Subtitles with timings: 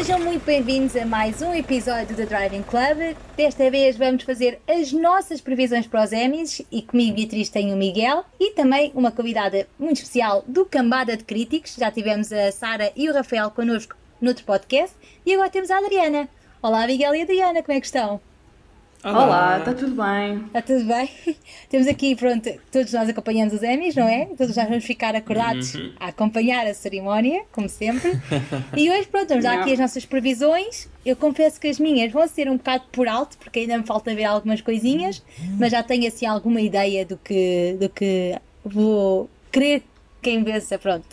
[0.00, 3.14] Sejam muito bem-vindos a mais um episódio do Driving Club.
[3.36, 7.78] Desta vez vamos fazer as nossas previsões para os Emmys e comigo, Beatriz, tenho o
[7.78, 11.76] Miguel e também uma convidada muito especial do Cambada de Críticos.
[11.78, 16.30] Já tivemos a Sara e o Rafael connosco noutro podcast e agora temos a Adriana.
[16.62, 18.22] Olá, Miguel e Adriana, como é que estão?
[19.02, 20.44] Olá, está tudo bem?
[20.46, 21.08] Está tudo bem?
[21.70, 24.26] Temos aqui, pronto, todos nós acompanhando os Emmys, não é?
[24.36, 25.94] Todos nós vamos ficar acordados uhum.
[25.98, 28.12] a acompanhar a cerimónia, como sempre.
[28.76, 30.86] E hoje, pronto, vamos dar aqui as nossas previsões.
[31.04, 34.14] Eu confesso que as minhas vão ser um bocado por alto, porque ainda me falta
[34.14, 35.22] ver algumas coisinhas,
[35.58, 39.82] mas já tenho assim alguma ideia do que, do que vou querer
[40.20, 41.06] quem vença, pronto.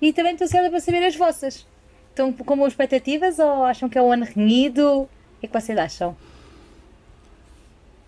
[0.00, 1.66] E também estou certa para saber as vossas.
[2.08, 5.02] Estão com boas expectativas ou acham que é um ano renhido?
[5.02, 5.08] O
[5.40, 6.16] que é que vocês acham?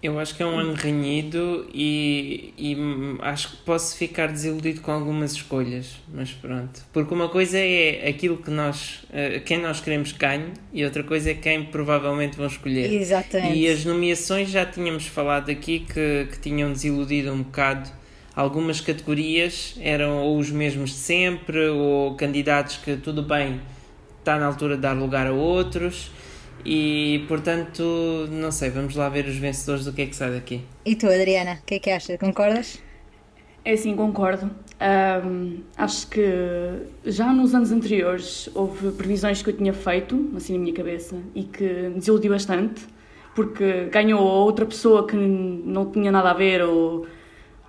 [0.03, 2.77] Eu acho que é um ano renhido e, e
[3.23, 6.85] acho que posso ficar desiludido com algumas escolhas, mas pronto.
[6.93, 11.31] Porque uma coisa é aquilo que nós, eh, quem nós queremos ganhe e outra coisa
[11.31, 12.93] é quem provavelmente vão escolher.
[12.93, 13.59] Exatamente.
[13.59, 17.91] E as nomeações já tínhamos falado aqui que, que tinham desiludido um bocado.
[18.35, 23.63] Algumas categorias eram ou os mesmos de sempre ou candidatos que tudo bem,
[24.19, 26.11] está na altura de dar lugar a outros
[26.69, 30.63] e portanto, não sei, vamos lá ver os vencedores do que é que sai daqui.
[30.85, 32.19] E tu, Adriana, o que é que achas?
[32.19, 32.83] Concordas?
[33.65, 34.51] É sim, concordo.
[35.25, 36.25] Um, acho que
[37.05, 41.45] já nos anos anteriores houve previsões que eu tinha feito, assim na minha cabeça, e
[41.45, 42.83] que me desiludiu bastante,
[43.35, 47.07] porque ganhou outra pessoa que não tinha nada a ver ou,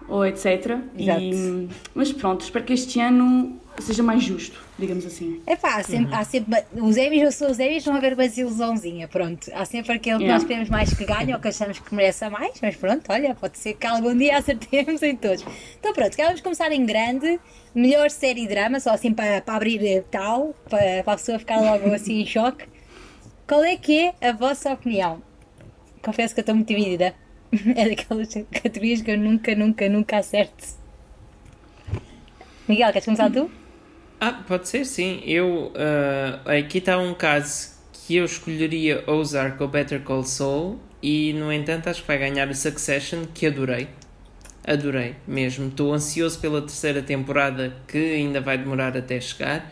[0.08, 0.80] ou etc.
[0.98, 1.22] Exato.
[1.22, 5.42] E, mas pronto, espero que este ano seja mais justo, digamos assim.
[5.45, 6.20] É pá, há sempre, uhum.
[6.20, 9.50] há sempre os Emmys, eu sou os Emmys, vão haver uma ilusãozinha, pronto.
[9.53, 10.34] Há sempre aquele que yeah.
[10.34, 13.58] nós queremos mais que ganhe ou que achamos que merece mais, mas pronto, olha, pode
[13.58, 15.45] ser que algum dia acertemos em todos.
[15.80, 17.39] Então pronto, vamos começar em grande,
[17.73, 21.39] melhor série de drama, só assim para, para abrir eh, tal, para, para a pessoa
[21.39, 22.66] ficar logo assim em choque.
[23.47, 25.22] Qual é que é a vossa opinião?
[26.02, 27.14] Confesso que eu estou muito dividida.
[27.78, 30.66] É daquelas categorias que eu nunca, nunca, nunca acerto.
[32.68, 33.50] Miguel, queres começar tu?
[34.19, 35.22] Ah, pode ser sim.
[35.25, 41.33] Eu uh, aqui está um caso que eu escolheria Ozark ou Better Call Saul e
[41.33, 43.88] no entanto acho que vai ganhar o Succession que adorei.
[44.66, 45.67] Adorei mesmo.
[45.67, 49.72] Estou ansioso pela terceira temporada que ainda vai demorar até chegar,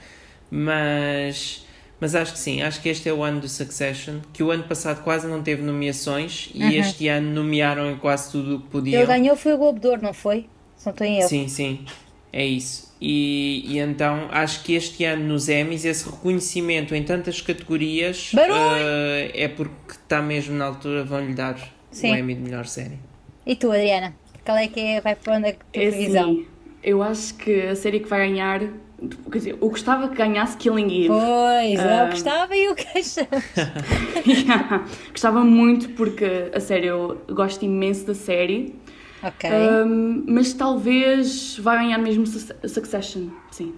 [0.50, 1.66] mas
[2.00, 4.64] mas acho que sim, acho que este é o ano do Succession, que o ano
[4.64, 6.72] passado quase não teve nomeações e uhum.
[6.72, 9.02] este ano nomearam em quase tudo o que podiam.
[9.02, 10.48] Ele ganhou foi o Globo de Ouro, não foi?
[10.76, 11.30] Se não estou em erro.
[11.30, 11.86] Sim, sim.
[12.34, 12.85] É isso.
[13.00, 19.32] E, e, então acho que este ano nos Emmys esse reconhecimento em tantas categorias uh,
[19.34, 21.58] é porque está mesmo na altura vão lhe dar
[21.92, 22.14] Sim.
[22.14, 22.98] o Emmy de melhor série.
[23.46, 24.14] E tu, Adriana?
[24.46, 26.46] Qual é que é, vai para onde é que tu é Sim,
[26.82, 28.62] eu acho que a série que vai ganhar
[29.30, 31.08] Quer dizer, eu gostava que ganhasse Killing Eve.
[31.10, 32.10] Pois, uh, eu ah.
[32.10, 32.86] gostava e o que
[34.26, 38.74] yeah, Gostava muito porque, a série, eu gosto imenso da série.
[39.26, 39.50] Ok.
[39.50, 43.74] Um, mas talvez vai ganhar mesmo Succession, sim.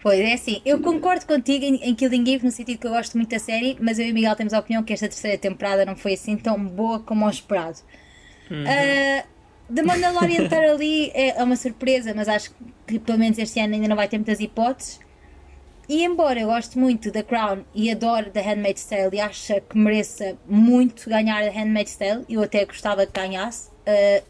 [0.00, 3.16] Pois é assim, eu concordo contigo em, em Killing Eve no sentido que eu gosto
[3.16, 5.84] muito da série, mas eu e o Miguel temos a opinião que esta terceira temporada
[5.84, 7.78] não foi assim tão boa como ao esperado.
[8.50, 8.62] Uhum.
[8.62, 12.52] Uh, The Mandalorian estar ali é, é uma surpresa, mas acho
[12.86, 15.00] que pelo menos este ano ainda não vai ter muitas hipóteses.
[15.88, 19.76] E embora eu goste muito da Crown e adoro The Handmaid's Tale e acho que
[19.78, 23.70] mereça muito ganhar The Handmaid's Tale, eu até gostava que ganhasse,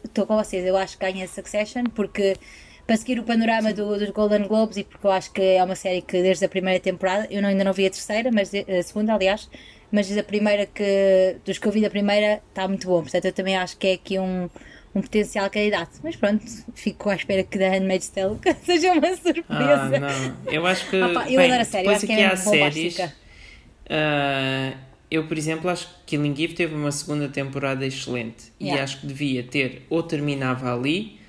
[0.03, 2.35] estou uh, com vocês, eu acho que ganha Succession, porque
[2.85, 5.75] para seguir o panorama do, dos Golden Globes e porque eu acho que é uma
[5.75, 8.83] série que desde a primeira temporada, eu não, ainda não vi a terceira, mas a
[8.83, 9.49] segunda, aliás,
[9.91, 13.25] mas desde a primeira que, dos que eu vi da primeira, está muito bom, portanto
[13.25, 14.49] eu também acho que é aqui um,
[14.95, 15.99] um potencial candidato.
[16.03, 16.43] Mas pronto,
[16.73, 19.45] fico à espera que The Handmaid's Tale seja uma surpresa.
[19.49, 21.01] Ah, não, eu acho que.
[21.01, 22.99] Opa, eu bem, adoro a série, acho que é há séries.
[22.99, 24.77] Uh,
[25.13, 28.81] eu, por exemplo, acho que Killing Eve teve uma segunda temporada excelente yeah.
[28.81, 31.19] e acho que devia ter ou terminava ali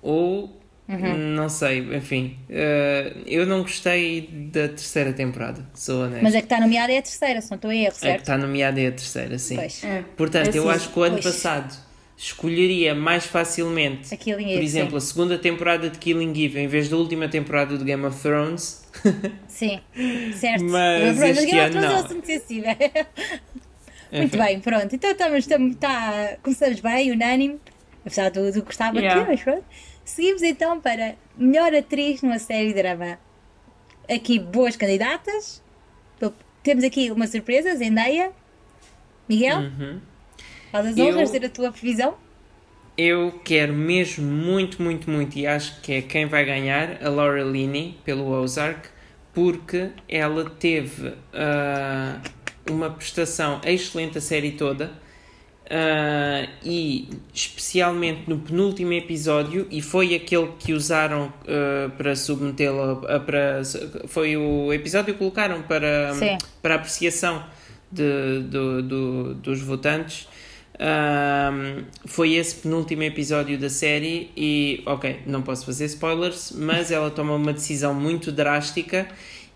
[0.00, 1.16] ou Uhum.
[1.34, 2.36] Não sei, enfim.
[2.50, 6.22] Uh, eu não gostei da terceira temporada, sou honesto.
[6.22, 8.12] Mas é que está nomeada é a terceira, se não estou em erro, certo?
[8.12, 9.58] É que está nomeada é a terceira, sim.
[9.58, 10.04] É.
[10.14, 11.24] Portanto, é eu assim, acho que o ano pois.
[11.24, 11.74] passado
[12.24, 14.96] escolheria mais facilmente, por exemplo, sim.
[14.96, 18.82] a segunda temporada de Killing Eve em vez da última temporada de Game of Thrones.
[19.46, 19.80] Sim,
[20.32, 20.64] certo.
[20.64, 22.08] Mas Game este ano não.
[22.08, 22.70] Muito sensível.
[24.10, 24.94] Muito bem, pronto.
[24.94, 27.60] Então estamos, estamos, tá, começamos bem, unânime,
[28.00, 29.20] apesar do, do que estava yeah.
[29.20, 29.64] aqui, mas pronto.
[30.04, 33.18] Seguimos então para melhor atriz numa série de drama.
[34.08, 35.62] Aqui boas candidatas.
[36.62, 38.32] Temos aqui uma surpresa, Zendaya.
[39.28, 39.58] Miguel?
[39.58, 40.00] Uhum.
[40.74, 42.16] Faz as honras ter a tua previsão?
[42.98, 47.44] Eu quero mesmo muito, muito, muito, e acho que é quem vai ganhar, a Laura
[47.44, 48.88] Linney, pelo Ozark,
[49.32, 52.20] porque ela teve uh,
[52.68, 54.90] uma prestação excelente a série toda.
[55.66, 63.62] Uh, e especialmente no penúltimo episódio, e foi aquele que usaram uh, para submetê-lo para
[64.08, 66.10] foi o episódio que colocaram para,
[66.60, 67.44] para apreciação
[67.92, 70.33] de, do, do, dos votantes.
[70.76, 77.10] Um, foi esse penúltimo episódio da série e ok, não posso fazer spoilers, mas ela
[77.10, 79.06] toma uma decisão muito drástica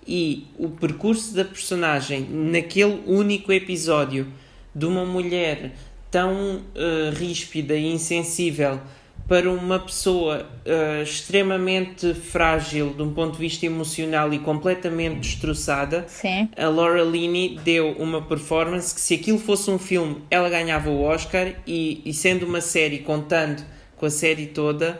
[0.06, 4.32] e o percurso da personagem naquele único episódio
[4.72, 5.72] de uma mulher
[6.08, 8.80] tão uh, ríspida e insensível
[9.28, 16.06] para uma pessoa uh, extremamente frágil de um ponto de vista emocional e completamente destroçada,
[16.08, 16.48] Sim.
[16.56, 21.02] a Laura Linney deu uma performance que se aquilo fosse um filme ela ganhava o
[21.02, 23.62] Oscar e, e sendo uma série contando
[23.96, 24.98] com a série toda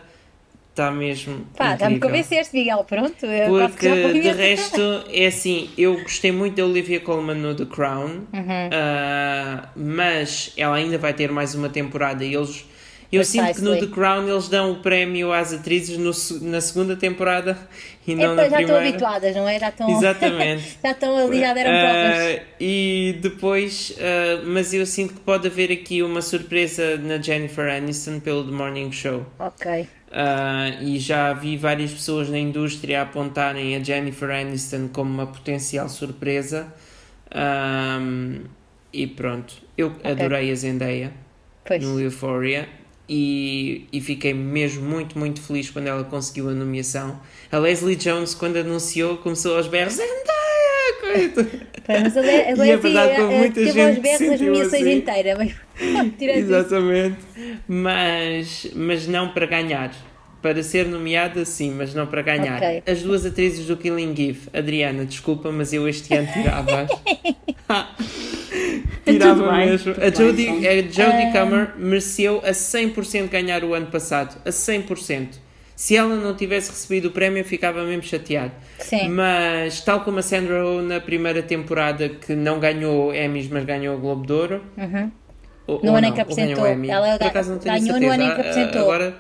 [0.71, 3.27] está mesmo Pá, já me convenceste Miguel, pronto
[3.63, 4.81] porque de resto
[5.11, 8.69] é assim eu gostei muito da Olivia Colman no The Crown uhum.
[8.69, 12.65] uh, mas ela ainda vai ter mais uma temporada e eles
[13.11, 16.13] eu sinto que no The Crown eles dão o prémio às atrizes no,
[16.47, 17.57] na segunda temporada
[18.07, 18.59] e não é, na já primeira.
[18.59, 19.59] Já estão habituadas, não é?
[19.59, 20.79] Já estão, Exatamente.
[20.85, 22.35] já estão ali, já deram provas.
[22.35, 27.69] Uh, e depois, uh, mas eu sinto que pode haver aqui uma surpresa na Jennifer
[27.71, 29.25] Aniston pelo The Morning Show.
[29.39, 29.89] Ok.
[30.09, 35.89] Uh, e já vi várias pessoas na indústria apontarem a Jennifer Aniston como uma potencial
[35.89, 36.73] surpresa.
[37.35, 38.45] Um,
[38.93, 40.13] e pronto, eu okay.
[40.13, 41.13] adorei a Zendaya
[41.65, 41.83] pois.
[41.83, 42.67] no Euphoria
[43.09, 47.21] e, e fiquei mesmo muito, muito feliz quando ela conseguiu a nomeação.
[47.51, 49.95] A Leslie Jones, quando anunciou, começou aos berros.
[49.95, 50.39] Zendaya!
[51.89, 54.83] Mas a, Le a e é verdade que muita teve gente aos berros as nomeações
[54.83, 54.93] assim.
[54.93, 55.39] inteiras.
[55.39, 55.57] Mas,
[56.21, 57.17] Exatamente.
[57.67, 60.08] Mas, mas não para ganhar.
[60.41, 62.59] Para ser nomeada, sim, mas não para ganhar.
[62.59, 62.83] Okay.
[62.87, 66.87] As duas atrizes do Killing Eve, Adriana, desculpa, mas eu este ano tirava.
[69.05, 69.95] tirava mesmo.
[70.01, 74.41] A Jodie, a Jodie Comer mereceu a 100% ganhar o ano passado.
[74.45, 75.29] A 100%.
[75.75, 78.51] Se ela não tivesse recebido o prémio, eu ficava mesmo chateado.
[78.81, 79.09] Sim.
[79.11, 83.97] Mas, tal como a Sandra Oh na primeira temporada, que não ganhou Emmys, mas ganhou
[83.97, 84.63] o Globo de Ouro.
[84.77, 85.11] Uhum.
[85.69, 86.67] Ou, no ou ano não, em que apresentou.
[86.67, 88.07] Ela Por acaso não tenho ganhou certeza.
[88.07, 88.81] no ano em que apresentou.
[88.83, 89.17] Agora,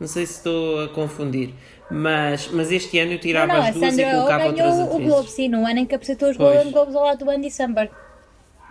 [0.00, 1.50] não sei se estou a confundir.
[1.90, 4.68] Mas, mas este ano eu tirava não, não, as duas Sandra e colocava oh outras
[4.70, 5.04] ganhou atrizes.
[5.04, 6.54] o Globo, sim, no ano em que apresentou os Pois.
[6.54, 7.90] Golden Globes ao lado do Andy Samberg.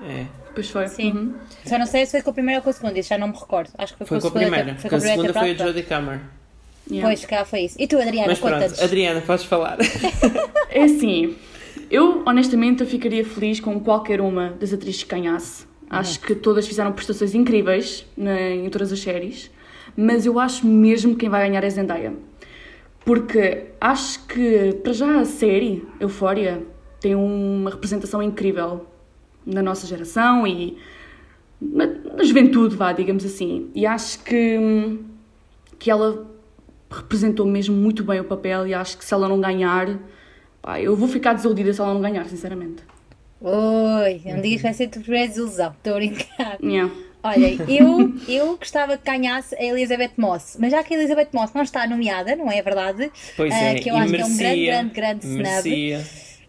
[0.01, 0.25] É.
[0.53, 0.87] Pois foi.
[0.87, 1.11] Sim.
[1.11, 1.33] Uhum.
[1.65, 3.27] Só não sei se foi com a primeira ou com a segunda, isso já não
[3.27, 3.69] me recordo.
[3.77, 5.83] Acho que foi, Foi com a segunda primeira, te- porque a segunda foi a Jodie
[5.83, 6.19] Comer.
[6.89, 7.07] Yeah.
[7.07, 7.75] Pois, cá foi isso.
[7.79, 8.81] E tu, Adriana, Mas pronto, conta-nos.
[8.81, 9.77] Adriana, podes falar.
[10.69, 11.35] É assim,
[11.91, 15.65] eu honestamente eu ficaria feliz com qualquer uma das atrizes que ganhasse.
[15.89, 19.51] Acho que todas fizeram prestações incríveis na- em todas as séries,
[19.95, 22.13] mas eu acho mesmo que quem vai ganhar é Zendaya.
[23.05, 26.65] Porque acho que, para já, a série Euphoria
[26.99, 28.87] tem uma representação incrível
[29.45, 30.77] na nossa geração e
[31.61, 33.69] na, na juventude, vá, digamos assim.
[33.75, 34.99] E acho que,
[35.77, 36.25] que ela
[36.89, 39.99] representou mesmo muito bem o papel e acho que se ela não ganhar,
[40.61, 42.83] pá, eu vou ficar desiludida se ela não ganhar, sinceramente.
[43.41, 45.71] Oi, não digas que vai ser a tua primeira desilusão.
[45.71, 46.57] Estou a brincar.
[46.63, 46.93] Yeah.
[47.23, 51.53] Olha, eu, eu gostava que ganhasse a Elizabeth Moss, mas já que a Elizabeth Moss
[51.53, 53.09] não está nomeada, não é verdade?
[53.37, 55.43] Pois Ah, é, que eu e acho que é um merecia, grande, grande, grande snub.
[55.43, 56.05] merecia.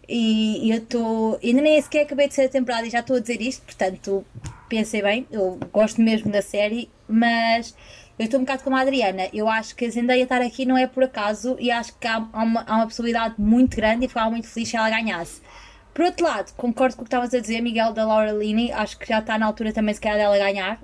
[0.09, 1.39] E eu estou.
[1.43, 4.25] Ainda nem sequer acabei de ser a temporada e já estou a dizer isto, portanto,
[4.69, 7.75] pensei bem, eu gosto mesmo da série, mas
[8.19, 9.29] eu estou um bocado como a Adriana.
[9.33, 12.17] Eu acho que a Zendaya estar aqui não é por acaso e acho que há,
[12.33, 15.41] há uma, há uma possibilidade muito grande e ficava muito feliz se ela ganhasse.
[15.95, 18.99] Por outro lado, concordo com o que estavas a dizer, Miguel, da Laura Linney, acho
[18.99, 20.81] que já está na altura também se calhar dela ganhar.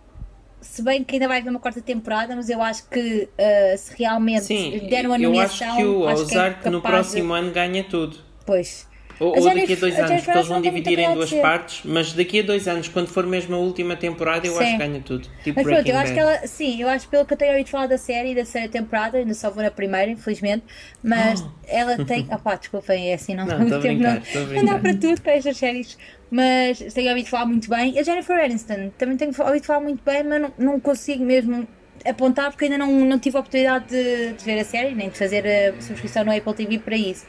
[0.60, 3.94] Se bem que ainda vai haver uma quarta temporada, mas eu acho que uh, se
[3.98, 5.68] realmente Sim, deram a eu nomeação.
[5.68, 8.18] acho que o é Ozark no capaz de- próximo ano ganha tudo.
[8.46, 8.86] Pois.
[9.20, 12.12] Ou, ou daqui a dois a anos, porque eles vão dividir em duas partes, mas
[12.14, 14.60] daqui a dois anos, quando for mesmo a última temporada, eu Sim.
[14.60, 15.28] acho que ganha tudo.
[15.44, 17.68] Tipo Mas pronto, eu acho que ela, sim, eu acho pelo que eu tenho ouvido
[17.68, 20.64] falar da série e da série temporada, ainda só vou na primeira, infelizmente,
[21.02, 22.26] mas ela tem.
[22.30, 24.94] Ah pá, desculpem, é assim, não, Não, não, estou a brincar, não, não dá para
[24.94, 25.98] tudo para estas séries,
[26.30, 27.98] mas tenho ouvido falar muito bem.
[27.98, 31.66] A Jennifer Aniston também tenho ouvido falar muito bem, mas não, não consigo mesmo
[32.04, 35.18] apontar porque ainda não, não tive a oportunidade de, de ver a série, nem de
[35.18, 37.26] fazer a subscrição no Apple TV para isso.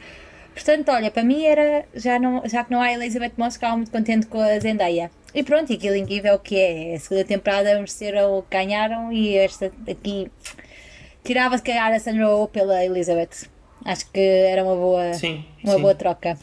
[0.54, 3.90] Portanto, olha, para mim era, já, não, já que não há Elizabeth Moss, ficava muito
[3.90, 5.10] contente com a Zendaya.
[5.34, 6.94] E pronto, e Killing Eve é o que é.
[6.94, 10.30] A segunda temporada mereceram o que ganharam e esta aqui
[11.24, 13.48] tirava se calhar a Sandra Oh pela Elizabeth.
[13.84, 15.80] Acho que era uma boa, Sim, uma sim.
[15.80, 16.38] boa troca.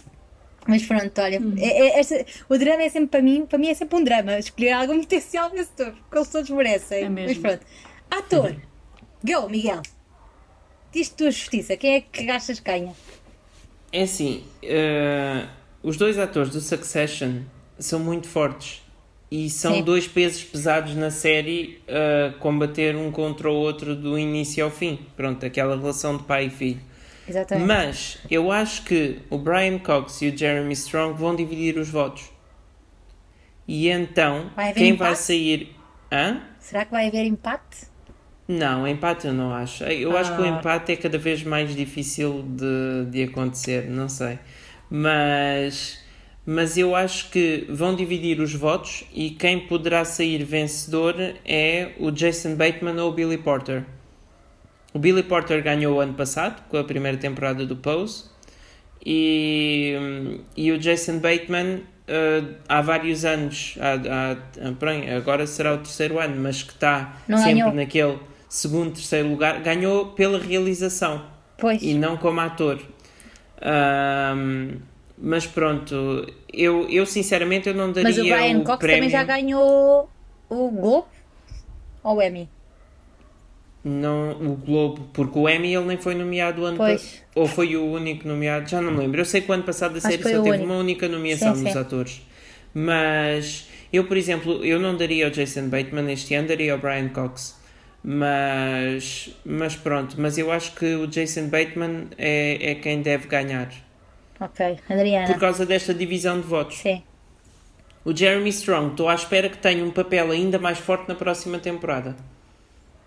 [0.67, 3.73] Mas pronto, olha, é- é- esta- o drama é sempre para mim, para mim é
[3.73, 7.03] sempre um drama, escolher algum potencial vencedor, porque eles todos merecem.
[7.03, 7.41] É mesmo.
[7.43, 7.65] Mas pronto.
[8.11, 8.55] Ator,
[9.23, 9.81] go Miguel.
[10.91, 12.93] Diz-te tua justiça, quem é que achas que ganha?
[13.91, 15.45] É assim, eh,
[15.81, 17.41] os dois atores do Succession
[17.77, 18.81] são muito fortes.
[19.31, 19.83] E são Sim.
[19.83, 24.99] dois pesos pesados na série a combater um contra o outro do início ao fim.
[25.15, 26.81] Pronto, aquela relação de pai e filho.
[27.27, 27.67] Exatamente.
[27.67, 32.23] Mas eu acho que o Brian Cox e o Jeremy Strong vão dividir os votos.
[33.67, 35.21] E então, Vai quem vai empate?
[35.21, 35.75] sair.
[36.11, 36.41] Hã?
[36.59, 37.85] Será que vai haver empate?
[38.51, 39.83] Não, empate eu não acho.
[39.83, 40.47] Eu acho que o Ah.
[40.47, 44.39] empate é cada vez mais difícil de, de acontecer, não sei.
[44.89, 45.99] Mas,
[46.45, 51.15] mas eu acho que vão dividir os votos e quem poderá sair vencedor
[51.45, 53.83] é o Jason Bateman ou o Billy Porter.
[54.95, 58.25] O Billy Porter ganhou o ano passado com a primeira temporada do Pose
[59.05, 63.93] e, e o Jason Bateman eh, há vários anos, há,
[64.33, 67.73] há- agora será o terceiro ano, mas que está Não sempre ganhou.
[67.75, 68.17] naquele
[68.49, 71.25] segundo, terceiro lugar, ganhou pela realização
[71.57, 71.81] Pois.
[71.81, 72.79] e não como ator.
[73.61, 74.79] Ahm,
[75.17, 78.97] mas pronto, eu, eu sinceramente eu não daria Mas o Brian Cox prémio.
[78.97, 80.09] também já ganhou
[80.49, 81.07] o Globo
[82.03, 82.49] ou o Emmy?
[83.83, 87.21] Não, o Globo, porque o Emmy ele nem foi nomeado o ano passado.
[87.35, 89.21] Ou foi o único nomeado, já não me lembro.
[89.21, 90.65] Eu sei que o ano passado a série só o teve único.
[90.65, 91.79] uma única nomeação Sim, nos sim.
[91.79, 92.21] atores.
[92.73, 97.09] Mas eu, por exemplo, eu não daria ao Jason Bateman este ano, daria ao Brian
[97.09, 97.58] Cox.
[98.03, 103.69] Mas, mas pronto, mas eu acho que o Jason Bateman é, é quem deve ganhar.
[104.39, 105.27] Ok, Adriana.
[105.27, 106.77] Por causa desta divisão de votos.
[106.77, 107.03] Sim.
[108.05, 111.59] O Jeremy Strong, estou à espera que tenha um papel ainda mais forte na próxima
[111.59, 112.15] temporada.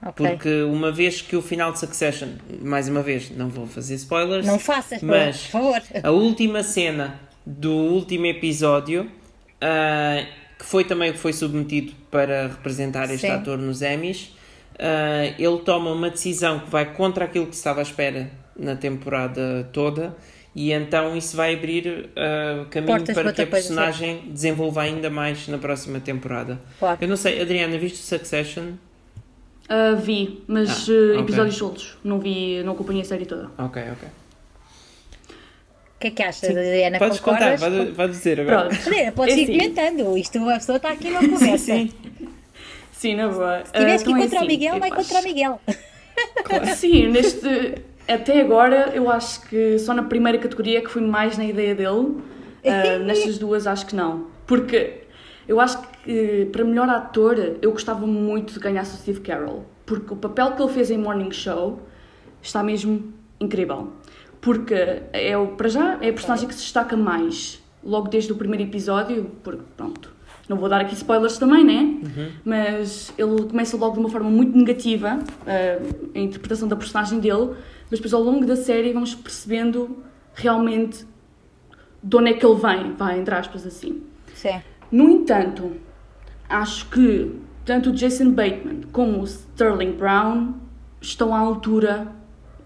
[0.04, 0.26] Ok.
[0.26, 2.28] Porque uma vez que o final de Succession,
[2.60, 5.80] mais uma vez, não vou fazer spoilers, Não faças, por mas favor.
[6.02, 9.10] a última cena do último episódio,
[9.60, 10.26] ah,
[10.58, 13.32] que foi também o que foi submetido para representar este Sim.
[13.32, 14.32] ator nos Emmys,
[14.82, 18.74] ah, ele toma uma decisão que vai contra aquilo que se estava à espera na
[18.76, 20.14] temporada toda.
[20.54, 23.50] E então isso vai abrir ah, caminho Portas para que a sim.
[23.50, 26.60] personagem desenvolva ainda mais na próxima temporada.
[26.78, 26.98] Claro.
[27.00, 28.72] Eu não sei, Adriana, viste o Succession?
[29.68, 31.20] Ah, vi, mas Ah, ah, ok.
[31.22, 31.96] episódios soltos.
[32.04, 33.48] Não vi, não acompanhei a série toda.
[33.56, 34.08] Ok, ok.
[35.96, 36.58] O que é que achas, Sim.
[36.58, 36.98] Adriana?
[36.98, 37.60] Podes contar, Concordas?
[37.84, 38.68] vai, vai dizer agora.
[38.68, 38.80] Pronto.
[38.88, 39.52] Adriana, podes É ir assim.
[39.52, 40.18] comentando.
[40.18, 41.58] Isto, a pessoa está aqui numa conversa.
[41.58, 42.21] Sim, Sim,
[43.16, 43.64] na boa.
[43.64, 45.22] Se tiveres que ir então é contra o assim, Miguel, eu vai acho- contra o
[45.24, 45.60] Miguel.
[46.76, 47.74] Sim, neste.
[48.08, 52.16] Até agora, eu acho que só na primeira categoria que fui mais na ideia dele.
[52.64, 54.26] Ah, nestas duas, acho que não.
[54.46, 55.02] Porque
[55.48, 59.64] eu acho que para melhor ator, eu gostava muito de ganhar o Steve Carroll.
[59.86, 61.80] Porque o papel que ele fez em Morning Show
[62.42, 63.92] está mesmo incrível.
[64.40, 64.74] Porque
[65.12, 68.64] é o, para já é a personagem que se destaca mais logo desde o primeiro
[68.64, 69.30] episódio.
[69.44, 70.11] Porque, pronto,
[70.48, 72.00] não vou dar aqui spoilers também, né?
[72.44, 75.82] Mas ele começa logo de uma forma muito negativa, ah,
[76.14, 77.50] a interpretação da personagem dele,
[77.90, 79.98] mas depois ao longo da série vamos percebendo
[80.34, 81.06] realmente
[82.02, 84.02] de onde é que ele vem, vai, entre aspas, assim.
[84.34, 84.60] Sim.
[84.90, 85.72] No entanto,
[86.48, 87.32] acho que
[87.64, 90.54] tanto o Jason Bateman como o Sterling Brown
[91.00, 92.08] estão à altura,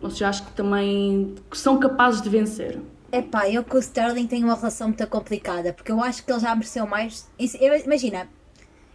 [0.01, 2.79] ou seja, acho que também são capazes de vencer.
[3.13, 6.41] Epá, eu com o Sterling tenho uma relação muito complicada, porque eu acho que ele
[6.41, 7.29] já mereceu mais.
[7.85, 8.29] Imagina,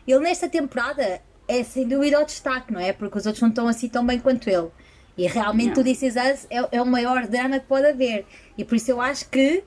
[0.08, 2.94] ele nesta temporada é sem dúvida o destaque, não é?
[2.94, 4.70] Porque os outros não estão assim tão bem quanto ele.
[5.18, 5.82] E realmente Não.
[5.82, 8.26] o This Is Us é, é o maior drama que pode haver.
[8.58, 9.64] E por isso eu acho que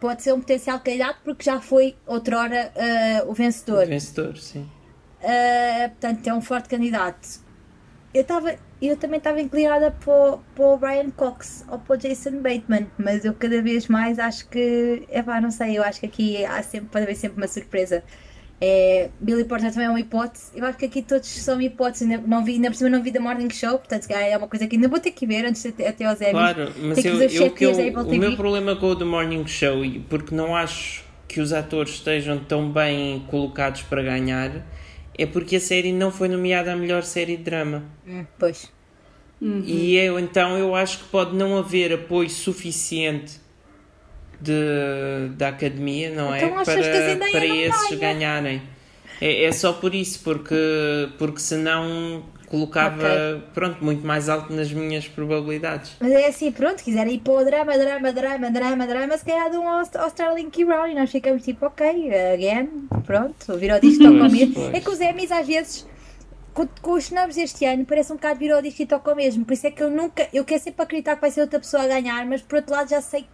[0.00, 3.86] pode ser um potencial candidato, porque já foi outrora ah, o vencedor.
[3.86, 4.68] Vencedor, sim.
[5.20, 7.40] Uh, portanto, é um forte candidato.
[8.14, 8.24] Eu,
[8.80, 12.40] tava, eu também estava inclinada para o, para o Brian Cox ou para o Jason
[12.40, 15.02] Bateman, mas eu cada vez mais acho que.
[15.10, 18.02] Epá, não sei, eu acho que aqui há sempre, pode haver sempre uma surpresa.
[18.62, 20.50] É, Billy Porter também é uma hipótese.
[20.54, 22.08] Eu acho que aqui todos são hipóteses.
[22.08, 24.66] Ainda, não vi, ainda por cima não vi da Morning Show, portanto, é uma coisa
[24.66, 26.32] que ainda vou ter que ver antes de até, aos Emmys.
[26.32, 30.00] Claro, mas eu, eu, que eu, o meu problema com o The Morning Show, e
[30.00, 34.66] porque não acho que os atores estejam tão bem colocados para ganhar,
[35.22, 37.84] é porque a série não foi nomeada a melhor série de drama.
[38.06, 38.70] Hum, pois.
[39.42, 43.40] E eu então eu acho que pode não haver apoio suficiente
[44.40, 46.64] de, da academia, não Então é?
[46.64, 46.74] Para,
[47.30, 48.14] para esses ganha?
[48.14, 48.62] ganharem.
[49.20, 50.54] É, é só por isso, porque,
[51.18, 53.42] porque senão colocava Ok.
[53.54, 55.96] pronto, muito mais alto nas minhas probabilidades.
[56.00, 59.50] Mas é assim, pronto, quiserem ir para o drama, drama, drama, drama, drama, se calhar
[59.50, 61.86] dão ao, ao Sterling Key Brown e nós ficamos tipo, ok,
[62.34, 64.64] again, pronto, virou disco toca ao mesmo.
[64.74, 65.86] É que os Emmys às vezes,
[66.52, 69.44] com, com os nomes deste ano, parece um bocado virou disco e toca ao mesmo.
[69.44, 71.84] Por isso é que eu nunca, eu quero sempre acreditar que vai ser outra pessoa
[71.84, 73.26] a ganhar, mas por outro lado já sei,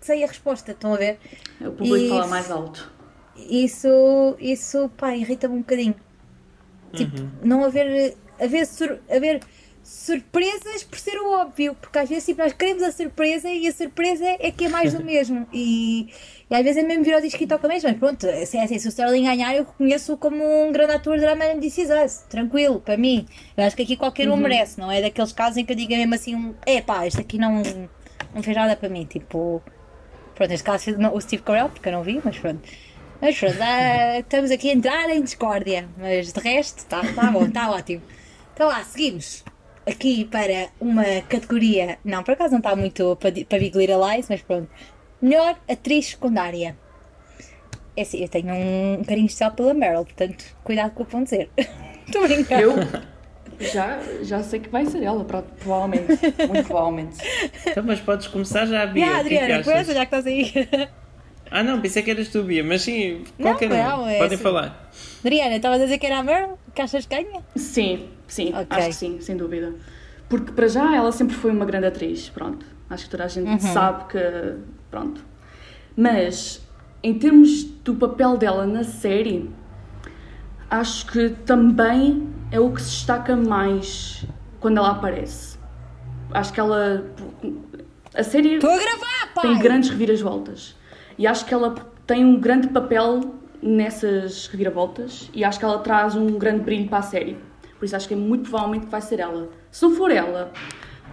[0.00, 1.18] sei a resposta, estão a ver?
[1.60, 2.92] O público E- fala mais alto.
[3.48, 5.94] Isso, isso, pá, irrita-me um bocadinho.
[6.94, 7.28] Tipo, Uhum.
[7.44, 9.44] não haver, haver, sur- haver
[9.82, 13.72] surpresas por ser o óbvio, porque às vezes tipo, nós queremos a surpresa e a
[13.72, 15.46] surpresa é que é mais do mesmo.
[15.52, 16.12] E,
[16.50, 18.62] e às vezes é mesmo vir ao disco e toca mesmo, mas pronto, se, é
[18.64, 21.78] assim, se o Sterling ganhar, eu reconheço como um grande ator de drama em This
[21.78, 23.26] Is Us, tranquilo, para mim.
[23.56, 24.42] Eu acho que aqui qualquer um Uhum.
[24.42, 27.20] merece, não é daqueles casos em que eu diga mesmo assim, um, é pá, este
[27.20, 27.62] aqui não,
[28.34, 29.62] não fez nada para mim, tipo.
[30.34, 32.68] Pronto, neste caso não, o Steve Carell, porque eu não vi, mas pronto.
[33.20, 37.46] Mas pronto, ah, estamos aqui a entrar em discórdia, mas de resto está tá bom,
[37.48, 38.04] está ótimo.
[38.58, 39.44] Então lá, seguimos
[39.86, 44.26] aqui para uma categoria, não, por acaso não está muito para, para Big Little Lies,
[44.28, 44.68] mas pronto.
[45.22, 46.76] Melhor atriz secundária.
[47.96, 51.22] É assim, eu tenho um carinho especial pela Meryl, portanto, cuidado com o que vão
[51.22, 51.48] dizer.
[52.04, 52.60] Estou a brincar.
[52.60, 52.74] Eu
[53.60, 56.20] já, já sei que vai ser ela, pro- provavelmente.
[56.48, 57.16] Muito provavelmente.
[57.64, 59.04] Então, mas podes começar já, Bia.
[59.04, 60.52] Yeah, é que Adriana, começa já que estás aí.
[61.48, 64.08] Ah, não, pensei que eras tu, Bia, mas sim, Não, qualquer não, um.
[64.08, 64.42] é Podem assim.
[64.42, 64.90] falar.
[65.20, 66.58] Adriana, estavas a dizer que era a Meryl?
[66.74, 67.40] Que achas que ganha?
[67.56, 68.66] Sim, sim, Ok.
[68.70, 69.74] acho que sim, sem dúvida.
[70.28, 72.64] Porque para já ela sempre foi uma grande atriz, pronto.
[72.90, 74.54] Acho que toda a gente sabe que.
[74.90, 75.24] Pronto.
[75.96, 76.66] Mas,
[77.02, 79.50] em termos do papel dela na série,
[80.70, 84.24] acho que também é o que se destaca mais
[84.60, 85.58] quando ela aparece.
[86.30, 87.04] Acho que ela.
[88.14, 90.76] A série a gravar, tem grandes reviravoltas.
[91.16, 91.74] E acho que ela
[92.06, 96.98] tem um grande papel nessas reviravoltas e acho que ela traz um grande brilho para
[96.98, 97.36] a série.
[97.78, 99.48] Por isso acho que é muito provavelmente que vai ser ela.
[99.70, 100.52] Se não for ela,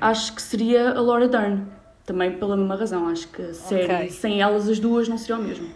[0.02, 1.66] acho que seria a Laura Dern.
[2.06, 3.08] Também pela mesma razão.
[3.08, 4.10] Acho que a série, Ok.
[4.12, 5.68] sem elas, as duas não seria o mesmo.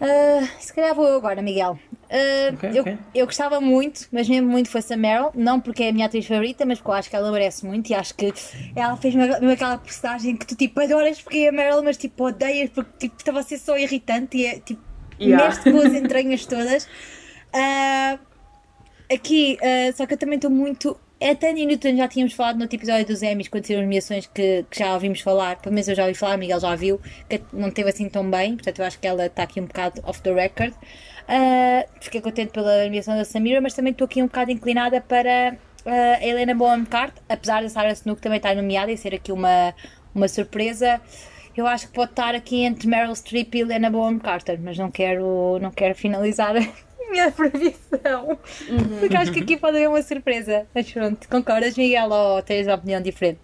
[0.00, 1.78] Ah, se calhar vou eu agora, Miguel.
[2.10, 2.98] Ah, Ok, eu, ok.
[3.14, 6.24] eu gostava muito, mas mesmo muito fosse a Meryl, não porque é a minha atriz
[6.26, 8.32] favorita, mas porque eu acho que ela merece muito e acho que
[8.76, 12.24] ela fez mesmo aquela personagem que tu tipo adoras porque é a Meryl, mas tipo
[12.24, 14.80] odeias porque tipo, estava a ser só irritante e é tipo
[15.20, 15.46] Yeah.
[15.46, 16.88] mexe com as entranhas todas.
[17.52, 18.18] Ah,
[19.12, 20.98] aqui, ah, só que eu também estou muito.
[21.20, 24.26] É Tânia Newton, já tínhamos falado no outro episódio dos Emmys, quando saíram as nomeações
[24.26, 27.42] que, que já ouvimos falar, pelo menos eu já ouvi falar, Miguel já viu, que
[27.52, 30.22] não teve assim tão bem, portanto eu acho que ela está aqui um bocado off
[30.22, 30.72] the record.
[31.26, 35.56] Ah, fiquei contente pela nomeação da Samira, mas também estou aqui um bocado inclinada para
[35.84, 39.32] ah, a Helena Bonham Carter, apesar da Sarah Snook também estar nomeada e ser aqui
[39.32, 39.74] uma,
[40.14, 41.00] uma surpresa.
[41.56, 44.90] Eu acho que pode estar aqui entre Meryl Streep e Helena Bonham Carter, mas não
[44.90, 46.60] quero, não quero finalizar a
[47.10, 48.38] minha previsão,
[49.00, 50.66] porque acho que aqui pode haver uma surpresa.
[50.74, 53.40] Mas pronto, concordas, Miguel, ou tens uma opinião diferente?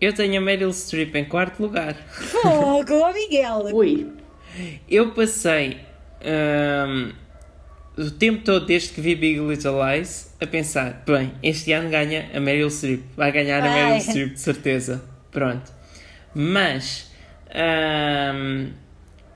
[0.00, 1.94] Eu tenho a Meryl Streep em quarto lugar.
[1.94, 3.70] Fogo, ó Miguel!
[3.74, 4.06] Ui,
[4.88, 5.78] Eu passei
[6.22, 7.10] ahm,
[7.96, 12.30] o tempo todo desde que vi Big Little Lies a pensar: bem, este ano ganha
[12.32, 13.02] a Meryl Streep.
[13.16, 13.70] Vai ganhar a.
[13.70, 15.02] Meryl Streep, de certeza.
[15.32, 15.72] Pronto.
[16.32, 17.10] Mas
[17.52, 18.68] ahm,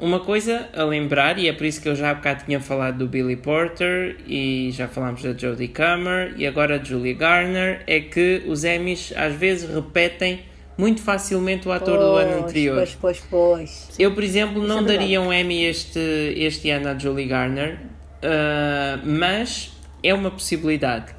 [0.03, 2.99] uma coisa a lembrar, e é por isso que eu já há bocado tinha falado
[2.99, 8.01] do Billy Porter e já falámos da Jodie Comer e agora de Julie Garner, é
[8.01, 10.41] que os Emmys às vezes repetem
[10.77, 12.77] muito facilmente o ator do ano Pois, anterior.
[12.79, 13.88] Pois, pois, pois.
[13.97, 16.01] Eu, por exemplo, não é daria um Emmy este,
[16.37, 17.79] este ano à Julie Garner,
[18.25, 19.71] ah, mas
[20.03, 21.15] é uma possibilidade.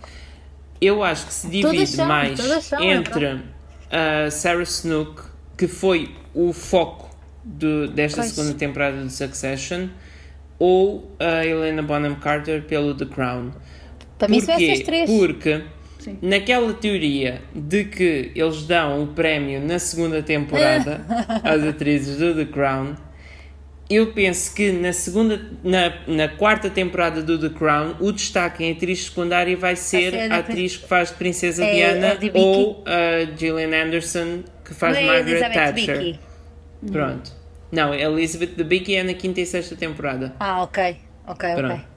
[0.81, 3.39] Eu acho que se divide são, mais são, é entre
[3.89, 5.21] a Sarah Snook,
[5.57, 7.12] que foi o foco
[7.43, 8.31] do- desta Pois.
[8.33, 9.87] segunda temporada de Succession,
[10.59, 13.51] ou a Helena Bonham Carter pelo The Crown.
[14.17, 15.09] Para mim são essas três.
[15.09, 15.61] Porque
[15.99, 16.17] Sim.
[16.21, 21.01] naquela teoria de que eles dão o prémio na segunda temporada
[21.43, 22.95] às atrizes do The Crown,
[23.89, 28.71] eu penso que na segunda, na, na quarta temporada do The Crown, o destaque em
[28.71, 32.31] atriz secundária vai ser a atriz que faz de Princesa É, Diana Vicky.
[32.37, 36.19] ou a Gillian Anderson que faz Não é Margaret Thatcher.
[36.83, 36.91] Debicki.
[36.91, 37.31] Pronto.
[37.71, 40.33] Não, a Elizabeth Debicki é na quinta e sexta temporada.
[40.39, 40.97] Ah, ok.
[41.25, 41.55] Ok, ok.
[41.55, 41.93] Pronto.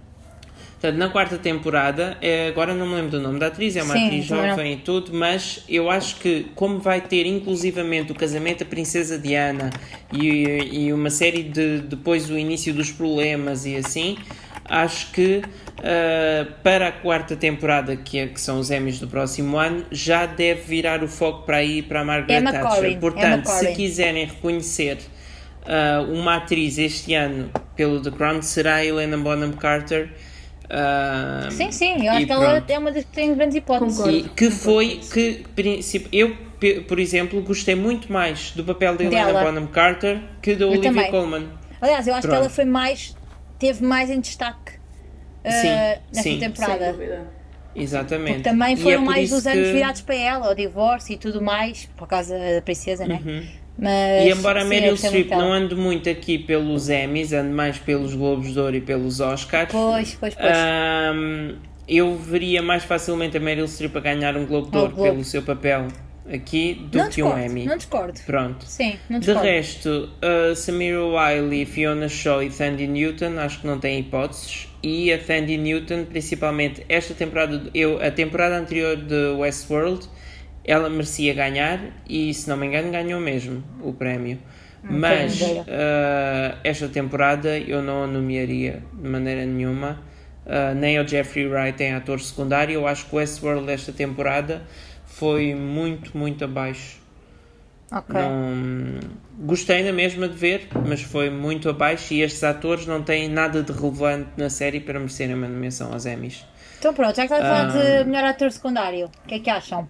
[0.80, 3.94] Portanto, na quarta temporada, é, agora não me lembro do nome da atriz, é uma
[3.94, 4.50] Sim, atriz também não.
[4.50, 9.18] jovem e tudo, mas eu acho que, como vai ter inclusivamente o casamento da Princesa
[9.18, 9.70] Diana
[10.12, 14.18] e, e uma série de depois o início dos problemas e assim,
[14.66, 15.42] acho que
[15.82, 20.26] ah, para a quarta temporada, que, é, que são os Emmys do próximo ano, já
[20.26, 22.74] deve virar o foco para aí para a Margaret Emma Thatcher.
[22.76, 23.74] Corrin, Portanto, Emma se Corrin.
[23.76, 24.98] quiserem reconhecer
[25.66, 30.10] ah, uma atriz este ano pelo The Crown, será a Helena Bonham Carter.
[30.68, 32.70] Ah, Sim, sim, eu acho que ela pronto.
[32.70, 33.96] é uma das que tem grandes hipóteses.
[33.98, 34.18] Concordo.
[34.18, 35.44] E que foi que,
[36.10, 36.36] eu,
[36.88, 39.44] por exemplo, gostei muito mais do papel da Helena Dela.
[39.44, 41.10] Bonham Carter que da Olivia também.
[41.10, 41.46] Colman.
[41.80, 42.32] Aliás, eu acho Pronto.
[42.34, 43.14] que ela foi mais.
[43.58, 44.72] teve mais em destaque
[45.46, 46.22] uh, Sim, nesta sim.
[46.22, 46.92] sem temporada.
[46.92, 47.26] dúvida.
[47.74, 48.34] Exatamente.
[48.36, 51.16] Porque também E foram é mais os anos que- virados para ela, o divórcio e
[51.18, 53.20] tudo mais, por causa da princesa, né?
[53.24, 53.46] Uhum.
[53.78, 58.14] Mas, E embora a Meryl Streep não ande muito aqui pelos Emmys, ande mais pelos
[58.14, 60.46] Globos de Ouro e pelos Oscars, Pois, pois, pois.
[60.56, 61.56] ahm,
[61.86, 65.10] eu veria mais facilmente a Meryl Streep a ganhar um Globo de Ouro Globo.
[65.10, 65.88] pelo seu papel
[66.32, 67.64] aqui do não que um discordo, Emmy.
[67.66, 68.20] Não discordo.
[68.24, 68.64] Pronto.
[68.64, 69.46] Sim, não De discordo.
[69.48, 74.68] resto, uh, Samira Wiley, Fiona Shaw e Sandy Newton acho que não têm hipóteses.
[74.88, 80.08] E a Sandy Newton, principalmente esta temporada, eu, a temporada anterior de Westworld,
[80.64, 84.38] ela merecia ganhar e, se não me engano, ganhou mesmo o prémio.
[84.84, 85.62] Mas ideia.
[85.62, 90.00] uh, esta temporada eu não a nomearia de maneira nenhuma.
[90.46, 92.74] Uh, nem o Jeffrey Wright em ator secundário.
[92.74, 94.62] Eu acho que o Westworld desta temporada
[95.04, 97.00] foi muito, muito abaixo.
[97.90, 98.14] Ok.
[98.14, 99.00] Não,
[99.38, 103.62] gostei na mesma de ver, mas foi muito abaixo e estes atores não têm nada
[103.62, 106.44] de relevante na série para merecerem uma nomeação aos Emmys.
[106.78, 107.98] Então pronto, já que estás a falar Ah.
[108.02, 109.88] de melhor ator secundário, o que é que acham?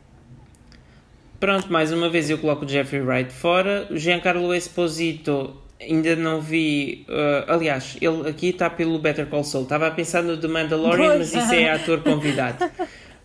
[1.39, 3.87] Pronto, mais uma vez eu coloco o Jeffrey Wright fora.
[3.91, 7.05] O Giancarlo Esposito ainda não vi.
[7.09, 9.65] uh, aliás, ele aqui está pelo Better Call Saul.
[9.65, 11.35] Estava a pensar no The Mandalorian, Pois.
[11.35, 12.65] mas isso é ator convidado.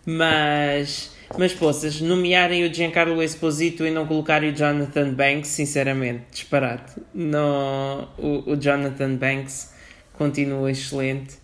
[0.04, 6.92] mas, mas poças, nomearem o Giancarlo Esposito e não colocarem o Jonathan Banks, sinceramente, disparate.
[7.14, 9.72] No, o, o Jonathan Banks
[10.12, 11.34] continua excelente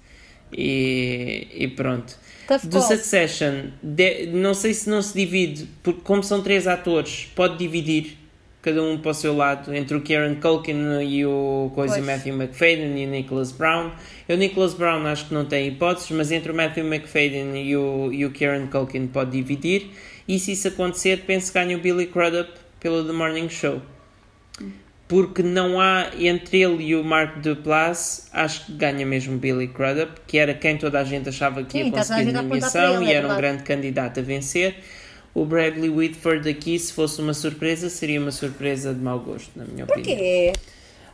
[0.53, 2.17] e, e pronto.
[2.47, 2.81] Tough Do.
[2.81, 8.17] Succession, de- não sei se não se divide, porque como são três atores, pode dividir
[8.61, 12.07] cada um para o seu lado, entre o Kieran Culkin e o coisa Pois.
[12.07, 13.93] Matthew McFadden e o Nicholas Brown.
[14.29, 17.77] Eu, o Nicholas Brown, acho que não tem hipóteses, mas entre o Matthew McFadden e
[17.77, 19.91] o, e o Kieran Culkin pode dividir.
[20.27, 23.81] E se isso acontecer, penso que ganha o Billy Crudup pelo The Morning Show.
[25.07, 30.21] Porque não há entre ele e o Mark Duplass, acho que ganha mesmo Billy Crudup,
[30.27, 33.11] que era quem toda a gente achava que Sim, ia a conseguir a nomeação e
[33.11, 34.75] é era um grande candidato a vencer.
[35.39, 39.65] O Bradley Whitford aqui, se fosse uma surpresa, seria uma surpresa de mau gosto, na
[39.65, 40.17] minha opinião.
[40.17, 40.53] Porquê?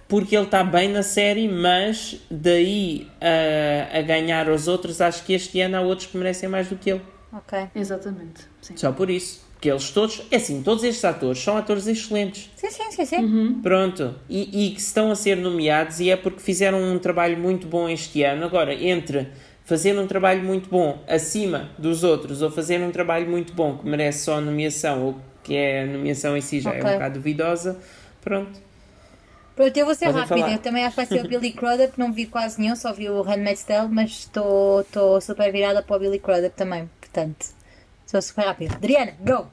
[0.09, 5.35] Porque ele está bem na série, mas daí a, a ganhar aos outros, acho que
[5.35, 7.03] este ano há outros que merecem mais do que ele.
[7.31, 7.69] Ok.
[7.75, 8.43] Exatamente.
[8.63, 8.77] Sim.
[8.77, 9.45] Só por isso.
[9.61, 12.51] Que eles todos, é assim, todos estes atores são atores excelentes.
[12.55, 13.61] Sim, sim, sim, sim.
[13.63, 17.67] Pronto, e, e que estão a ser nomeados e é porque fizeram um trabalho muito
[17.67, 18.45] bom este ano.
[18.45, 19.29] Agora, entre
[19.65, 23.87] fazer um trabalho muito bom acima dos outros ou fazer um trabalho muito bom que
[23.87, 26.91] merece só a nomeação ou que é a nomeação em si já é Ok.
[26.91, 27.79] um bocado duvidosa,
[28.21, 28.61] pronto.
[29.57, 30.41] Pronto, eu vou ser Podem rápida.
[30.41, 30.53] falar.
[30.53, 31.93] Eu também acho que vai ser o Billy Crudup.
[31.97, 35.97] Não vi quase nenhum, só vi o Handmaid's Tale, mas estou estou super virada para
[35.97, 36.91] o Billy Crudup também.
[37.01, 37.47] Portanto,
[38.05, 38.75] sou super rápida.
[38.75, 39.47] Adriana, go!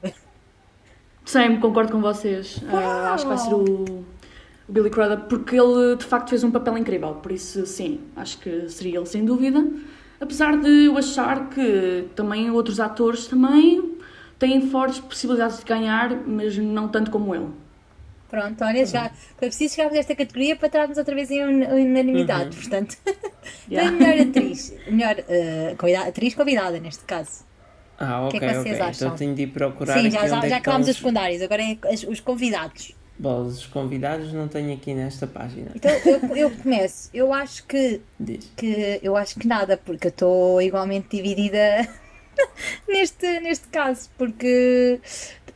[1.24, 2.60] Sim, concordo com vocês.
[2.68, 4.04] Ah, acho que vai ser o, o
[4.68, 7.14] Billy Crudup, porque ele de facto fez um papel incrível.
[7.14, 9.64] Por isso, sim, acho que seria ele sem dúvida.
[10.22, 13.98] Apesar de eu achar que também outros atores também
[14.38, 17.48] têm fortes possibilidades de ganhar, mas não tanto como ele.
[18.30, 21.64] Pronto, olha, já foi preciso chegarmos a esta categoria para estarmos outra vez em un-
[21.66, 22.56] unanimidade.
[22.56, 22.62] Uhum.
[22.62, 22.96] Portanto,
[23.68, 23.90] Yeah.
[23.90, 24.74] tem melhor atriz.
[24.86, 27.44] Melhor eh, convida- atriz convidada, neste caso.
[27.98, 28.86] Ah, que ok, é que vocês ok.
[28.86, 29.06] acham?
[29.08, 31.42] Então tenho de ir procurar Sim, já, já, é já que acabámos estão os secundários,
[31.42, 31.76] agora é
[32.08, 32.94] os convidados.
[33.22, 35.70] Bom, os convidados não tenho aqui nesta página.
[35.76, 37.08] Então eu, eu começo.
[37.14, 38.50] Eu acho que Diz.
[38.56, 41.88] que eu acho que nada, porque eu estou igualmente dividida
[42.88, 45.00] neste, neste caso, porque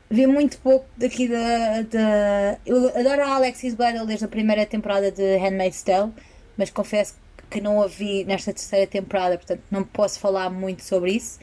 [0.08, 2.58] vi muito pouco daqui da, da.
[2.64, 6.12] Eu adoro a Alexis Bledel desde a primeira temporada de Handmaid's Tale,
[6.56, 7.16] mas confesso
[7.50, 11.40] que não a vi nesta terceira temporada, portanto não posso falar muito sobre isso.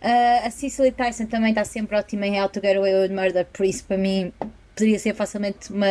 [0.00, 3.44] Ah, a Cicely Tyson também está sempre ótima em How to Get Away with Murder,
[3.52, 4.32] por isso para mim
[4.80, 5.86] poderia ser facilmente uma,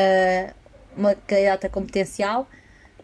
[0.97, 2.47] uma candidata com potencial.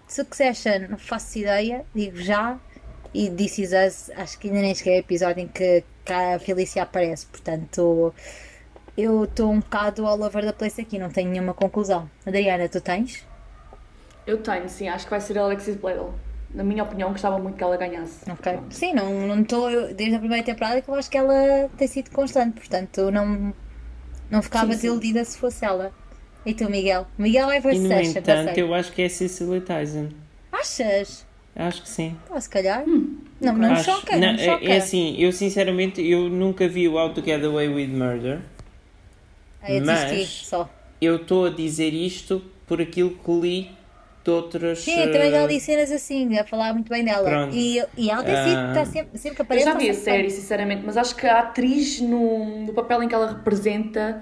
[0.08, 2.58] Succession, não faço ideia, digo já.
[3.14, 6.38] E This Is Us, acho que ainda nem cheguei ao episódio em que, que a
[6.40, 8.14] Felícia aparece, portanto
[8.98, 12.10] eu estou um bocado all over the place aqui, não tenho nenhuma conclusão.
[12.26, 13.26] Adriana, tu tens?
[14.28, 16.14] Eu tenho, sim, acho que vai ser a Alexis Bledel.
[16.54, 18.30] Na minha opinião, gostava muito que ela ganhasse.
[18.30, 18.60] Ok.
[18.70, 19.70] Sim, não estou.
[19.94, 23.54] Desde a primeira temporada que eu acho que ela tem sido constante, portanto não,
[24.30, 24.78] não ficava Sim, sim.
[24.78, 25.92] desiludida se fosse ela.
[26.46, 27.08] E tu, Miguel?
[27.18, 30.10] Miguel é E versus no entanto, eu acho que é Cicely Tyson.
[30.52, 31.26] Achas?
[31.56, 32.16] Acho que sim.
[32.30, 32.84] Ah, se calhar.
[32.86, 34.66] não, não me Acho- choca, não, não, me é- choca.
[34.66, 38.42] é assim, eu sinceramente eu nunca vi o How to Get Away with Murder.
[39.62, 40.70] Aí eu mas- só.
[41.02, 43.72] Eu estou a dizer isto por aquilo que li
[44.26, 44.80] de outras.
[44.80, 47.30] Sim, eu também já eh, li cenas assim, a falar muito bem dela.
[47.30, 47.56] Pronto.
[47.56, 48.70] E, e ela tem sido, Ah.
[48.70, 49.66] está sempre, sempre que Eu aparece.
[49.66, 50.30] já está vi a série, bem.
[50.32, 54.22] sinceramente, mas acho que a atriz, no, no papel em que ela representa,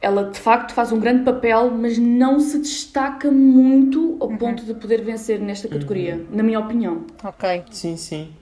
[0.00, 4.74] ela de facto faz um grande papel, mas não se destaca muito ao ponto de
[4.74, 7.04] poder vencer nesta categoria, na minha opinião.
[7.22, 7.64] Ok.
[7.70, 8.32] Sim, sim.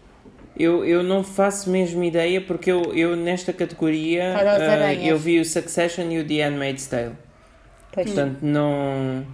[0.57, 5.05] Eu, eu não faço mesmo ideia porque eu, eu nesta categoria ah, aranhas.
[5.05, 7.17] eu vi o Succession e o The Handmaid's Tale.
[7.93, 8.07] Pois.
[8.07, 9.25] Portanto, não,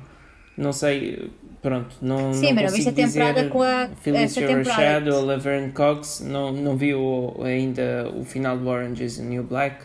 [0.61, 1.31] não sei.
[1.63, 4.71] Pronto, não, Sim, não mas consigo temporada dizer com a- Felicia esta temporada.
[4.83, 9.23] Rashad ou Laverne Cox, não, não vi o- ainda o final do Orange is the
[9.25, 9.77] New Black.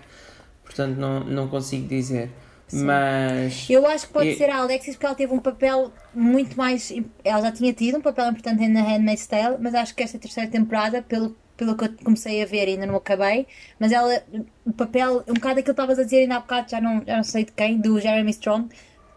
[0.63, 2.29] portanto não, não consigo dizer.
[2.73, 3.67] Mas.
[3.69, 6.91] Eu acho que pode e- ser a Alexis porque ela teve um papel muito mais.
[7.23, 10.49] Ela já tinha tido um papel importante na Handmaid's Tale, mas acho que esta terceira
[10.49, 13.45] temporada, pelo, pelo que eu comecei a ver, ainda não acabei,
[13.79, 14.21] mas ela,
[14.65, 17.17] o papel, um bocado aquilo que estavas a dizer ainda há bocado, já não, já
[17.17, 18.67] não sei de quem, do Jeremy Strong,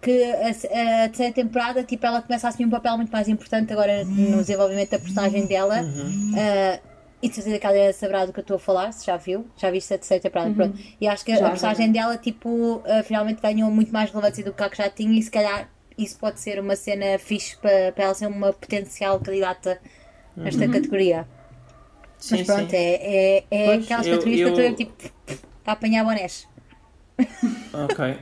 [0.00, 3.72] que a, a terceira temporada, tipo, ela começa a assumir um papel muito mais importante
[3.72, 5.84] agora no desenvolvimento da personagem dela.
[6.36, 6.80] Ah,
[7.20, 9.16] e de certeza que a Adriana saberá do que eu estou a falar, se já
[9.16, 10.78] viu, já viste a terceira temporada, pronto.
[11.00, 14.44] E acho que a, Já, a personagem dela, tipo, ah, finalmente ganhou muito mais relevância
[14.44, 17.56] do que a que já tinha e se calhar isso pode ser uma cena fixe
[17.56, 19.80] para, para ela ser uma potencial candidata
[20.36, 21.26] nesta categoria.
[22.18, 22.76] Sim, Mas pronto, sim.
[22.76, 22.94] é,
[23.40, 24.92] é, é Pois, aquelas eu- categorias que eu estou eu- a tipo
[25.66, 26.46] a apanhar bonés.
[27.72, 28.16] Ok.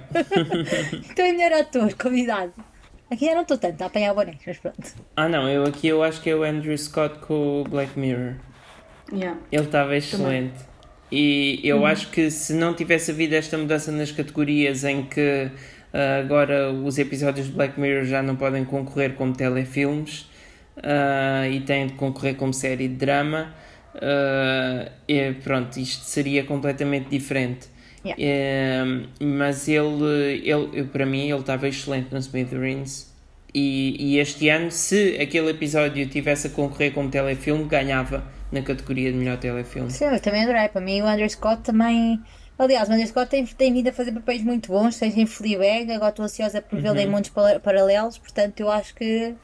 [1.11, 2.53] Então é melhor ator, convidado.
[3.11, 4.95] Aqui eu não estou tanto a apanhar bonés, mas pronto.
[5.15, 8.35] Ah não, eu aqui eu acho que é o Andrew Scott com o Black Mirror.
[9.13, 9.39] Yeah.
[9.53, 10.59] Ele estava excelente.
[11.11, 15.51] E eu acho que se não tivesse havido esta mudança nas categorias em que
[15.93, 20.29] ah, agora os episódios de Black Mirror já não podem concorrer como telefilmes
[20.83, 23.55] ah, e têm de concorrer como série de drama,
[23.95, 27.69] ah, e pronto, isto seria completamente diferente.
[28.07, 28.23] Yeah.
[28.23, 33.15] Eh, mas ele, ele, para mim, ele estava excelente no Smithereens.
[33.55, 39.11] E, e este ano, se aquele episódio tivesse a concorrer como telefilme, ganhava na categoria
[39.11, 39.91] de melhor telefilme.
[39.91, 40.69] Sim, eu também adorei.
[40.69, 42.21] Para mim, o Andrew Scott também.
[42.59, 45.91] Aliás, o Andrew Scott tem, tem vindo a fazer papéis muito bons, seja em Fleabag,
[45.93, 49.35] agora estou ansiosa por vê-lo em mundos pala- paralelos, portanto, eu acho que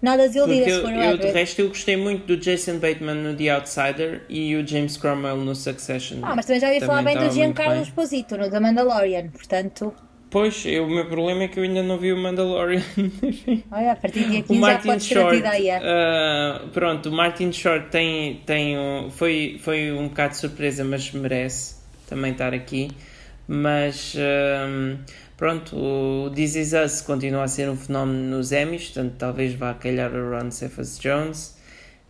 [0.00, 3.36] nada se eu, for o eu, de resto, eu gostei muito do Jason Bateman no
[3.36, 6.18] The Outsider e o James Cromwell no Succession.
[6.22, 7.82] Ah, mas também já ouvi falar bem do Giancarlo bem.
[7.82, 9.94] Esposito, no The Mandalorian, portanto,
[10.30, 12.80] Pois, eu, o meu problema é que eu ainda não vi o Mandalorian.
[13.72, 15.80] olha, a partir de aqui já pode ter a Short, ideia.
[15.82, 21.10] ah, pronto, o Martin Short tem, tem um, foi, foi um bocado de surpresa, mas
[21.10, 21.74] merece
[22.08, 22.92] também estar aqui.
[23.48, 24.98] Mas ahm,
[25.40, 29.74] pronto, o This Is Us continua a ser um fenómeno nos Emmys, portanto talvez vá
[29.74, 31.58] calhar o Ron Cephas Jones.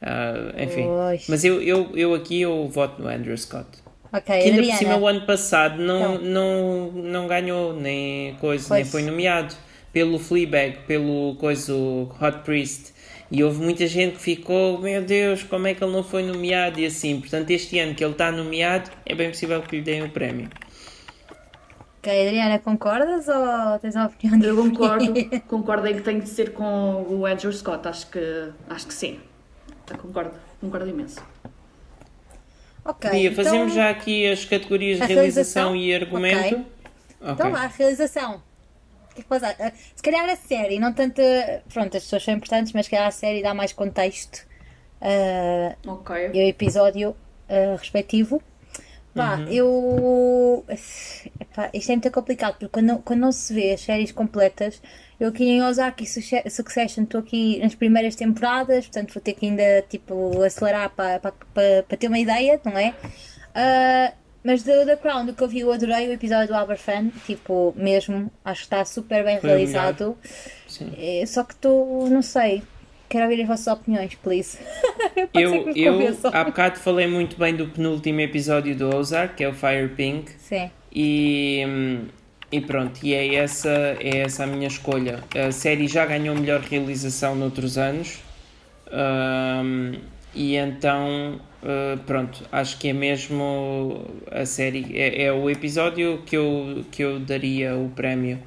[0.03, 1.27] Ah, enfim, Pois.
[1.29, 3.69] mas eu, eu, eu aqui eu voto no Andrew Scott.
[4.13, 4.79] Ok, Que ainda por Adriana.
[4.79, 6.25] cima o ano passado não, Então.
[6.25, 8.91] não, não ganhou nem coisa, nem Pois.
[8.93, 9.55] foi nomeado
[9.93, 12.93] pelo Fleabag, pelo coisa Hot Priest.
[13.31, 16.81] E houve muita gente que ficou, meu Deus, como é que ele não foi nomeado?
[16.81, 20.03] E assim, portanto, este ano que ele está nomeado, é bem possível que lhe deem
[20.03, 20.49] o prémio.
[22.01, 25.41] Ok, Adriana, concordas ou tens uma opinião Eu concordo, diferente?
[25.47, 29.21] concordo em que tem de ser com o Andrew Scott, acho que, acho que sim.
[30.01, 31.23] Concordo, concordo imenso.
[32.83, 35.77] Ok, Dia, então, fazemos já aqui as categorias de realização, realização?
[35.77, 36.55] e argumento.
[36.55, 36.67] Ok.
[37.21, 37.33] Ok.
[37.33, 38.43] Então vá, realização.
[39.15, 39.45] Que é que?
[39.45, 41.21] Ah, Se calhar a série, não tanto.
[41.73, 44.47] Pronto, as pessoas são importantes, mas se calhar a série dá mais contexto
[45.03, 46.31] ah, Ok.
[46.33, 47.15] e o episódio
[47.49, 48.43] ah, respectivo.
[49.15, 49.49] Pá, Uhum.
[49.49, 50.65] eu.
[51.41, 54.81] Epá, isto é muito complicado porque quando, quando não se vê as séries completas,
[55.19, 59.33] eu aqui em Ozark e Succe- Succession estou aqui nas primeiras temporadas, portanto vou ter
[59.35, 62.95] que ainda tipo, acelerar para para- para- para ter uma ideia, não é?
[63.55, 64.13] Ah,
[64.45, 67.09] mas do The Crown, do que eu vi, eu adorei o episódio do Albert Fan,
[67.27, 70.17] tipo, mesmo, acho que está super bem Foi realizado.
[70.69, 70.93] Sim.
[70.97, 72.63] É, só que estou, não sei,
[73.11, 74.57] quero ouvir as vossas opiniões, please.
[75.35, 79.53] Eu, eu há bocado falei muito bem do penúltimo episódio do Ozark, que é o
[79.53, 80.31] Fire Pink.
[80.39, 80.71] Sim.
[80.93, 81.63] E,
[82.51, 83.69] e pronto, e é essa,
[84.01, 85.23] é essa a minha escolha.
[85.35, 88.21] A série já ganhou melhor realização noutros anos.
[88.93, 89.93] hum,
[90.35, 96.37] e então, uh, pronto, acho que é mesmo a série, é, é o episódio que
[96.37, 98.39] eu, que eu daria o prémio.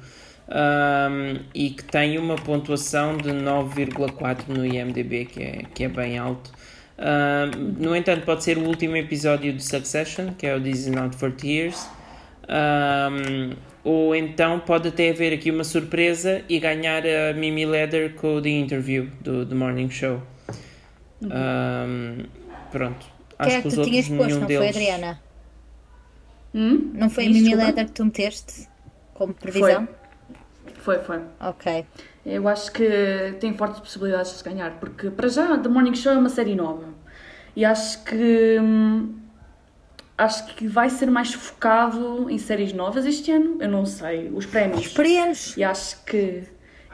[0.46, 6.18] Hum, e que tem uma pontuação de 9,4 no IMDB, que é, que é bem
[6.18, 6.52] alto.
[6.98, 10.86] Hum, no entanto, pode ser o último episódio de Succession, que é o This Is
[10.88, 11.88] Not for Tears.
[12.46, 18.36] Um, ou então pode até haver aqui uma surpresa e ganhar a Mimi Leder com
[18.36, 20.22] o The Interview do The Morning Show.
[21.22, 22.24] Um,
[22.70, 23.06] pronto.
[23.38, 24.58] Acho é que que os tu outros tinhas posto, não deles.
[24.58, 25.20] foi, Adriana?
[26.54, 26.92] Hum?
[26.94, 27.54] Não foi a Mimi.
[27.54, 28.68] Leder que tu meteste
[29.14, 29.86] como previsão?
[29.86, 29.94] Foi,
[30.84, 31.20] foi.
[31.40, 31.86] Ok.
[32.24, 36.16] Eu acho que tem fortes possibilidades de ganhar, porque para já The Morning Show é
[36.16, 36.88] uma série nova.
[37.54, 39.14] E acho que hum,
[40.16, 43.58] acho que vai ser mais focado em séries novas este ano.
[43.60, 44.86] Eu não sei, os prémios.
[44.86, 45.56] Esperemos.
[45.56, 46.44] E acho que.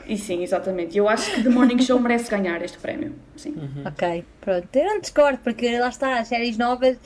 [0.06, 0.96] E sim, exatamente.
[0.96, 3.14] Eu acho que The Morning Show merece ganhar este prémio.
[3.36, 3.54] Sim.
[3.86, 4.68] Ok, pronto.
[4.74, 6.98] Eu não discordo, porque lá está, as séries novas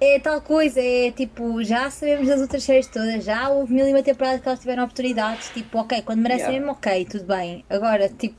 [0.00, 3.92] é tal coisa, é tipo, já sabemos das outras séries todas, já houve mil e
[3.92, 6.60] uma temporadas que elas tiveram oportunidades, tipo, ok, quando merecem Yeah.
[6.66, 7.64] mesmo, ok, tudo bem.
[7.70, 8.36] Agora, tipo,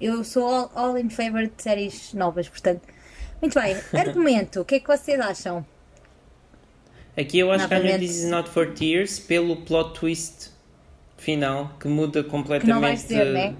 [0.00, 2.82] eu sou all, all in favor de séries novas, portanto.
[3.40, 5.64] Muito bem, argumento, o que é que vocês acham?
[7.16, 8.00] Aqui eu acho que Novamente.
[8.00, 10.50] This Is Not For Tears pelo plot twist
[11.18, 12.74] final que muda completamente.
[12.74, 13.54] não vais dizer, né?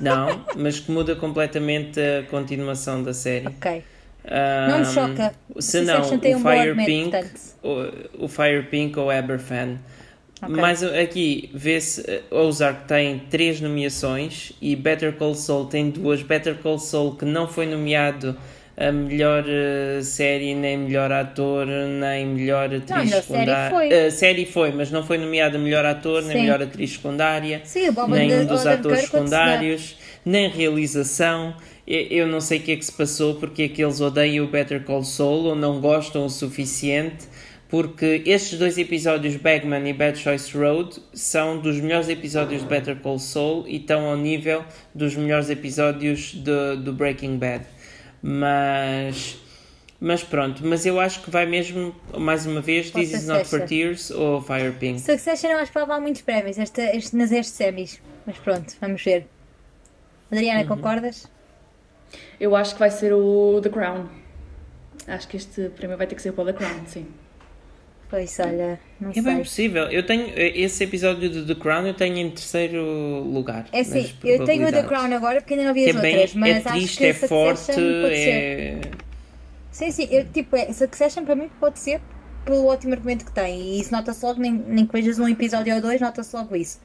[0.00, 3.46] Não, mas que muda completamente a continuação da série.
[3.46, 3.84] Ok.
[4.68, 5.34] Não me choca.
[5.58, 7.40] Se não, o bom Fire argumento, Pink, portanto.
[7.62, 9.78] o, o Fire Pink ou Aberfan.
[10.42, 10.56] Ok.
[10.56, 16.22] Mas aqui vê-se eh, Ozark tem três nomeações e Better Call Saul tem duas.
[16.22, 18.36] Better Call Saul que não foi nomeado
[18.76, 23.70] a melhor eh, série, nem melhor ator, nem melhor atriz Não, a melhor série secundária.
[23.70, 23.92] foi.
[23.92, 26.42] Eh, série foi, mas não foi nomeado a melhor ator, nem Sim.
[26.42, 31.54] melhor atriz secundária Sim, nem um dos atores secundários, nem realização.
[31.86, 34.48] Eu não sei o que é que se passou, porque é que eles odeiam o
[34.48, 37.26] Better Call Saul ou não gostam o suficiente,
[37.68, 42.96] porque estes dois episódios, Bagman e Bad Choice Road, são dos melhores episódios de Better
[42.96, 47.64] Call Saul e estão ao nível dos melhores episódios de- do Breaking Bad.
[48.22, 49.38] Mas.
[50.00, 53.60] Mas pronto, mas eu acho que vai mesmo, mais uma vez, This Is Not For.
[53.62, 55.00] Tears ou Fire Pink.
[55.00, 56.82] Succession eu acho que vai levar muitos prémios este,
[57.16, 58.00] nas estes semis.
[58.26, 59.26] Mas pronto, vamos ver.
[60.30, 60.66] Adriana, Uhum.
[60.66, 61.26] concordas?
[62.40, 64.06] Eu acho que vai ser o The Crown.
[65.06, 67.06] Acho que este prémio vai ter que ser para o The Crown, sim.
[68.08, 69.38] Pois olha, não É bem sei.
[69.38, 69.84] possível.
[69.84, 72.80] Eu tenho esse episódio de The Crown eu tenho em terceiro
[73.24, 73.66] lugar.
[73.72, 74.82] É nas eu tenho o The.
[74.84, 77.06] Crown agora porque ainda não vi as é bem, outras, mas é acho triste, que
[77.06, 78.30] é Succession forte, pode ser.
[78.30, 78.80] é...
[79.70, 82.00] Sim, sim, eu, tipo, é, Succession para mim pode ser
[82.44, 83.60] pelo ótimo argumento que tem.
[83.60, 86.78] E isso nota-se logo, nem, nem que vejas um episódio ou dois, nota-se logo isso.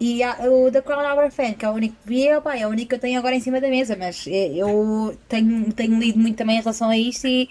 [0.00, 2.70] E há o The Crown Hour Fan, que é o único que vi, é o
[2.70, 6.36] único que eu tenho agora em cima da mesa, mas eu tenho, tenho lido muito
[6.36, 7.48] também em relação a isto e,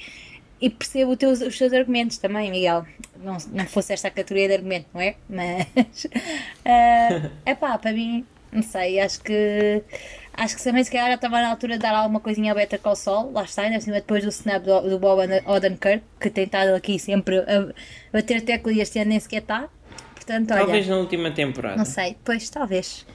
[0.62, 2.86] e percebo teus, os teus argumentos também, Miguel.
[3.22, 5.16] Não, não fosse esta a categoria de argumento, não é?
[5.30, 6.08] Mas
[7.46, 9.84] é pá, para mim, não sei, acho que
[10.34, 12.96] acho que também se calhar estava na altura de dar alguma coisinha ao Better Call
[12.96, 16.46] Saul, lá está, ainda por cima depois do snap do, do Bob Odenkirk, que tem
[16.46, 17.74] estado aqui sempre a
[18.14, 19.68] bater tecla e este ano nem sequer está.
[20.28, 20.60] Portanto, olha.
[20.60, 21.78] Talvez na última temporada.
[21.78, 23.08] Não sei, pois talvez.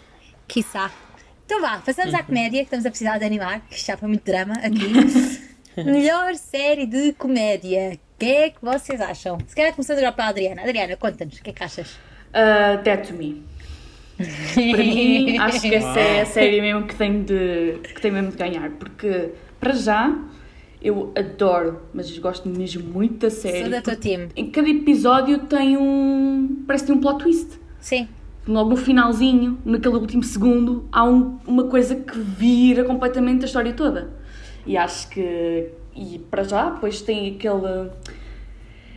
[0.48, 0.90] Quiçá.
[1.44, 4.24] Então vá, passamos à comédia, que estamos a precisar de animar, que já foi muito
[4.24, 5.52] drama aqui.
[5.84, 7.92] Melhor série de comédia.
[7.92, 9.38] O que é que vocês acham?
[9.46, 10.62] Se calhar começando agora para a Adriana.
[10.62, 11.90] Adriana, conta-nos, o que é que achas?
[12.30, 13.42] Uh, Dead to Me.
[14.16, 18.30] Para mim, acho que essa é a série mesmo que tem, de, que tem mesmo
[18.30, 18.70] de ganhar.
[18.70, 20.16] Porque, para já,
[20.82, 23.60] eu adoro, mas gosto mesmo muito da série.
[23.62, 24.28] Sou da tua time.
[24.36, 26.62] Em cada episódio tem um.
[26.66, 27.48] parece que tem um plot twist.
[27.80, 28.08] Sim.
[28.46, 33.72] Logo no finalzinho, naquele último segundo, há um- uma coisa que vira completamente a história
[33.72, 34.10] toda.
[34.66, 35.68] E acho que.
[35.94, 37.90] E para já, depois tem aquele.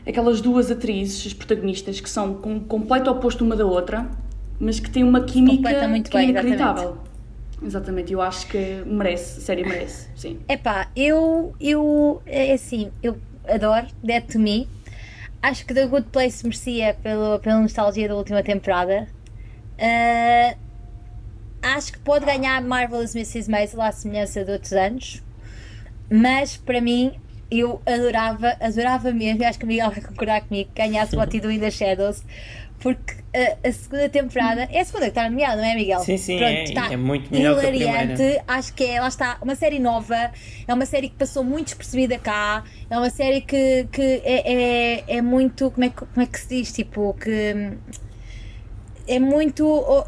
[0.07, 4.07] Aquelas duas atrizes, as protagonistas, que são com completo oposto uma da outra,
[4.59, 6.81] mas que têm uma química muito que é bem, inacreditável.
[6.83, 7.14] Exatamente,
[8.09, 10.39] eu acho que merece, a série merece, sim.
[10.47, 14.67] Epá, eu, eu, é assim, eu adoro Dead to Me.
[15.41, 19.07] Acho que The Good Place merecia pelo, pela nostalgia da última temporada.
[19.79, 20.55] Ah,
[21.75, 23.49] acho que pode ganhar Marvelous Mrs.
[23.49, 25.21] Maisel à semelhança de outros anos.
[26.09, 27.13] Mas para mim,
[27.49, 31.35] eu adorava, adorava mesmo, e acho que o Miguel vai concordar comigo, que ganhasse What
[31.35, 32.23] You Do in the Shadows.
[32.79, 35.99] Porque a, a segunda temporada é a segunda que está nomeada, não é, Miguel?
[35.99, 38.13] Sim, sim, Pronto, é, está é muito melhor que a hilariante.
[38.15, 38.43] primeira.
[38.47, 40.31] Acho que é, lá está, uma série nova,
[40.67, 45.17] é uma série que passou muito despercebida cá, é uma série que, que é, é,
[45.17, 47.73] é muito, como é, que- como é que se diz, tipo, que
[49.07, 49.65] é muito,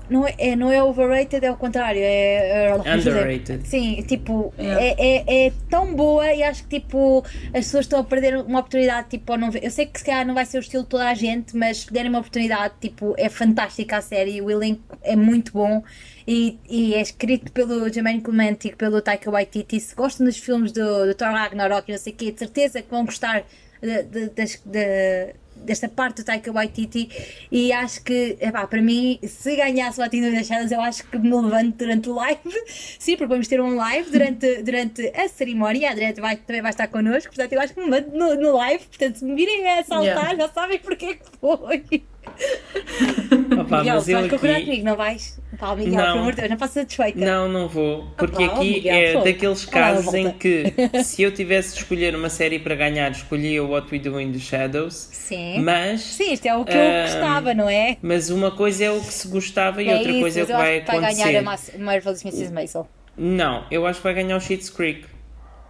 [0.10, 3.68] não é, é- não é overrated, é o contrário, é, é Underrated.
[3.68, 4.82] Sim, tipo, Yeah.
[4.84, 8.60] é, é, é tão boa e acho que tipo, as pessoas estão a perder uma
[8.60, 9.64] oportunidade, tipo, não ver.
[9.64, 11.78] Eu sei que se calhar não vai ser o estilo de toda a gente, mas
[11.82, 15.84] se derem uma oportunidade, tipo, é fantástica a série, o elenco é muito bom
[16.28, 19.80] e, e é escrito pelo Jermaine Clement e pelo Taika Waititi.
[19.80, 22.82] Se gostam dos filmes do, do Thor Ragnarok e não sei o quê, de certeza
[22.82, 23.44] que vão gostar
[23.82, 27.10] de- de- das- de- desta parte do Taika Waititi
[27.52, 31.18] e acho que, epá, para mim, se ganhasse o Latino das Shadows, eu acho que
[31.18, 32.40] me levanto durante o live.
[33.00, 35.90] Sim, porque vamos ter um live durante, durante a cerimónia.
[35.90, 38.56] A Adriana vai, também vai estar connosco, portanto, eu acho que me levanto no, no
[38.58, 38.84] live.
[38.86, 40.36] Portanto, se me virem a saltar, Yeah.
[40.36, 42.04] já sabem porque é que foi.
[43.62, 44.66] Opa, Miguel, mas eu vais concordar aqui...
[44.66, 45.40] comigo, não vais?
[45.58, 46.06] Pá, Miguel, Não.
[46.06, 47.20] pelo amor de Deus, não satisfeita.
[47.20, 48.08] Não, não vou.
[48.18, 49.26] Porque Ah, pá, aqui Miguel, é fogo.
[49.26, 50.74] daqueles Ah, casos em que
[51.04, 54.32] se eu tivesse de escolher uma série para ganhar, escolhia o What We Do in
[54.32, 55.10] the Shadows.
[55.12, 55.60] Sim.
[55.62, 57.98] Mas, Sim, isto é o que eu Ah, gostava, não é?
[58.02, 60.46] mas uma coisa é o que se gostava e é outra isso, coisa é o
[60.46, 61.24] que vai acho que vai acontecer.
[61.24, 62.54] ganhar a Mas- Marvelous Mrs.
[62.54, 62.88] Maisel.
[63.18, 65.06] Não, eu acho que vai ganhar o Schitt's Creek.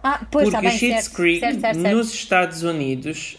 [0.02, 3.36] Ah, pois Porque está bem, certo, Creek certo, certo, nos Estados Unidos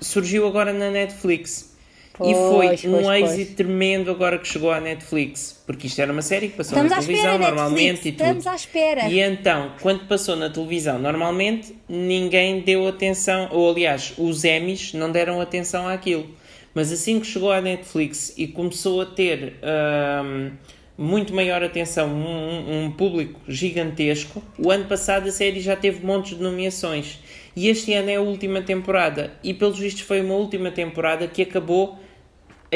[0.00, 1.73] surgiu agora na Netflix.
[2.22, 6.12] E foi Pois, um pois, êxito tremendo agora que chegou à Netflix, porque isto era
[6.12, 8.06] uma série que passou Estamos na televisão espera, normalmente Netflix.
[8.06, 8.22] e tudo.
[8.38, 9.08] Estamos à espera.
[9.08, 15.10] E então, quando passou na televisão normalmente, ninguém deu atenção, ou aliás, os Emmys não
[15.10, 16.26] deram atenção àquilo.
[16.72, 20.50] Mas assim que chegou à Netflix e começou a ter ahm,
[20.96, 26.04] muito maior atenção, um, um- um público gigantesco, o ano passado a série já teve
[26.06, 27.18] montes de nomeações.
[27.56, 29.32] E este ano é a última temporada.
[29.42, 31.96] E pelos vistos foi uma última temporada que acabou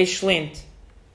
[0.00, 0.66] excelente.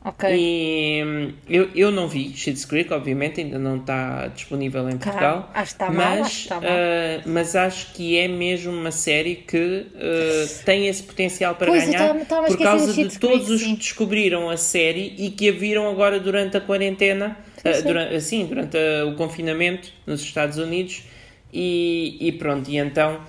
[0.06, 0.30] Ok.
[0.38, 5.50] E hum, eu, eu não vi Schitt's Creek, obviamente, ainda não está disponível em Portugal.
[5.54, 6.70] acho que está mas, mal, acho que está mal.
[6.70, 11.86] ah, mas acho que é mesmo uma série que ah, tem esse potencial para Pois,
[11.86, 13.72] ganhar estava- estava a por causa de Schitt's todos Creek, os sim.
[13.76, 17.82] que descobriram a série e que a viram agora durante a quarentena, sim.
[17.84, 18.76] durante, assim, durante
[19.08, 21.04] o confinamento nos Estados Unidos.
[21.54, 23.22] E, e pronto, e então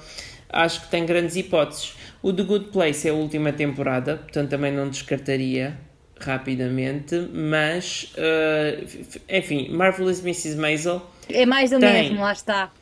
[0.49, 1.93] acho que tem grandes hipóteses.
[2.25, 5.77] O The Good Place é a última temporada, portanto também não descartaria
[6.19, 8.83] rapidamente, mas uh,
[9.29, 10.57] enfim, Marvelous Mrs.
[10.57, 11.93] Maisel É mais do Tem.
[11.93, 12.73] mesmo, lá está.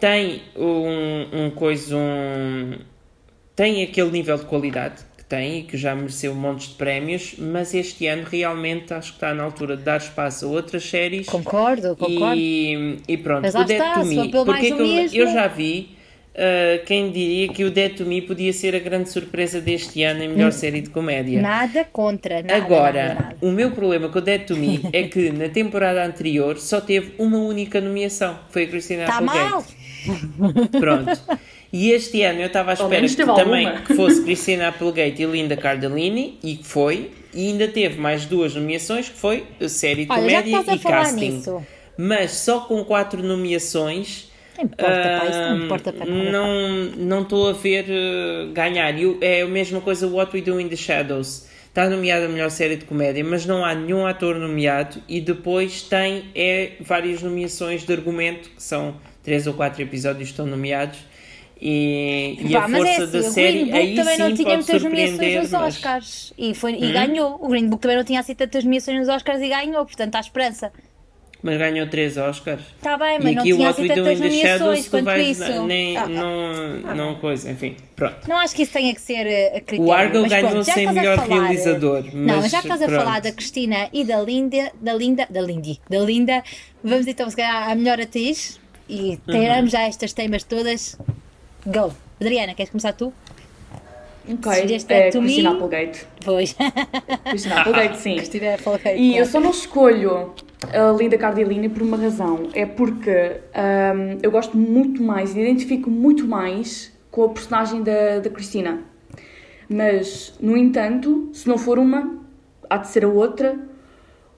[0.00, 2.78] tem um, um coisa, um,
[3.54, 7.72] tem aquele nível de qualidade que tem e que já mereceu montes de prémios, mas
[7.72, 11.94] este ano realmente acho que está na altura de dar espaço a outras séries Concordo,
[11.94, 12.34] concordo.
[12.36, 15.46] e, e pronto, Mas lá o Dead está, to Me, porque é eu, eu já
[15.46, 15.99] vi
[16.34, 20.22] uh, quem diria que o Dead to Me podia ser a grande surpresa deste ano
[20.22, 21.40] em melhor série de comédia.
[21.40, 22.56] Nada contra, nada.
[22.56, 23.36] Agora, nada, nada.
[23.40, 27.14] o meu problema com o Dead to Me é que na temporada anterior só teve
[27.18, 29.40] uma única nomeação, que foi a Christina Está Applegate.
[29.40, 30.68] Tá mal?
[30.80, 31.40] Pronto.
[31.72, 33.84] E este ano eu estava à espera que também alguma.
[33.86, 38.54] que fosse Christina Applegate e Linda Cardellini, e que foi, e ainda teve mais duas
[38.54, 41.30] nomeações, que foi a série de Olha, comédia e falar casting.
[41.30, 41.62] nisso.
[41.96, 44.29] Mas só com quatro nomeações.
[44.60, 46.30] Não importa, pá, isso não importa para nada.
[46.30, 48.98] Não não estou a ver eh, ganhar.
[48.98, 51.48] E o- é a mesma coisa What We Do in the Shadows.
[51.68, 55.00] Está nomeada a melhor série de comédia, mas não há nenhum ator nomeado.
[55.08, 60.32] E depois tem é, várias nomeações de argumento, que são três ou quatro episódios que
[60.32, 60.98] estão nomeados.
[61.62, 64.22] E, e Pá, a é força assim, da o Green série Book aí também sim
[64.22, 65.66] não tinha muitas nomeações nos mas- Hum?
[65.66, 67.38] Oscars e, foi, e ganhou.
[67.40, 70.20] O Green Book também não tinha assim tantas nomeações nos Oscars e ganhou, portanto há
[70.20, 70.72] esperança.
[71.42, 72.60] Mas ganhou três Oscars.
[72.76, 75.66] Está bem, E mas não aqui o tinha assim tantas nomeações quanto vais isso.
[75.66, 76.08] nem, Ah, ah.
[76.08, 78.28] não, não coisa, enfim, pronto.
[78.28, 79.84] Não acho que isso tenha que ser eh, a critério.
[79.84, 82.66] O Argo mas ganhou sem a melhor falar, eh, realizador, Não, mas mas já que
[82.66, 83.00] estás a pronto.
[83.04, 86.42] falar da Cristina e da Linda, da Linda, da Lindy, da Linda,
[86.84, 90.98] vamos então se calhar à melhor atriz e teremos já estas temas todas.
[91.64, 91.92] Go!
[92.20, 93.12] Adriana, queres começar tu?
[94.28, 94.52] Ok,
[94.90, 95.28] é To Me?
[95.28, 96.04] Christina Applegate.
[96.22, 96.54] Pois.
[97.30, 98.16] Christina Applegate, sim.
[98.16, 100.34] Cristina Applegate, E eu só não escolho
[100.72, 102.48] a Linda Cardellini por uma razão.
[102.52, 108.30] É porque ahm, eu gosto muito mais, identifico muito mais com a personagem da, da
[108.30, 108.82] Cristina.
[109.68, 112.18] Mas, no entanto, se não for uma,
[112.68, 113.58] há de ser a outra.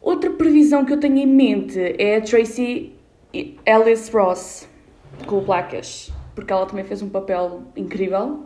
[0.00, 2.92] Outra previsão que eu tenho em mente é a Tracy
[3.32, 4.68] Ellis Ross,
[5.26, 6.12] com o Blackish.
[6.34, 8.44] Porque ela também fez um papel incrível.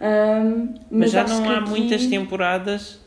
[0.00, 3.00] Ahm, Mas, já acho não há aqui- muitas temporadas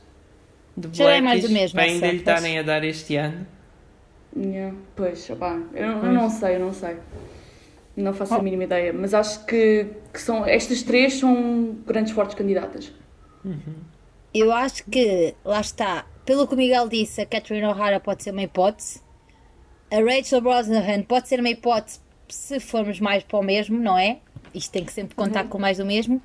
[0.78, 3.16] de Já é mais Blackish do mesmo, para ainda essa, lhe estarem a dar este
[3.16, 3.46] ano.
[4.36, 6.98] Yeah, pois, opá, eu, não- eu não sei, eu não sei.
[7.96, 12.36] Não faço a mínima ideia, mas acho que, que são, estas três são grandes fortes
[12.36, 12.94] candidatas.
[14.34, 18.32] Eu acho que, lá está, pelo que o Miguel disse, a Catherine O'Hara pode ser
[18.32, 19.02] uma hipótese.
[19.92, 22.00] A Rachel Brosnahan pode ser uma hipótese
[22.30, 24.20] se formos mais para o mesmo, não é?
[24.54, 26.22] Isto tem que sempre contar com mais do mesmo.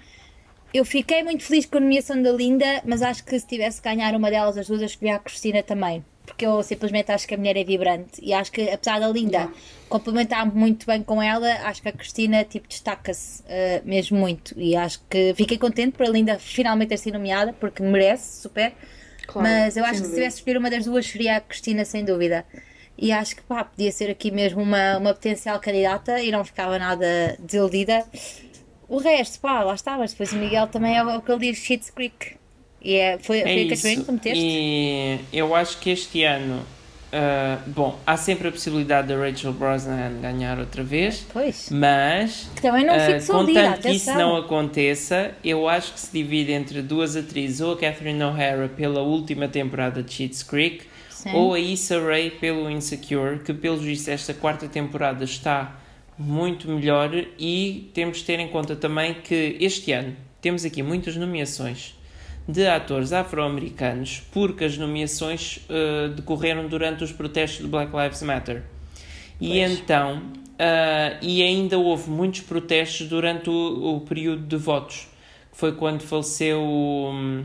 [0.72, 3.88] Eu fiquei muito feliz com a nomeação da Linda, mas acho que se tivesse que
[3.88, 6.04] ganhar uma delas, as duas, eu escolhi a Cristina também.
[6.24, 8.20] Porque eu simplesmente acho que a mulher é vibrante.
[8.22, 9.50] E acho que, apesar da Linda
[9.88, 14.58] complementar muito bem com ela, acho que a Cristina tipo, destaca-se eh, mesmo muito.
[14.58, 18.72] E acho que fiquei contente por a Linda finalmente ter sido nomeada, porque merece, super.
[19.26, 22.04] Claro, Mas eu acho que se tivesse escolher uma das duas seria a Cristina, sem
[22.04, 22.44] dúvida.
[22.96, 26.78] E acho que pá, podia ser aqui mesmo uma, uma potencial candidata e não ficava
[26.78, 28.04] nada desiludida.
[28.88, 31.58] O resto, pá, lá está, mas depois o Miguel também é o que ele diz,
[31.58, 32.36] Shit's Creek.
[32.84, 33.74] E é, foi, É foi a isso.
[33.76, 34.44] Catherine que meteste?
[34.44, 36.62] E eu acho que este ano,
[37.10, 41.70] ah, bom, há sempre a possibilidade da Rachel Brosnahan ganhar outra vez, Pois.
[41.70, 46.52] mas Que também não desiludida, contanto que isso não aconteça, eu acho que se divide
[46.52, 51.32] entre duas atrizes, ou a Catherine O'Hara pela última temporada de Schitt's Creek, Sim.
[51.32, 55.80] ou a Issa Rae pelo Insecure, que pelos vistos esta quarta temporada está
[56.18, 61.16] muito melhor e temos de ter em conta também que este ano temos aqui muitas
[61.16, 61.94] nomeações
[62.46, 68.62] de atores afro-americanos porque as nomeações eh, decorreram durante os protestos do Black Lives Matter.
[69.40, 70.22] E então,
[70.58, 75.08] ah, e ainda houve muitos protestos durante o, o período de votos,
[75.50, 76.60] que foi quando faleceu.
[76.62, 77.44] hum,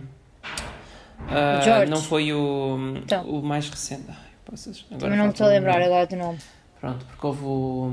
[1.21, 1.91] Uh, George.
[1.91, 3.23] Não foi o, Então.
[3.25, 4.05] o mais recente.
[4.07, 6.39] Ai, poças, agora não me estou a um lembrar agora do nome.
[6.79, 7.91] Pronto, porque houve o,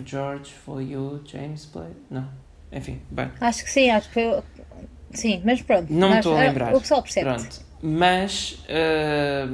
[0.00, 1.94] o George, foi o James Blake.
[2.10, 2.28] Não,
[2.72, 3.30] enfim, bem.
[3.40, 4.26] Acho que sim, acho que foi.
[4.26, 4.42] o-
[5.12, 5.92] Sim, mas pronto.
[5.92, 6.74] Não me estou a ah, lembrar.
[6.74, 7.30] O pessoal percebe.
[7.30, 7.60] Pronto.
[7.82, 9.48] Mas, ah,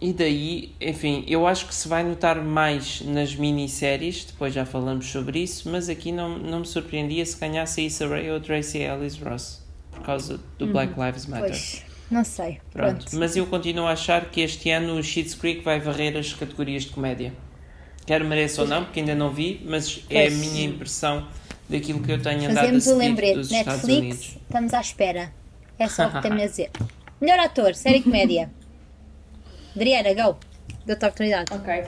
[0.00, 5.06] e daí, enfim, eu acho que se vai notar mais nas minisséries, depois já falamos
[5.06, 8.78] sobre isso, mas aqui não, não me surpreendia se ganhasse a Issa Rae ou Tracy
[8.78, 11.48] Ellis Ross, por causa do Black Lives Matter.
[11.48, 12.60] Pois, não sei.
[12.70, 12.96] Pronto.
[12.96, 13.16] Pronto.
[13.16, 16.82] Mas eu continuo a achar que este ano o Schitt's Creek vai varrer as categorias
[16.82, 17.32] de comédia.
[18.04, 20.36] Quer mereça ou não, porque ainda não vi, mas é a Pois.
[20.36, 21.26] minha impressão
[21.68, 23.34] daquilo que eu tenho andado Fazemos a o seguir lembrete.
[23.36, 24.38] dos Estados Netflix, Unidos.
[24.48, 25.32] estamos à espera.
[25.78, 26.70] É só o que temos a dizer.
[27.20, 28.50] Melhor ator, série comédia.
[29.74, 30.36] Adriana, go.
[30.86, 31.52] Dou-te a oportunidade.
[31.52, 31.84] Ok.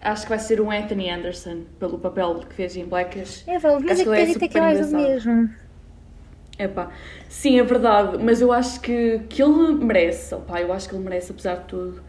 [0.00, 3.44] Acho que vai ser o Anthony Anderson, pelo papel que fez em Blackish.
[3.46, 4.92] É, vou, mas Acho é que ele é acredita é engraçado.
[4.96, 5.50] mesmo.
[6.58, 6.90] Epá,
[7.28, 11.02] sim, é verdade, mas eu acho que, que ele merece, opá, eu acho que ele
[11.04, 12.02] merece apesar de tudo.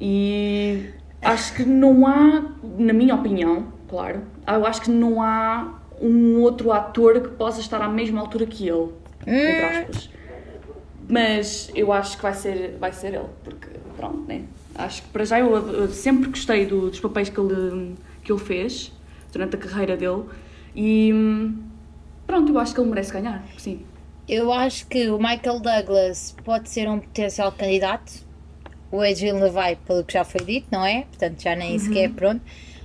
[0.00, 0.90] E
[1.22, 2.44] acho que não há,
[2.78, 7.80] na minha opinião, claro, eu acho que não há um outro ator que possa estar
[7.82, 8.90] à mesma altura que ele,
[9.26, 10.10] entre aspas.
[11.08, 14.42] Mas eu acho que vai ser, vai ser ele, porque pronto, né?
[14.74, 18.40] Acho que para já eu, eu sempre gostei do- dos papéis que ele, que ele
[18.40, 18.92] fez
[19.32, 20.24] durante a carreira dele
[20.74, 21.58] e hum,
[22.26, 23.80] pronto, eu acho que ele merece ganhar, sim.
[24.28, 28.26] Eu acho que o Michael Douglas pode ser um potencial candidato.
[28.92, 31.02] O Adrian Levy, pelo que já foi dito, não é?
[31.02, 32.42] Portanto, já nem sequer é pronto.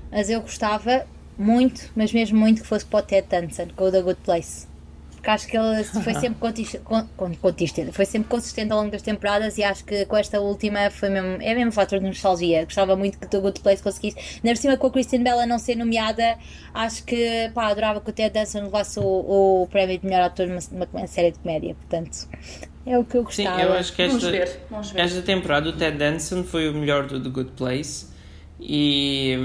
[0.09, 1.05] Mas eu gostava
[1.37, 4.67] muito, mas mesmo muito, que fosse para o Ted Danson, com o The Good Place.
[5.15, 8.91] Porque acho que ele foi sempre consistente, con- con- consistente, foi sempre consistente ao longo
[8.91, 12.05] das temporadas e acho que com esta última foi mesmo, é mesmo um fator de
[12.05, 12.65] nostalgia.
[12.65, 14.17] Gostava muito que o The Good Place conseguisse.
[14.43, 16.37] Na por cima com a Christine Bella não ser nomeada,
[16.73, 20.45] acho que pá, adorava que o Ted Danson levasse o, o prémio de melhor ator
[20.45, 20.59] numa,
[20.91, 21.73] numa série de comédia.
[21.75, 22.27] Portanto,
[22.85, 23.61] é o que eu Sim, gostava.
[23.61, 25.01] eu acho que Vamos esta, ver, vamos ver.
[25.03, 28.07] esta temporada o Ted Danson foi o melhor do The Good Place
[28.65, 29.37] e,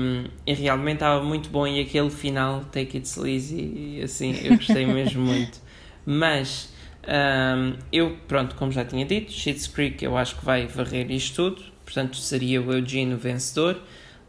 [0.46, 4.86] e realmente estava muito bom e aquele final, Take It Sleazy, e assim, eu gostei
[4.86, 5.60] mesmo muito.
[6.06, 11.10] Mas hum, eu, pronto, como já tinha dito, Schitt's Creek eu acho que vai varrer
[11.10, 13.80] isto tudo, portanto seria o Eugene o vencedor.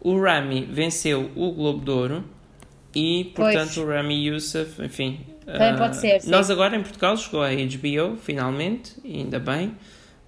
[0.01, 2.23] O Rami venceu o Globo de Ouro
[2.95, 3.53] e, Pois.
[3.53, 5.19] portanto, o Rami Youssef, enfim.
[5.45, 6.29] Também ah, pode ser, sim.
[6.31, 9.75] Nós agora em Portugal chegou a HBO, finalmente, e ainda bem.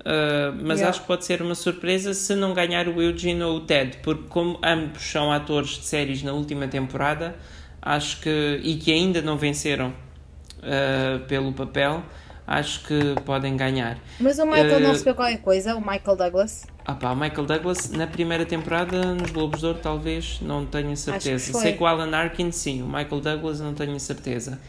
[0.02, 0.90] Uh, mas Yeah.
[0.90, 4.24] acho que pode ser uma surpresa se não ganhar o Eugene ou o Ted, porque
[4.30, 7.36] como ambos são atores de séries na última temporada,
[7.82, 12.02] acho que e que ainda não venceram uh, pelo papel,
[12.48, 14.00] acho que podem ganhar.
[14.20, 16.66] Mas o Michael não Eh, recebeu qualquer coisa, o Michael Douglas.
[16.84, 20.98] Ah pá, o Michael Douglas na primeira temporada nos Globos de Ouro talvez não tenho
[20.98, 21.54] certeza.
[21.54, 24.60] Sei que o Alan Arkin sim, o Michael Douglas não tenho certeza.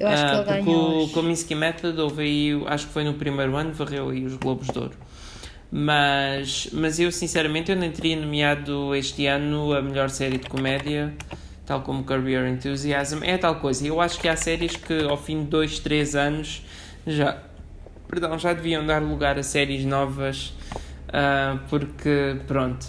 [0.00, 1.04] Eu acho que Ah, ele porque ganhou.
[1.04, 4.66] o Kominsky Method houve aí, acho que foi no primeiro ano, varreu aí os Globos
[4.68, 4.94] de Ouro.
[5.70, 11.12] Mas, mas eu sinceramente eu nem teria nomeado este ano a melhor série de comédia,
[11.66, 13.22] tal como Your Enthusiasm.
[13.22, 13.86] É tal coisa.
[13.86, 16.62] Eu acho que há séries que ao fim de dois, três anos
[17.06, 17.38] já,
[18.08, 20.52] perdão, já deviam dar lugar a séries novas,
[21.12, 22.86] ah, porque pronto.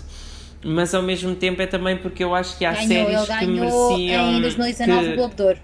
[0.63, 3.45] Mas ao mesmo tempo é também porque eu acho que há Ganhou, séries ele que
[3.47, 4.31] mereciam.
[4.37, 5.59] em 2019 que- o Globo de Ouro.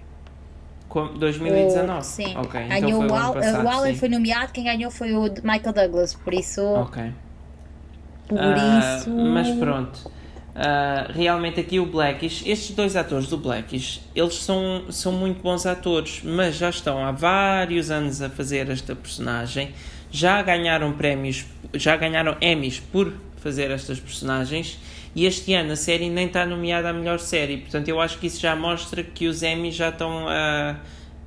[0.88, 1.98] Com- 2019?
[2.00, 2.30] O- sim.
[2.30, 3.96] Então ganhou foi o, Al, passado, o Alan sim.
[3.96, 6.62] foi nomeado, quem ganhou foi o Michael Douglas, por isso.
[6.62, 7.12] Ok.
[8.28, 9.10] Por Ah, isso.
[9.10, 10.10] mas pronto.
[10.54, 15.64] Ah, realmente aqui o Blackish, estes dois atores do Blackish, eles são, são muito bons
[15.64, 19.72] atores, mas já estão há vários anos a fazer esta personagem,
[20.10, 24.78] já ganharam prémios, já ganharam Emmys por fazer estas personagens
[25.14, 28.26] e este ano a série nem está nomeada a melhor série, portanto eu acho que
[28.26, 30.76] isso já mostra que os Emmys já estão a,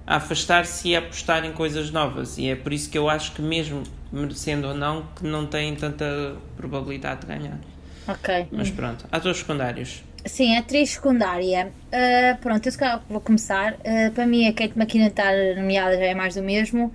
[0.06, 3.32] a afastar-se e a apostar em coisas novas e é por isso que eu acho
[3.34, 7.58] que mesmo merecendo ou não, que não têm tanta probabilidade de ganhar.
[8.08, 8.48] Ok.
[8.52, 10.04] Mas pronto, atores secundários.
[10.26, 11.72] Sim, atriz secundária.
[11.92, 13.78] Ah, pronto, eu se calhar vou começar.
[13.86, 16.94] Ah, para mim, a Kate McKinnon estar nomeada já é mais do mesmo.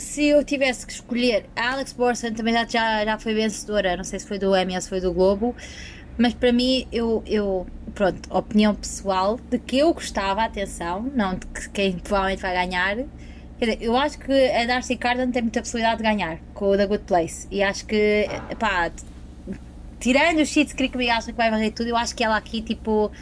[0.00, 4.18] Se eu tivesse que escolher, a Alex Borson também já, já, foi vencedora, não sei
[4.18, 5.54] se foi do Emmy ou se foi do Globo,
[6.16, 11.46] mas para mim, eu, eu, pronto, opinião pessoal de que eu gostava, atenção, não de
[11.46, 12.96] que quem provavelmente vai ganhar.
[13.58, 16.76] Quer dizer, eu acho que a Darcy Carden tem muita possibilidade de ganhar com o
[16.76, 18.26] The Good Place e acho que,
[18.58, 18.90] pá,
[19.98, 22.62] tirando os Sheets Creek que acham que vai varrer tudo, eu acho que ela aqui,
[22.62, 23.12] tipo,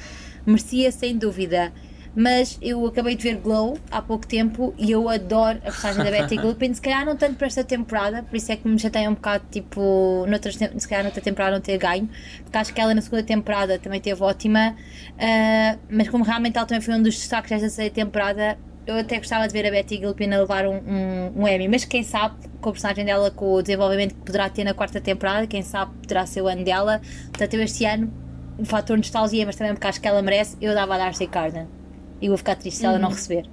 [0.47, 1.73] merecia sem dúvida.
[2.15, 6.11] Mas eu acabei de ver Glow há pouco tempo e eu adoro a personagem da
[6.11, 6.75] Betty Gilpin.
[6.75, 9.45] Se calhar não tanto para esta temporada, por isso é que me chateia um bocado,
[9.51, 12.09] tipo, noutras, se calhar noutra temporada não ter ganho,
[12.43, 14.77] porque acho que ela na segunda temporada também teve ótima.
[15.19, 19.19] ah, mas como realmente ela também foi um dos destaques desta terceira temporada, eu até
[19.19, 22.37] gostava de ver a Betty Gilpin a levar um, um, um Emmy, mas quem sabe,
[22.59, 25.93] com a personagem dela, com o desenvolvimento que poderá ter na quarta temporada, quem sabe
[26.01, 27.01] poderá ser o ano dela.
[27.29, 28.11] Portanto, eu este ano,
[28.57, 31.78] o fator nostalgia, mas também porque acho que ela merece, eu dava a Darcy Carden.
[32.21, 33.45] E vou ficar triste se ela não receber.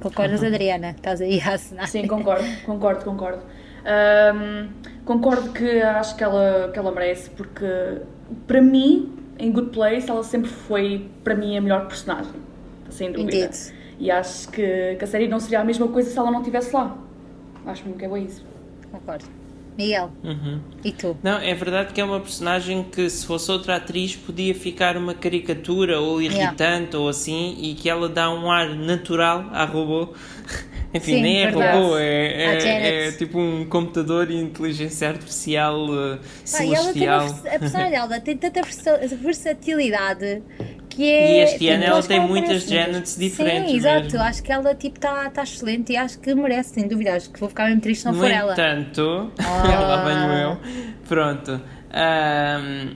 [0.00, 0.90] Concordas, Adriana?
[0.90, 1.88] Estás aí a assinar.
[1.88, 3.42] Sim, concordo, concordo, concordo.
[3.84, 4.68] Ahm,
[5.04, 8.02] concordo que acho que ela, que ela merece, porque
[8.46, 12.32] para mim, em Good Place, ela sempre foi, para mim, a melhor personagem.
[12.90, 13.36] Sem dúvida.
[13.36, 13.74] Indeed.
[13.98, 16.74] E acho que, que a série não seria a mesma coisa se ela não estivesse
[16.74, 16.96] lá.
[17.66, 18.44] Acho mesmo que é bem isso.
[18.90, 19.24] Concordo.
[19.76, 20.60] Miguel, Uhum.
[20.84, 21.16] e tu?
[21.22, 25.14] Não, é verdade que é uma personagem que se fosse outra atriz podia ficar uma
[25.14, 30.14] caricatura ou irritante ou assim e que ela dá um ar natural à robô.
[30.96, 31.76] Enfim, Sim, nem é verdade.
[31.76, 37.20] robô, é, é, é tipo um computador e inteligência artificial uh, e ela tem celestial.
[37.26, 40.40] uma, vers- a personagem dela tem tanta versa- versatilidade
[40.94, 41.32] que é.
[41.40, 42.64] E este ano ela tem muitas.
[42.64, 44.04] Janets diferentes Sim, exato.
[44.04, 44.20] mesmo.
[44.20, 47.14] Acho que ela tipo está tá excelente e acho que merece, sem dúvida.
[47.14, 48.52] Acho que vou ficar mesmo triste se não No for ela.
[48.52, 49.62] entanto, Ah.
[49.80, 50.58] lá venho eu.
[51.08, 51.60] Pronto.
[51.94, 52.94] Um,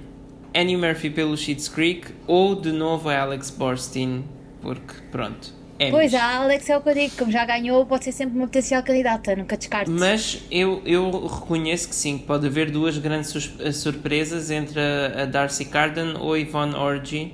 [0.55, 4.25] Annie Murphy pelo Schitt's Creek ou de novo a Alex Borstein,
[4.61, 5.57] porque pronto.
[5.81, 5.93] Emmys.
[5.93, 8.47] Pois, a Alex é o que eu digo, como já ganhou, pode ser sempre uma
[8.49, 9.89] potencial candidata, nunca descarte.
[9.89, 13.33] Mas eu, eu reconheço que sim, que pode haver duas grandes
[13.77, 17.33] surpresas entre a, a Darcy Carden ou a Yvonne Orgy.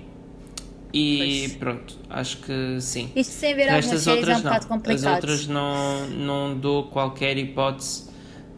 [0.97, 1.19] E
[1.49, 1.57] Pois.
[1.57, 3.11] pronto, acho que sim.
[3.17, 4.43] Isto sem ver Estas algumas séries é um outras não.
[4.45, 5.15] bocado As complicado.
[5.15, 8.05] outras não, não dou qualquer hipótese.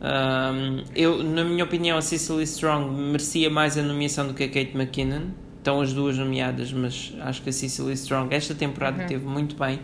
[0.02, 4.48] Um, eu, na minha opinião, a Cecily Strong merecia mais a nomeação do que a
[4.48, 5.28] Kate McKinnon.
[5.56, 9.08] Estão as duas nomeadas, mas acho que a Cecily Strong esta temporada Uhum.
[9.08, 9.80] teve muito bem.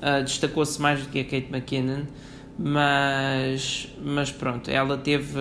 [0.00, 2.02] Uh, Destacou-se mais do que a Kate McKinnon.
[2.58, 5.38] Mas, mas pronto, ela teve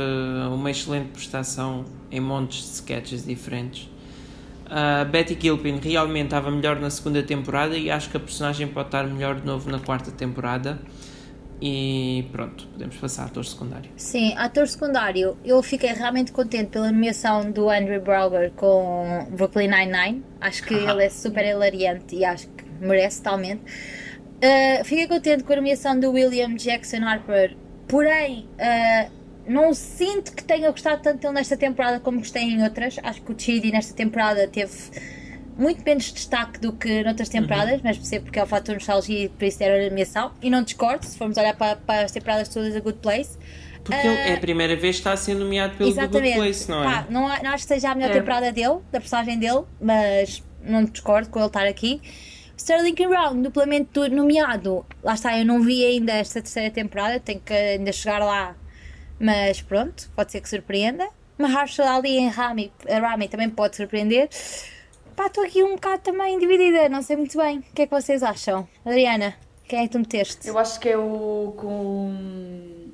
[0.53, 3.89] uma excelente prestação em montes de sketches diferentes.
[4.73, 8.87] A Betty Gilpin realmente estava melhor na segunda temporada e acho que a personagem pode
[8.87, 10.79] estar melhor de novo na quarta temporada.
[11.61, 13.91] E pronto, podemos passar a ator secundário.
[13.97, 20.23] Sim, ator secundário, eu fiquei realmente contente pela nomeação do Andrew Brauger com Brooklyn Nine-Nine.
[20.39, 23.61] Acho que ele é super hilariante e acho que merece totalmente.
[23.63, 27.57] Uh, fiquei contente com a nomeação do William Jackson Harper,
[27.87, 29.11] porém, uh,
[29.47, 32.97] não sinto que tenha gostado tanto dele nesta temporada como gostei em outras.
[33.03, 34.71] Acho que o Chidi nesta temporada teve
[35.57, 39.29] muito menos destaque do que noutras temporadas, mas percebo porque é o fator nostalgia e
[39.29, 40.31] por isso era a nomeação.
[40.41, 43.37] E não discordo, se formos olhar para, para as temporadas todas da Good Place.
[43.83, 46.33] Porque ele é a primeira vez que está a ser nomeado pelo Good.
[46.35, 46.85] Place, não é?
[46.85, 48.13] Pá, não, a- não acho que seja a melhor É.
[48.19, 51.99] temporada dele, da personagem dele, mas não discordo com ele estar aqui.
[52.55, 52.93] Sterling.
[52.93, 54.85] Brown, duplamente nomeado.
[55.03, 58.55] Lá está, eu não vi ainda esta terceira temporada, tenho que ainda chegar lá,
[59.21, 61.07] mas pronto, pode ser que surpreenda.
[61.37, 64.29] Mahershala Ali em Rami, Rami também pode surpreender.
[65.15, 67.59] Pá, estou aqui um bocado também dividida, não sei muito bem.
[67.59, 68.67] O que é que vocês acham?
[68.85, 69.35] Adriana,
[69.67, 70.47] quem é que tu meteste?
[70.47, 72.89] Eu acho que é o com,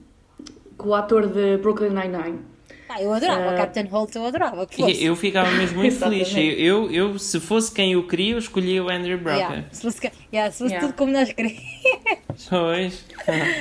[0.78, 2.57] com o ator de Brooklyn Nine-Nine.
[2.88, 3.54] Pá, eu adorava, Ah.
[3.54, 5.04] o Captain Holt eu adorava que fosse.
[5.04, 6.34] Eu ficava mesmo muito feliz.
[6.36, 9.38] Eu, eu, se fosse quem eu queria, eu escolhia o Andrew Brocka.
[9.40, 10.88] Yeah, se fosse, yeah, se fosse Yeah.
[10.88, 11.62] tudo como nós queríamos.
[12.50, 13.04] Pois.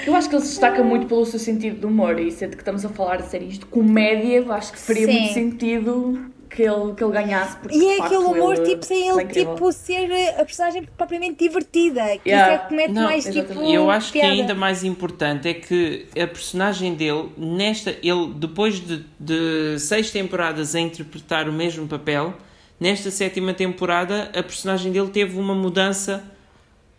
[0.06, 2.58] Eu acho que ele se destaca muito pelo seu sentido de humor e sendo que
[2.62, 5.12] estamos a falar de séries de comédia, eu acho que faria Sim.
[5.18, 7.56] muito sentido que ele, que ele ganhasse.
[7.58, 10.44] Porque, E é facto, aquele humor, ele- tipo, sem ele é ele, tipo, ser a
[10.44, 12.02] personagem propriamente divertida.
[12.18, 12.54] Que Yeah.
[12.54, 13.70] isso é que mete Não, mais, tipo, exatamente.
[13.70, 14.34] E eu acho que piada.
[14.34, 20.74] ainda mais importante é que a personagem dele, nesta, ele depois de, de seis temporadas
[20.74, 22.32] a interpretar o mesmo papel,
[22.80, 26.24] nesta sétima temporada a personagem dele teve uma mudança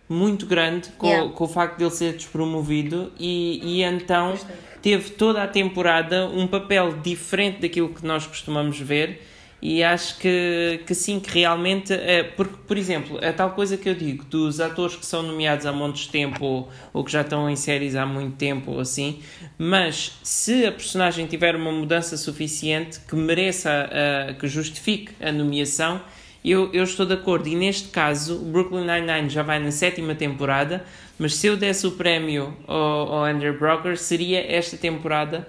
[0.10, 1.32] muito grande com, Yeah.
[1.34, 4.36] com o facto de ele ser despromovido e, e então
[4.82, 9.22] teve toda a temporada um papel diferente daquilo que nós costumamos ver
[9.62, 13.89] e acho que, que sim, que realmente é, porque, por exemplo, a tal coisa que
[13.89, 17.22] eu digo dos atores que são nomeados há montes de tempo ou, ou que já
[17.22, 19.20] estão em séries há muito tempo ou assim,
[19.58, 23.89] mas se a personagem tiver uma mudança suficiente que mereça,
[24.30, 26.01] a- que justifique a nomeação,
[26.45, 27.47] eu, eu estou de acordo.
[27.49, 30.86] E neste caso, o Brooklyn Nine-Nine já vai na sétima temporada,
[31.18, 32.78] mas se eu desse o prémio ao,
[33.14, 35.47] ao Andrew Broker, seria esta temporada.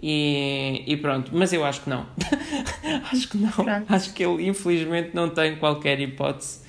[0.00, 2.06] E, e pronto, mas eu acho que não.
[3.12, 3.50] acho que não.
[3.50, 3.84] Pronto.
[3.88, 6.60] Acho que ele, infelizmente, não tem qualquer hipótese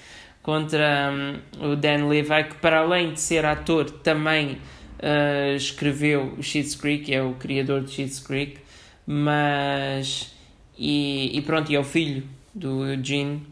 [0.41, 4.57] contra hum, o Dan Levy, que, para além de ser ator, também
[5.01, 8.57] ah, escreveu o Schitt's Creek, é o criador de Schitt's Creek,
[9.05, 10.33] mas.
[10.77, 12.23] E, e pronto, e é o filho
[12.53, 13.45] do Eugene.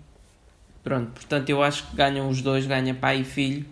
[0.83, 3.65] Pronto, portanto, eu acho que ganham os dois, ganha pai e filho,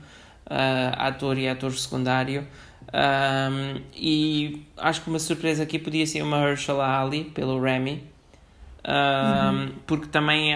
[0.46, 2.46] ah, ator e ator secundário.
[2.94, 8.04] Um, e acho que uma surpresa aqui podia ser uma Mahershala Ali pelo Remy,
[8.88, 10.56] um, porque também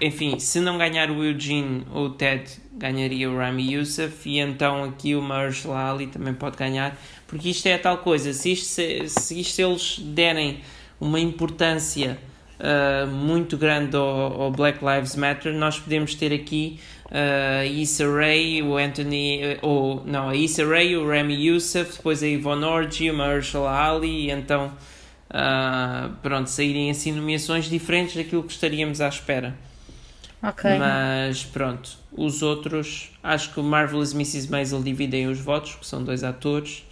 [0.00, 5.14] enfim, se não ganhar o Eugene, o Ted ganharia o Rami Youssef e então aqui
[5.14, 6.96] o Mahershala Ali também pode ganhar,
[7.26, 10.60] porque isto é a tal coisa, se isto, se, se isto eles derem
[11.00, 12.18] uma importância
[12.58, 16.78] uh, muito grande ao, ao, Black Lives Matter, nós podemos ter aqui
[17.10, 22.22] a Issa Rae, o Anthony, uh, ou não, a Issa Rae, o Rami Youssef, depois
[22.22, 24.72] a Yvonne Orji, o Mahershala Ali, e então
[25.30, 29.54] uh, pronto, saírem assim nomeações diferentes daquilo que estaríamos à espera.
[30.42, 30.78] Okay.
[30.78, 34.50] Mas pronto, os outros, acho que o Marvelous Mrs.
[34.50, 36.86] Maisel dividem os votos, que são dois atores,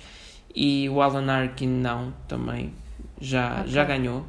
[0.55, 2.73] e o Alan Arkin não, também
[3.21, 3.73] já, okay.
[3.73, 4.27] já ganhou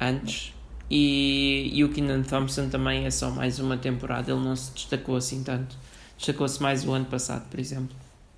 [0.00, 0.53] antes.
[0.90, 5.16] E, e o Keenan Thompson também é só mais uma temporada, ele não se destacou
[5.16, 5.76] assim tanto.
[6.16, 7.96] Destacou-se mais o ano passado, por exemplo.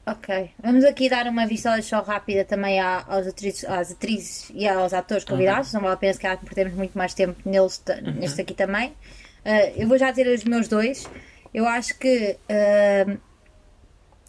[0.08, 4.94] Ok, vamos aqui dar uma vista só rápida também aos atrizes, às atrizes e aos
[4.94, 5.74] atores convidados.
[5.74, 5.80] Uhum.
[5.80, 8.12] Não vale a pena se calhar perdemos muito mais tempo neles, uhum.
[8.12, 8.90] neste aqui também.
[8.90, 11.08] Uh, eu vou já dizer os meus dois.
[11.52, 13.18] Eu acho que uh,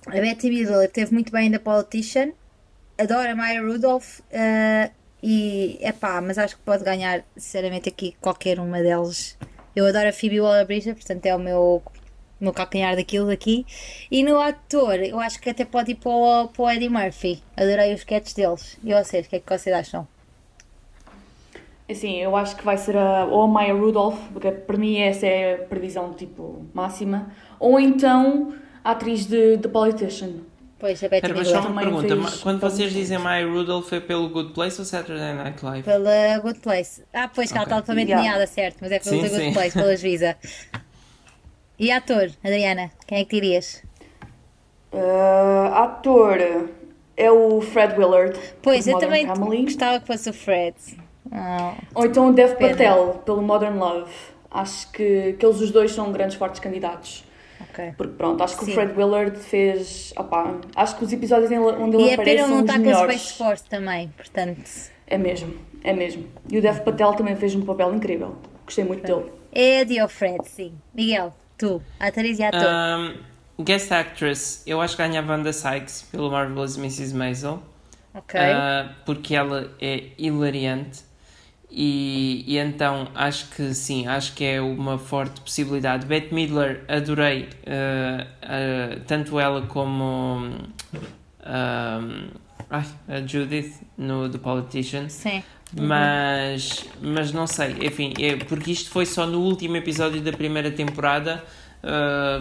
[0.07, 2.32] a Betty Midler teve muito bem da Politician.
[2.97, 4.20] Adoro a Maya Rudolph.
[4.20, 4.91] Uh,
[5.22, 9.38] e é pá, mas acho que pode ganhar, sinceramente, aqui qualquer uma delas.
[9.76, 11.82] Eu adoro a Phoebe Waller-Bridge, portanto é o meu,
[12.39, 13.65] meu calcanhar daquilo daqui.
[14.11, 17.41] E no ator, eu acho que até pode ir para o, para o Eddie Murphy.
[17.55, 18.78] Adorei os sketches deles.
[18.84, 20.07] E vocês, o que é que vocês acham?
[21.89, 25.26] Assim, eu acho que vai ser a, ou a Maya Rudolph, porque para mim essa
[25.26, 28.53] é a previsão tipo máxima, ou então
[28.84, 30.41] a atriz de The Politician.
[30.80, 34.30] Pois, a Betty Era, mas só uma pergunta, quando vocês dizem Maya Rudolph foi pelo
[34.30, 35.84] Good Place ou Saturday Night Live?
[35.84, 37.04] Pela Good Place.
[37.12, 37.58] Ah, pois, que okay.
[37.58, 38.46] ela está totalmente yeah.
[38.46, 39.54] certo, mas é pelo sim, Good sim.
[39.54, 40.38] Place, pela Juíza.
[41.80, 43.84] E ator, Adriana, quem é que dirias?
[44.94, 46.40] Uh, ator
[47.16, 48.40] é o Fred Willard.
[48.62, 49.64] Pois, eu também Family.
[49.64, 50.76] gostava que fosse o Fred.
[51.32, 52.56] Oh, Ou então o Dev.
[52.56, 54.12] Patel, pelo Modern Love.
[54.50, 57.27] Acho que, que eles os dois são grandes fortes candidatos.
[57.78, 57.94] Okay.
[57.96, 58.72] Porque pronto, acho que Sim.
[58.72, 60.12] o Fred Willard fez.
[60.18, 62.32] Opa, acho que os episódios onde ele e aparece.
[62.32, 64.64] E é pena não está com o Space Force também, portanto.
[65.06, 65.54] É mesmo,
[65.84, 66.28] é mesmo.
[66.50, 68.36] E o Dev Patel também fez um papel incrível.
[68.66, 69.32] Gostei muito dele.
[69.52, 70.74] É de o Fred, sim.
[70.94, 72.68] Miguel, tu, atriz e ator.
[72.68, 77.14] Um, guest actress, eu acho que ganha a Wanda Sykes pelo Marvelous Mrs.
[77.14, 77.62] Maisel.
[78.14, 78.40] Ok.
[78.40, 81.07] Uh, porque ela é hilariante.
[81.70, 86.05] E, e, então acho que sim, acho que é uma forte possibilidade.
[86.05, 90.49] Bette Midler, adorei uh, uh, tanto ela como
[91.41, 92.32] uh,
[92.70, 95.09] ai, a Judith no The Politician.
[95.09, 95.43] Sim.
[95.78, 100.72] Mas, mas não sei, enfim, é, porque isto foi só no último episódio da primeira
[100.72, 101.43] temporada.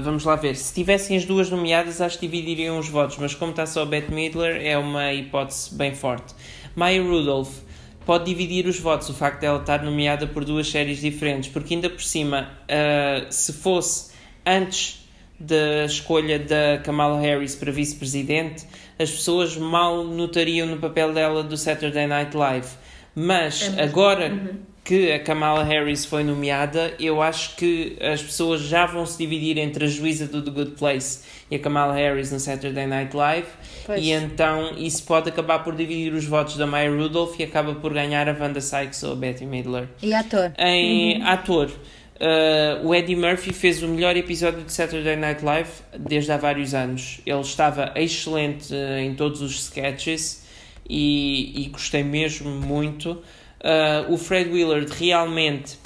[0.05, 0.55] vamos lá ver.
[0.55, 3.85] Se tivessem as duas nomeadas, acho que dividiriam os votos, mas como está só a
[3.85, 6.37] Bette Midler, é uma hipótese bem forte.
[6.77, 7.66] Maya Rudolph
[8.07, 11.75] pode dividir os votos o facto de ela estar nomeada por duas séries diferentes, porque
[11.75, 14.13] ainda por cima, uh, se fosse
[14.47, 15.05] antes
[15.39, 18.65] da escolha da Kamala Harris para vice-presidente,
[18.99, 22.69] as pessoas mal notariam no papel dela do Saturday Night Live.
[23.15, 24.57] Mas é agora uhum.
[24.87, 29.59] Que a Kamala Harris foi nomeada, eu acho que as pessoas já vão se dividir
[29.59, 31.21] entre a juíza do The Good Place
[31.51, 33.49] e a Kamala Harris no Saturday Night Live
[33.87, 34.05] Pois.
[34.05, 37.95] E então isso pode acabar por dividir os votos da Maya Rudolph e acaba por
[37.95, 39.89] ganhar a Wanda Sykes ou a Betty Midler.
[40.03, 40.53] E ator?
[40.59, 41.27] Em uhum.
[41.27, 41.71] ator.
[42.17, 46.75] Uh, o Eddie Murphy fez o melhor episódio de Saturday Night Live desde há vários
[46.75, 47.21] anos.
[47.25, 50.45] Ele estava excelente uh, em todos os sketches
[50.89, 53.23] e, e gostei mesmo muito.
[53.67, 55.77] Uh, o Fred Willard realmente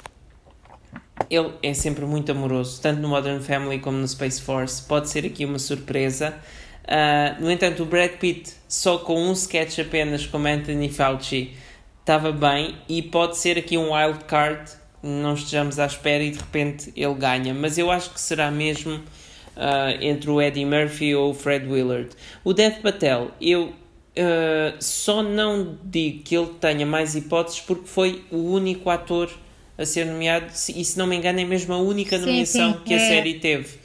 [1.31, 4.83] ele é sempre muito amoroso, tanto no Modern Family como no Space Force.
[4.83, 6.35] Pode ser aqui uma surpresa.
[6.83, 11.55] Uh, no entanto, o Brad Pitt, só com um sketch apenas como Anthony Fauci,
[12.01, 14.71] estava bem e pode ser aqui um wild card,
[15.01, 17.51] não estejamos à espera e de repente ele ganha.
[17.51, 22.09] Mas eu acho que será mesmo uh, entre o Eddie Murphy ou o Fred Willard.
[22.43, 23.73] O Dev Patel, eu
[24.17, 29.29] uh, só não digo que ele tenha mais hipóteses porque foi o único ator
[29.77, 32.83] a ser nomeado e se não me engano é mesmo a única nomeação sim, sim.
[32.85, 33.07] que a é.
[33.07, 33.81] série teve.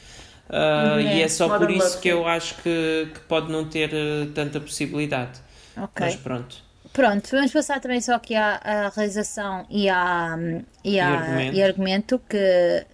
[0.48, 4.26] Uh, E é só por isso que eu acho que, que pode não ter uh,
[4.32, 5.40] tanta possibilidade.
[5.76, 6.06] Ok.
[6.06, 6.56] Mas pronto.
[6.92, 10.38] Pronto, vamos passar também só aqui à, à realização e, à,
[10.84, 11.56] e, à, e, argumento.
[11.56, 12.86] e argumento, que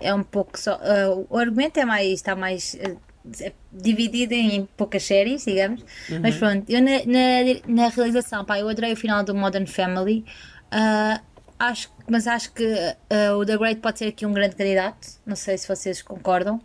[0.00, 0.76] é um pouco só.
[0.76, 2.76] Uh, o argumento é mais, está mais
[3.40, 5.82] é dividido em poucas séries, digamos.
[6.10, 6.20] Uhum.
[6.20, 10.24] Mas pronto, eu na, na, na, realização, pá, eu adorei o final do Modern Family.
[10.72, 11.20] Uh,
[11.58, 15.06] acho, mas acho que uh, o The Great pode ser aqui um grande candidato.
[15.26, 16.60] Não sei se vocês concordam.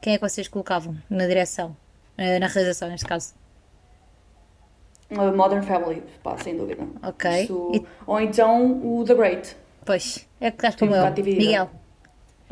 [0.00, 1.76] Quem é que vocês colocavam na direção?
[2.18, 3.34] Eh, na realização, neste caso?
[5.10, 6.86] Modern Family, pá, sem dúvida.
[7.02, 7.44] Ok.
[7.44, 7.72] Isso...
[7.74, 7.86] E...
[8.06, 9.56] Ou então o The Great.
[9.84, 11.12] Pois, é que estás como eu.
[11.12, 11.70] Miguel.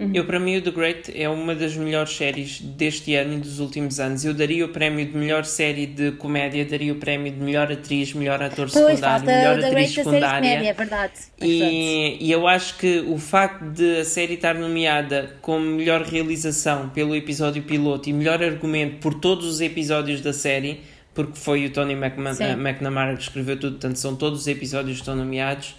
[0.01, 0.13] Uhum.
[0.15, 3.61] Eu, para mim, o The Great é uma das melhores séries deste ano e dos
[3.61, 4.25] últimos anos.
[4.25, 8.15] Eu daria o prémio de melhor série de comédia, daria o prémio de melhor atriz,
[8.15, 10.49] melhor ator pois, secundário, melhor The atriz secundária.
[10.49, 11.13] Comédia, é verdade.
[11.39, 16.89] E, e, eu acho que o facto de a série estar nomeada como melhor realização
[16.89, 20.81] pelo episódio piloto e melhor argumento por todos os episódios da série,
[21.13, 25.15] porque foi o Tony McNamara que escreveu tudo, portanto são todos os episódios que estão
[25.15, 25.75] nomeados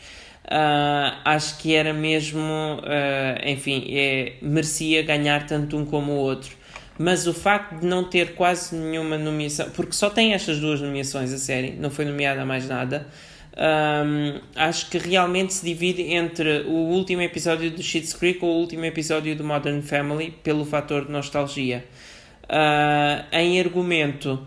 [0.46, 6.52] Uh, acho que era mesmo, uh, enfim, é, merecia ganhar tanto um como o outro.
[6.98, 11.32] Mas o facto de não ter quase nenhuma nomeação, porque só tem estas duas nomeações
[11.32, 13.08] a série, não foi nomeada mais nada,
[13.56, 18.60] um, acho que realmente se divide entre o último episódio do Schitt's Creek ou o
[18.60, 21.86] último episódio do Modern Family pelo fator de nostalgia.
[22.44, 24.46] Uh, em argumento,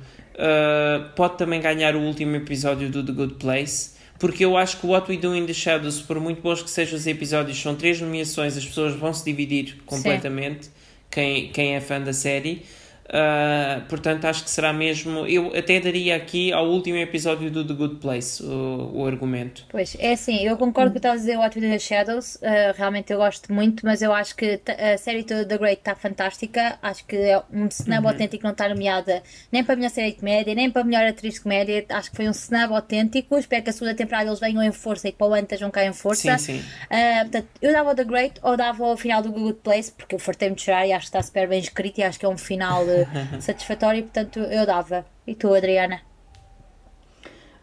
[1.17, 4.91] pode também ganhar o último episódio do The Good Place porque eu acho que o
[4.91, 8.01] What We Do in the Shadows, por muito bons que sejam os episódios, são três
[8.01, 10.71] nomeações, as pessoas vão se dividir completamente,
[11.11, 12.65] quem, quem é fã da série.
[13.05, 15.27] Uh, portanto, acho que será mesmo.
[15.27, 19.67] Eu até daria aqui ao último episódio do The Good Place o, o argumento.
[19.69, 22.37] Pois, é assim, eu concordo com o que estás a dizer, Do in the Shadows.
[22.37, 25.95] Uh, realmente eu gosto muito, mas eu acho que a série toda The Great está
[25.95, 26.79] fantástica.
[26.83, 28.09] Acho que é um snub uhum.
[28.09, 31.07] autêntico, não está nomeada nem para a melhor série de comédia, nem para a melhor
[31.07, 31.85] atriz de comédia.
[31.91, 33.37] Acho que foi um snub autêntico.
[33.37, 35.71] Espero que a segunda temporada eles venham em força e que para o ano estejam
[35.71, 36.39] cá em força.
[36.39, 36.65] Sim, sim.
[36.87, 40.15] Uh, portanto, eu dava o The Great ou dava o final do Good Place, porque
[40.15, 42.29] eu fartei-me de chorar e acho que está super bem escrito e acho que é
[42.29, 42.85] um final
[43.41, 45.05] satisfatório, portanto eu dava.
[45.27, 46.01] E tu, Adriana?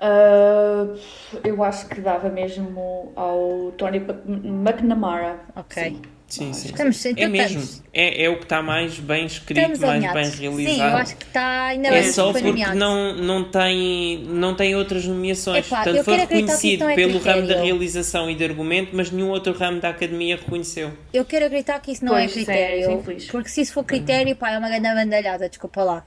[0.01, 0.99] Uh,
[1.43, 5.39] eu acho que dava mesmo ao Tony McNamara.
[5.55, 5.83] Ok.
[5.83, 6.01] Sim.
[6.31, 6.69] Sim, sim.
[6.69, 7.83] Estamos, então, é mesmo.
[7.93, 10.75] É, é o que está mais bem escrito, mais bem realizado.
[10.75, 14.55] Sim, eu acho que está ainda é bem É só porque não, não, tem, não
[14.55, 15.67] tem outras nomeações.
[15.67, 17.41] Epá, Portanto, foi reconhecido é pelo critério.
[17.41, 20.93] ramo da realização e de argumento, mas nenhum outro ramo da academia reconheceu.
[21.13, 23.03] Eu quero acreditar que isso não é pois, é critério.
[23.29, 26.05] porque se isso for critério, pá, é uma grande bandalhada, desculpa lá.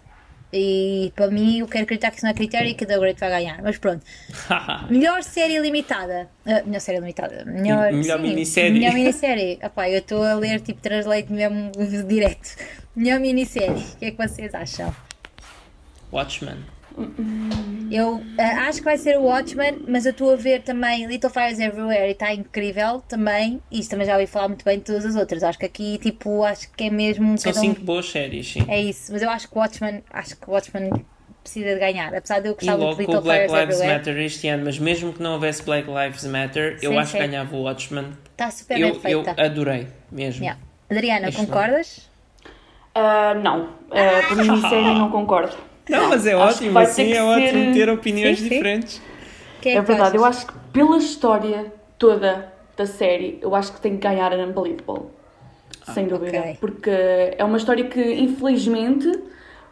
[0.56, 3.18] E para mim, eu quero acreditar que isso não é critério e que The Great
[3.18, 3.60] vai ganhar.
[3.60, 4.06] Mas pronto.
[4.88, 6.28] melhor série limitada.
[6.46, 7.44] Uh, melhor série limitada.
[7.44, 8.72] Melhor, melhor sim, minissérie.
[8.72, 9.58] Melhor minissérie.
[9.60, 11.72] Epá, eu estou a ler tipo translate mesmo
[12.06, 12.56] direto.
[12.94, 13.82] Melhor minissérie.
[13.82, 14.94] O que é que vocês acham?
[16.12, 16.58] Watchmen.
[17.90, 21.30] Eu uh, acho que vai ser o Watchmen, mas eu estou a ver também Little
[21.30, 23.60] Fires Everywhere e está incrível também.
[23.70, 25.42] E isso também já ouvi falar muito bem de todas as outras.
[25.44, 27.38] Acho que aqui, tipo, acho que é mesmo.
[27.38, 27.84] São cinco um...
[27.84, 28.64] boas séries, sim.
[28.68, 30.90] É isso, mas eu acho que o Watchmen, acho que o Watchmen
[31.42, 32.14] precisa de ganhar.
[32.14, 33.98] Apesar de eu gostar muito de Little Black Fires Lives Everywhere.
[33.98, 37.18] Matter este ano, mas mesmo que não houvesse Black Lives Matter, sim, eu acho sim.
[37.18, 38.12] que ganhava o Watchmen.
[38.32, 39.34] Está super eu, bem feita.
[39.36, 40.42] Eu adorei, mesmo.
[40.42, 40.60] Yeah.
[40.90, 42.10] Adriana, concordas?
[42.96, 45.56] Uh, não, uh, por mim série não concordo.
[45.88, 47.20] Não, mas é ótimo, assim é ser...
[47.20, 48.50] ótimo ter opiniões sim, sim.
[48.50, 49.02] diferentes.
[49.60, 53.80] Que é, é verdade, eu acho que pela história toda da série, eu acho que
[53.80, 55.06] tem que ganhar a Unbelievable.
[55.86, 56.38] Ah, sem dúvida.
[56.38, 56.56] Okay.
[56.60, 59.10] Porque é uma história que, infelizmente,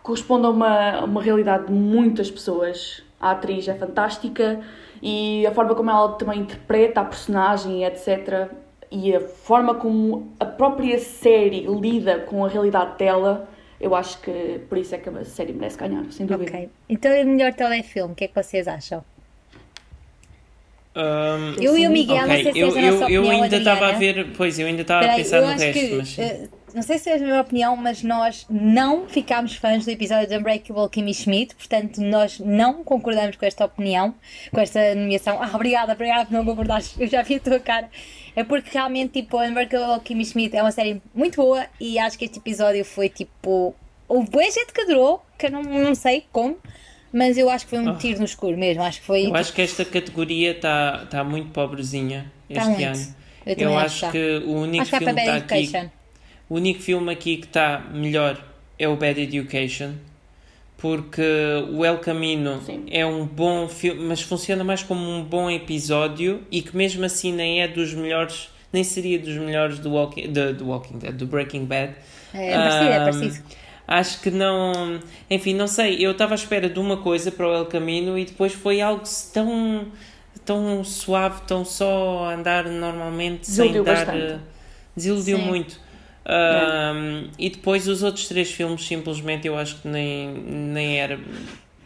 [0.02, 3.02] corresponde a uma, uma realidade de muitas pessoas.
[3.20, 4.60] A atriz é fantástica
[5.00, 8.48] e a forma como ela também interpreta a personagem, etc.
[8.90, 13.48] E a forma como a própria série lida com a realidade dela
[13.82, 16.50] eu acho que por isso é que a série merece ganhar, sem dúvida.
[16.50, 16.68] Ok.
[16.88, 19.04] Então é o melhor telefilme, o que é que vocês acham?
[20.94, 22.28] Um, eu e o Miguel, okay.
[22.28, 24.66] não sei se eu, é a nossa eu, eu ainda estava a ver, pois eu
[24.66, 27.40] ainda estava a pensar no resto, que, mas uh, não sei se é a minha
[27.40, 32.82] opinião, mas nós não ficámos fãs do episódio de Unbreakable Kimmy Schmidt, portanto nós não
[32.82, 34.14] concordamos com esta opinião,
[34.50, 35.42] com esta nomeação.
[35.42, 37.88] Ah, obrigada, obrigada por não concordares, eu já vi a tua cara.
[38.34, 42.24] É porque realmente, tipo, Unbreakable Kimmy Schmidt é uma série muito boa e acho que
[42.24, 43.74] este episódio foi, tipo,
[44.08, 46.56] houve boa gente que adorou, que eu não, não sei como,
[47.12, 47.96] mas eu acho que foi um oh.
[47.96, 48.82] tiro no escuro mesmo.
[48.82, 49.36] Acho que foi, eu tipo...
[49.36, 53.22] acho que esta categoria está tá muito pobrezinha tá este tá ano.
[53.44, 55.90] Eu, eu acho, acho que o único acho filme que está aqui.
[56.52, 58.38] O único filme aqui que está melhor
[58.78, 59.92] é o Bad Education
[60.76, 61.22] porque
[61.72, 62.84] o El Camino Sim.
[62.90, 67.32] é um bom filme, mas funciona mais como um bom episódio e que mesmo assim
[67.32, 71.26] nem é dos melhores, nem seria dos melhores do Walking, do, do Walking Dead, do
[71.26, 71.94] Breaking Bad.
[72.34, 73.44] É, é parecido, um, é parecido.
[73.88, 75.00] Acho que não.
[75.30, 76.04] Enfim, não sei.
[76.04, 79.04] Eu estava à espera de uma coisa para o El Camino e depois foi algo
[79.32, 79.86] tão
[80.44, 84.04] tão suave, tão só andar normalmente Desiludiu sem dar.
[84.04, 84.40] Bastante.
[84.94, 85.44] Desiludiu Sim.
[85.44, 85.81] muito.
[86.24, 91.18] Um, e depois os outros três filmes simplesmente eu acho que nem, nem era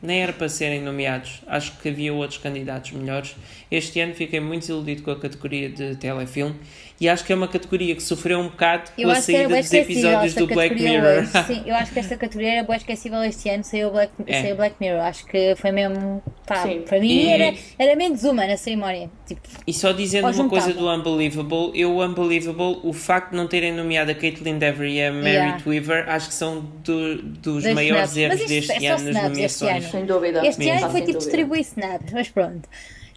[0.02, 1.40] nem era para serem nomeados.
[1.46, 3.34] Acho que havia outros candidatos melhores.
[3.70, 6.54] Este ano fiquei muito desiludido com a categoria de telefilme
[7.00, 10.34] e acho que é uma categoria que sofreu um bocado com a saída dos episódios
[10.34, 11.18] do Black Mirror.
[11.20, 11.30] hoje.
[11.46, 14.40] Sim, eu acho que esta categoria era bem esquecível este ano, saiu o Black, É.
[14.42, 15.00] saiu o Black Mirror.
[15.02, 16.22] Acho que foi mesmo.
[16.46, 16.82] Pá, Sim.
[16.88, 19.10] para mim E- era, era menos uma na cerimónia.
[19.26, 23.46] Tipo, E só dizendo uma coisa do Unbelievable, eu, o Unbelievable, o facto de não
[23.48, 25.62] terem nomeado a Caitlyn Dever e a Mary Yeah.
[25.66, 28.16] Weaver, acho que são do- dos maiores snubs.
[28.16, 29.82] erros isto deste é ano nas snubs este nomeações.
[29.84, 29.90] ano.
[29.92, 30.46] Sem dúvida.
[30.46, 30.84] Este Mesmo.
[30.84, 32.68] ano foi tipo distribuir snubs, mas pronto.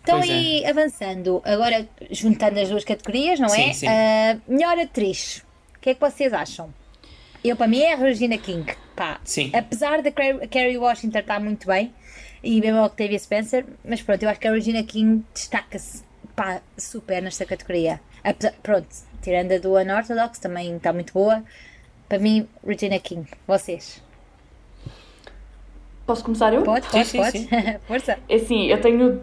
[0.10, 0.34] Então, Pois é.
[0.41, 3.49] e avançando, agora juntando as duas categorias, não é?
[3.49, 3.88] Sim, sim.
[3.88, 5.43] Ah, melhor atriz.
[5.76, 6.74] O que é que vocês acham?
[7.43, 8.74] Eu, para mim, é a Regina King.
[8.95, 9.51] Pá, Sim.
[9.53, 11.93] Apesar da Carrie Washington estar muito bem,
[12.43, 16.03] e mesmo a Octavia Spencer, mas pronto, eu acho que a Regina King destaca-se
[16.36, 18.01] pá, super nesta categoria.
[18.24, 18.88] Apesar- pronto,
[19.22, 21.43] tirando a do Unorthodox, também está muito boa.
[22.10, 23.26] Para mim, Regina King.
[23.47, 24.01] Vocês?
[26.05, 26.64] Posso começar eu?
[26.64, 27.39] Pode, Sim, pode, sim, pode.
[27.39, 27.47] sim.
[27.88, 28.18] Força.
[28.28, 29.22] É assim, eu tenho.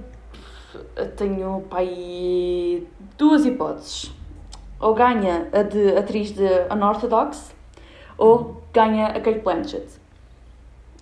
[1.17, 2.87] Tenho pá, aí
[3.19, 4.13] duas hipóteses.
[4.79, 7.55] Ou ganha a de atriz de Unorthodox,
[8.19, 9.87] ou ganha a Kate Blanchett.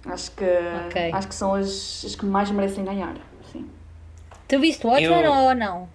[0.06, 0.44] Acho que,
[0.86, 1.10] Ok.
[1.12, 3.14] acho que são as, as que mais merecem ganhar.
[3.50, 3.68] Sim.
[4.46, 5.88] Tu viste Watchmen Eu- ou não?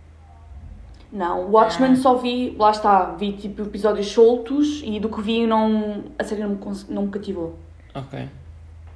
[1.11, 1.95] Não, Watchmen Ah.
[1.95, 6.41] só vi, lá está, vi tipo episódios soltos e do que vi não, a série
[6.41, 6.59] não me,
[6.89, 7.55] não me cativou.
[7.95, 8.27] Ok.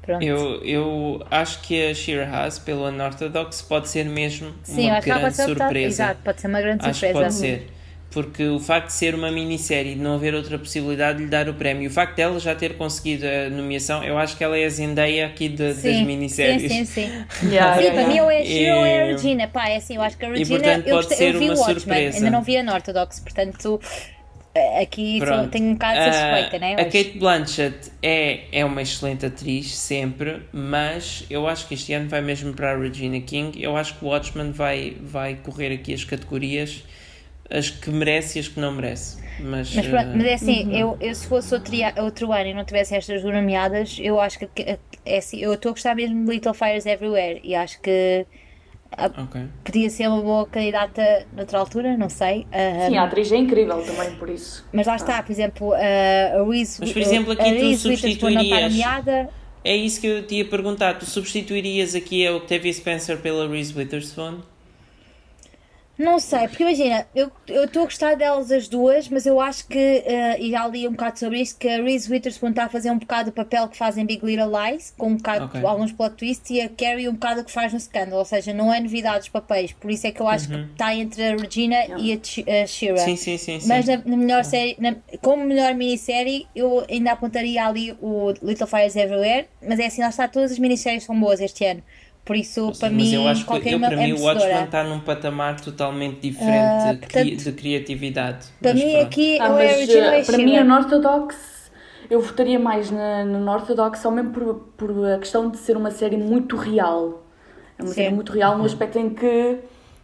[0.04, 0.24] Pronto.
[0.24, 5.04] Eu, eu acho que a Shira Haas, pelo Unorthodox, pode ser mesmo Sim, uma acho
[5.06, 5.88] que ela grande pode ser surpresa.
[5.88, 7.20] Exato, pode ser uma grande Acho que surpresa.
[7.20, 7.68] pode ser.
[8.12, 11.30] Porque o facto de ser uma minissérie e de não haver outra possibilidade de lhe
[11.32, 14.56] dar o prémio, o facto dela já ter conseguido a nomeação, eu acho que ela
[14.56, 16.72] é a Zendaya aqui de- das Sim, minisséries.
[16.72, 17.26] Sim, sim, sim.
[17.42, 19.48] Yeah, Sim, yeah, para mim ou é a Shira ou é a E- Regina.
[19.48, 20.60] Pá, é assim, eu acho que a Regina.
[20.62, 22.18] portanto, eu, pode gostei- eu ser vi uma o Watchmen, surpresa.
[22.18, 23.80] ainda não vi a Unorthodox, portanto
[24.82, 26.74] aqui só tenho um bocado de Ah, suspeita, né?
[26.74, 31.94] A Mas- Kate Blanchett é, é uma excelente atriz, sempre, mas eu acho que este
[31.94, 33.62] ano vai mesmo para a Regina King.
[33.62, 36.84] Eu acho que o Watchmen vai, vai correr aqui as categorias,
[37.50, 39.18] as que merece e as que não merece.
[39.40, 40.72] Mas, Mas, pronto, mas é assim, Uhum.
[40.78, 41.74] eu, eu se fosse outro,
[42.04, 45.54] outro ano e não tivesse estas duas nomeadas, eu acho que que- é assim, eu
[45.56, 48.26] estou a gostar mesmo de Little Fires Everywhere e acho que
[48.98, 49.42] ok.
[49.64, 52.48] podia ser uma boa candidata noutra altura, não sei.
[52.52, 54.66] ah, Sim, a atriz é incrível também por isso.
[54.72, 58.74] Mas lá está, por exemplo, a a Reese Mas, por exemplo, aqui a tu substituirias-.
[59.66, 61.00] É isso que eu te ia perguntar.
[61.00, 64.42] Tu substituirias aqui a Octavia Spencer pela Reese Witherspoon?
[65.96, 69.68] Não sei, porque imagina, eu eu estou a gostar delas as duas, mas eu acho
[69.68, 72.70] que, eh, e já li um bocado sobre isto, que a Reese Witherspoon está a
[72.70, 75.64] fazer um bocado o papel que faz em Big Little Lies, com um bocado Ok.
[75.64, 78.52] alguns plot twists, e a Carrie um bocado o que faz no Scandal, ou seja,
[78.54, 81.36] não é novidade os papéis, por isso é que eu acho que está entre a
[81.38, 82.98] Regina e a, a Shira.
[82.98, 83.60] Sim, sim, sim.
[83.60, 83.68] sim.
[83.68, 88.66] Mas na, na melhor série, na- como melhor minissérie, eu ainda apontaria ali o Little
[88.66, 91.84] Fires Everywhere, mas é assim, lá está, todas as minisséries são boas este ano.
[92.26, 94.22] Por isso, para mas mim, eu acho que qualquer eu, uma para é mim o
[94.22, 94.66] Watchmen merecedora.
[94.66, 98.48] está num patamar totalmente diferente Ah, de cri- portanto, de criatividade.
[98.62, 98.98] Para mim, pronto.
[99.02, 100.64] aqui, Ah, é mas é a para mim a Shira.
[100.64, 101.72] Northodox,
[102.10, 105.92] eu votaria mais na, no Northodox só mesmo por, por a questão de ser uma
[105.92, 107.24] série muito real.
[107.78, 107.94] É uma Sim.
[107.94, 109.60] série muito real no aspecto em que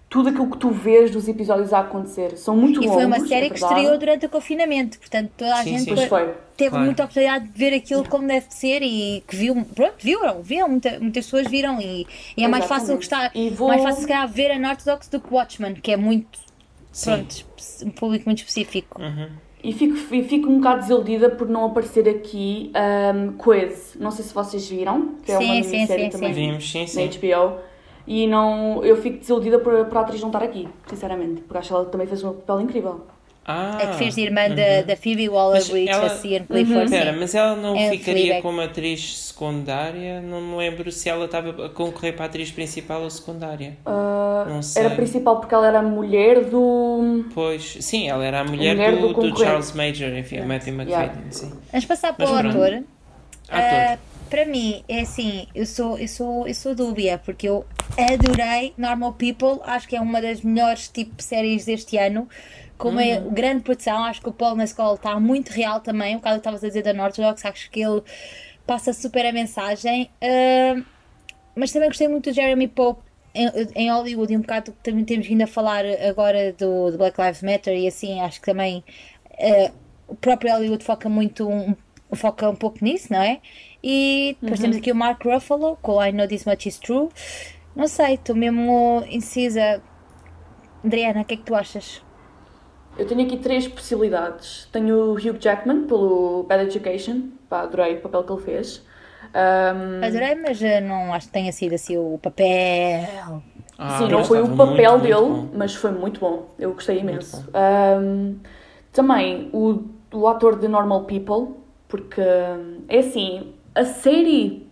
[0.09, 2.95] tudo aquilo que tu vês dos episódios a acontecer são muito E longos.
[2.95, 3.73] foi uma é série que verdade.
[3.75, 6.07] estreou durante o confinamento, portanto toda a Sim, gente sim.
[6.07, 6.33] Foi.
[6.57, 6.85] teve Claro.
[6.85, 10.67] muita oportunidade de ver aquilo como deve de ser e que viu, pronto, viram, viram,
[10.69, 14.07] muita- muitas pessoas viram e, e é mais fácil gostar, E vou- mais fácil se
[14.07, 16.39] calhar ver a Northodox do que Watchmen, que é muito,
[16.91, 17.11] Sim.
[17.11, 17.45] pronto,
[17.85, 18.99] um público muito específico.
[19.01, 19.27] Uhum.
[19.61, 22.71] E fico, e fico um bocado desiludida por não aparecer aqui
[23.13, 23.95] um, Quiz.
[23.99, 26.79] Não sei se vocês viram, que é Sim, uma sim, minissérie sim, também Vimos, sim,
[26.81, 27.07] na sim.
[27.09, 27.59] HBO.
[28.11, 31.67] E não, eu fico desiludida por, por a atriz não estar aqui, sinceramente, porque acho
[31.67, 33.01] que ela também fez um papel incrível.
[33.45, 36.83] Ah, É que fez de irmã da, da Phoebe Waller-Bridge, ela- a Ian Clifford.
[36.85, 37.19] Espera, sim.
[37.19, 38.41] mas ela não É ficaria Fleabag.
[38.41, 40.21] como atriz secundária?
[40.21, 43.77] Não me lembro se ela estava a concorrer para a atriz principal ou secundária.
[43.85, 44.83] Ah, Não sei.
[44.85, 47.25] era principal porque ela era mulher do.
[47.33, 49.37] Pois, sim, ela era a mulher, mulher do, do do.
[49.39, 51.51] Charles Major, enfim, o Matthew McFadden, sim.
[51.71, 52.57] Vamos passar para Mas o pronto.
[52.63, 52.73] ator.
[52.73, 52.83] Ator.
[53.51, 53.97] Ah,
[54.29, 57.65] para mim, é assim, eu sou, eu sou, eu sou dúbia, porque eu
[57.97, 62.27] adorei Normal People, acho que é uma das melhores tipo séries deste ano.
[62.77, 63.33] Com uma Uhum.
[63.33, 66.15] grande produção, acho que o Paul Mescal está muito real também.
[66.15, 68.01] O caso que estavas a dizer da Northodox, acho que ele
[68.65, 70.09] passa super a mensagem.
[70.21, 70.81] Ah,
[71.55, 73.03] mas também gostei muito do Jeremy Pope
[73.33, 76.97] em, em Hollywood e um bocado que também temos vindo a falar agora do, do
[76.97, 78.83] Black Lives Matter e assim, acho que também
[79.37, 79.71] eh,
[80.07, 81.75] o próprio Hollywood foca muito um,
[82.15, 83.39] foca um pouco nisso, não é?
[83.83, 87.09] E depois temos aqui o Mark Ruffalo com I Know This Much Is True.
[87.75, 89.81] Não sei, estou mesmo indecisa.
[90.83, 92.01] Adriana, o que é que tu achas?
[92.97, 94.67] Eu tenho aqui três possibilidades.
[94.71, 98.85] Tenho o Hugh Jackman pelo Bad Education, pá, adorei o papel que ele fez.
[99.33, 103.43] Um, Adorei, mas eh, não acho que tenha sido assim o papel.
[103.77, 105.49] Ah, Sim, não foi o papel muito, muito dele, bom.
[105.53, 106.49] mas foi muito bom.
[106.57, 107.47] Eu gostei imenso.
[107.53, 108.37] Ahm,
[108.91, 111.55] também o, o ator de Normal People,
[111.89, 112.21] porque
[112.87, 114.69] é assim, a série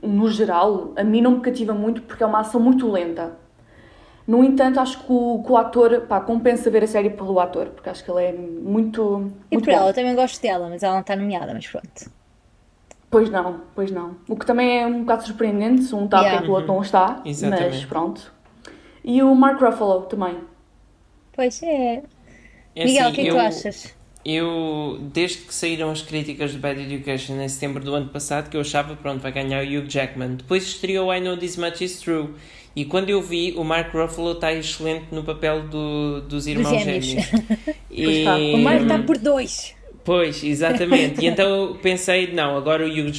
[0.00, 3.36] no geral a mim não me cativa muito porque é uma ação muito lenta.
[4.26, 7.66] No entanto, acho que o, que o ator, pá, compensa ver a série pelo ator,
[7.70, 9.32] porque acho que ele é muito.
[9.50, 9.78] E muito por bom.
[9.80, 12.10] ela, eu também gosto dela, mas ela não está nomeada, mas pronto.
[13.10, 14.16] Pois não, pois não.
[14.28, 16.38] O que também é um bocado surpreendente se um está Yeah.
[16.38, 17.86] porque o outro não está, mas Exatamente.
[17.88, 18.32] pronto.
[19.04, 20.38] E o Mark Ruffalo também.
[21.32, 22.02] Pois é.
[22.76, 23.94] É Miguel, assim, o que é que eu, tu achas?
[24.24, 28.56] Eu, desde que saíram as críticas de Bad Education em setembro do ano passado, que
[28.56, 30.36] eu achava, pronto, vai ganhar o Hugh Jackman.
[30.36, 32.30] Depois estreou I Know This Much Is True.
[32.74, 37.04] E quando eu vi, o Mark Ruffalo está excelente no papel do, dos irmãos gêmeos.
[37.04, 37.30] gêmeos.
[37.90, 38.36] E, está.
[38.36, 39.74] O Marco está por dois.
[40.04, 41.20] Pois, exatamente.
[41.20, 43.12] E então pensei, não, agora o Hugh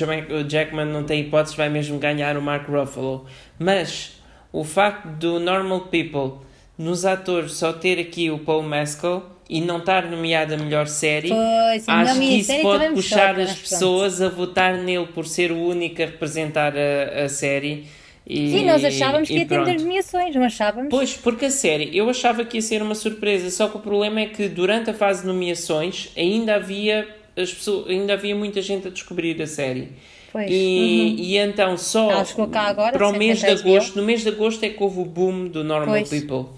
[0.47, 3.25] Jackman não tem hipótese, vai mesmo ganhar o Mark Ruffalo.
[3.59, 4.19] Mas
[4.51, 6.45] o facto do Normal People,
[6.77, 11.29] nos atores, só ter aqui o Paul Mescal e não estar nomeado a melhor série,
[11.29, 13.61] Pois, acho que isso pode puxar as mas pronto.
[13.61, 17.85] pessoas a votar nele por ser o único a representar a, a série.
[18.25, 20.89] E, Sim, nós achávamos que ia ter muitas nomeações, não achávamos?
[20.89, 24.21] Pois, porque a série, eu achava que ia ser uma surpresa, só que o problema
[24.21, 28.87] é que durante a fase de nomeações ainda havia, as pessoas, ainda havia muita gente
[28.87, 29.89] a descobrir a série.
[30.31, 30.49] Pois.
[30.49, 32.09] E, e então só
[32.55, 35.47] agora, para o mês de agosto, no mês de agosto é que houve o boom
[35.47, 36.09] do Normal Pois.
[36.09, 36.49] People.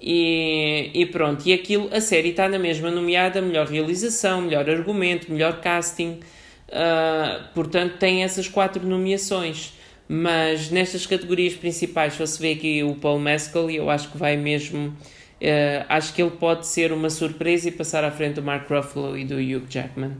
[0.00, 5.32] E, e pronto, e aquilo, a série está na mesma nomeada melhor realização, melhor argumento,
[5.32, 6.20] melhor casting,
[6.70, 9.74] ah, portanto tem essas quatro nomeações.
[10.08, 14.18] Mas nestas categorias principais, só se vê aqui o Paul Mescal e eu acho que
[14.18, 14.96] vai mesmo.
[15.42, 19.16] ah, acho que ele pode ser uma surpresa e passar à frente do Mark Ruffalo
[19.16, 20.16] e do Hugh Jackman.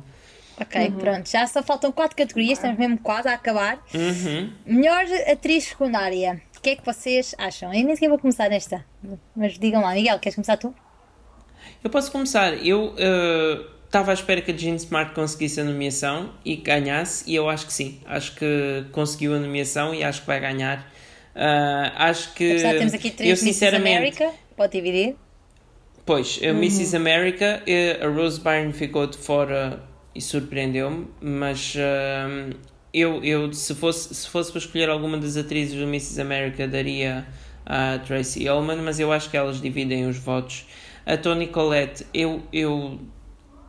[0.58, 1.28] Ok, pronto.
[1.28, 3.78] Já só faltam quatro categorias, estamos mesmo quase a acabar.
[3.94, 4.50] Uhum.
[4.64, 6.40] Melhor atriz secundária.
[6.66, 7.72] O que é que vocês acham?
[7.72, 8.84] Eu nem sequer vou começar nesta.
[9.36, 10.74] Mas digam lá, Miguel, queres começar tu?
[11.84, 12.54] Eu posso começar.
[12.54, 12.92] Eu
[13.84, 17.66] estava à espera que a Jean Smart conseguisse a nomeação e ganhasse, e eu acho
[17.66, 18.00] que sim.
[18.04, 20.92] Acho que conseguiu a nomeação e acho que vai ganhar.
[21.36, 22.50] Ah, acho que.
[22.50, 23.52] Apesar de temos aqui eu três Mrs.
[23.52, 23.98] sinceramente.
[23.98, 25.14] América, pode dividir.
[26.04, 26.96] Pois, a Mrs.
[26.96, 32.50] America, eh, a Rose Byrne ficou de fora e surpreendeu-me, mas ah,
[32.96, 36.18] eu, eu se, fosse, se fosse para escolher alguma das atrizes do Mrs.
[36.18, 37.26] America, daria
[37.66, 40.64] a Tracy Ullman, mas eu acho que elas dividem os votos.
[41.04, 42.98] A Toni Collette, eu, eu,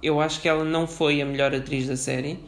[0.01, 2.39] eu acho que ela não foi a melhor atriz da série.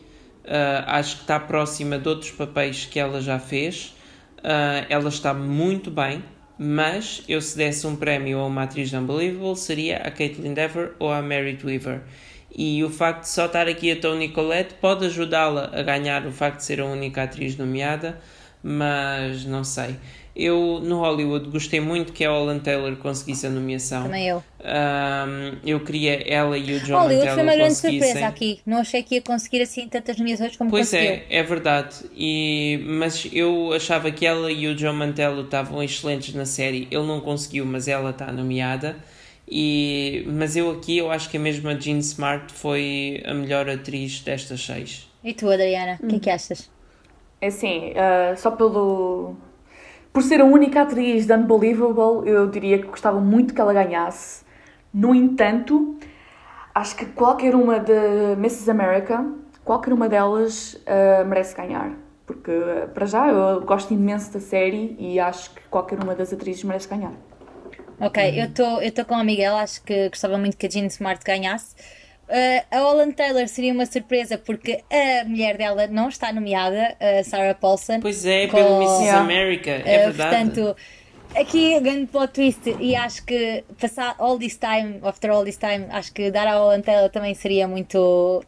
[0.47, 3.93] Ah, acho que está próxima de outros papéis que ela já fez.
[4.41, 6.23] Ah, ela está muito bem,
[6.57, 10.93] mas eu se desse um prémio a uma atriz de Unbelievable seria a Caitlin Dever
[10.97, 12.03] ou a Mary Weaver.
[12.61, 16.31] E o facto de só estar aqui a Toni Collette pode ajudá-la a ganhar o
[16.33, 18.19] facto de ser a única atriz nomeada,
[18.61, 19.95] mas não sei.
[20.35, 24.03] Eu no Hollywood gostei muito que a Holland Taylor conseguisse a nomeação.
[24.03, 24.43] Também eu.
[24.61, 28.59] Ahm, eu queria ela e o John Hollywood Mantello foi uma grande surpresa aqui.
[28.65, 31.11] Não achei que ia conseguir assim tantas nomeações como Pois conseguiu.
[31.11, 31.95] é, é verdade.
[32.13, 36.89] E, mas eu achava que ela e o John Mantello estavam excelentes na série.
[36.91, 38.97] Ele não conseguiu, mas ela está nomeada.
[39.51, 44.21] E, mas eu aqui eu acho que a mesma Jean Smart foi a melhor atriz
[44.21, 45.09] destas seis.
[45.23, 46.69] E tu, Adriana, o que é que achas?
[47.41, 49.35] É assim, ah, só pelo.
[50.13, 54.43] Por ser a única atriz de Unbelievable, eu diria que gostava muito que ela ganhasse.
[54.93, 55.97] No entanto,
[56.73, 58.69] acho que qualquer uma de Mrs.
[58.71, 59.25] America,
[59.63, 61.93] qualquer uma delas ah, merece ganhar.
[62.25, 66.31] Porque, ah, para já, eu gosto imenso da série e acho que qualquer uma das
[66.31, 67.13] atrizes merece ganhar.
[67.99, 70.85] Ok, eu estou eu tô com a Miguel, acho que gostava muito que a Jean
[70.87, 71.75] Smart ganhasse.
[72.29, 77.23] Uh, a Holland Taylor seria uma surpresa porque a mulher dela não está nomeada, a
[77.23, 77.99] Sarah Paulson.
[77.99, 79.01] Pois é, Com- pelo Mrs.
[79.03, 79.19] Yeah.
[79.21, 80.51] America, é Uh, verdade.
[80.51, 80.75] portanto,
[81.35, 85.57] aqui é grande plot twist e acho que passar all this time, after all this
[85.57, 88.43] time, acho que dar a Holland Taylor também seria muito,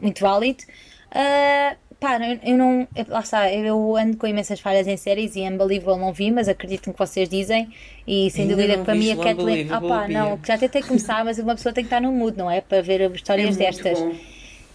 [0.00, 0.62] muito válido.
[1.10, 2.86] Uh, pá, eu, eu não.
[2.94, 6.48] eu- Lá está, eu ando com imensas falhas em séries e Unbelievable não vi, mas
[6.48, 7.68] acredito no que vocês dizem.
[8.06, 9.68] E sem Ainda dúvida para mim a Kathleen.
[9.70, 12.50] Ah, pá, não, já tentei começar, mas uma pessoa tem que estar no mood, não
[12.50, 12.60] é?
[12.60, 13.98] Para ver histórias É destas.
[13.98, 14.14] bom.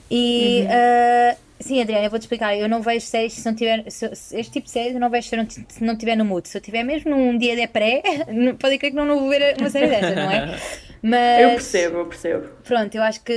[0.09, 2.55] E uh, sim, Adriana, eu vou-te explicar.
[2.57, 3.83] Eu não vejo séries se não tiver.
[3.89, 6.25] se- se- este tipo de séries eu não vejo se não, se não tiver no
[6.25, 6.47] mood.
[6.47, 8.01] Se eu tiver mesmo num dia de pré,
[8.31, 10.57] não- pode crer que não, não vou ver uma série destas, não é?
[11.03, 12.47] Mas Eu percebo, eu percebo.
[12.63, 13.33] pronto, eu acho que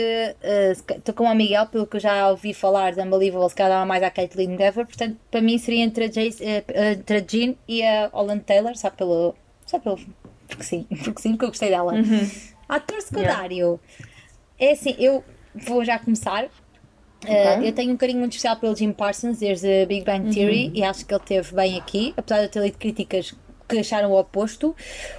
[0.99, 3.87] estou com o Miguel, pelo que eu já ouvi falar de Unbelievable, se calhar dava
[3.87, 7.55] mais à Caitlyn Dever, portanto, para mim seria entre a, Jace, eh, entre a Jean
[7.67, 9.35] e a Holland Taylor, só pelo.
[9.65, 9.99] Só pelo.
[10.47, 11.95] Porque sim, porque sim, porque eu gostei dela.
[12.69, 13.81] Ator secundário.
[14.59, 15.25] É assim, eu
[15.55, 16.49] vou já começar.
[17.25, 20.83] Uh, eu tenho um carinho muito especial pelo Jim Parsons desde Big Bang Theory e
[20.83, 23.35] acho que ele teve bem aqui, apesar de eu ter lido críticas
[23.69, 24.75] que acharam o oposto.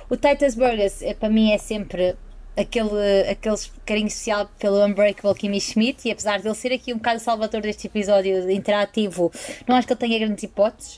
[0.09, 2.15] O Titus Burgess, é, para mim, é sempre
[2.55, 6.97] aquele, aquele carinho especial pelo Unbreakable Kimmy Schmidt e apesar de ele ser aqui um
[6.97, 9.31] bocado o salvador deste episódio interativo,
[9.67, 10.97] não acho que ele tenha grandes hipóteses.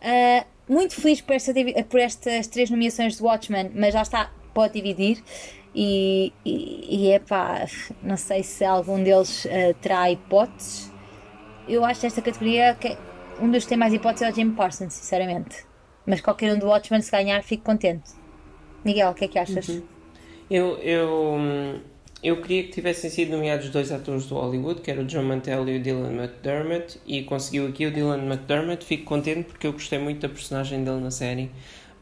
[0.00, 1.52] Uh, muito feliz por, esta,
[1.88, 5.22] por estas três nomeações de Watchmen, mas já está, pode dividir.
[5.74, 7.64] E, e, e é pá,
[8.02, 10.90] não sei se algum deles uh, terá hipóteses.
[11.68, 12.96] Eu acho esta categoria que
[13.40, 15.64] um dos que tem mais hipóteses é o Jim Parsons, sinceramente.
[16.06, 18.10] Mas qualquer um do Watchmen, se ganhar, fico contente.
[18.84, 19.68] Miguel, o que é que achas?
[19.68, 19.82] Uhum.
[20.50, 21.38] Eu, eu,
[22.22, 25.68] eu queria que tivessem sido nomeados dois atores do Hollywood, que era o John Mantello
[25.68, 28.84] e o Dylan McDermott, e conseguiu aqui o Dylan McDermott.
[28.84, 31.50] Fico contente porque eu gostei muito da personagem dele na série.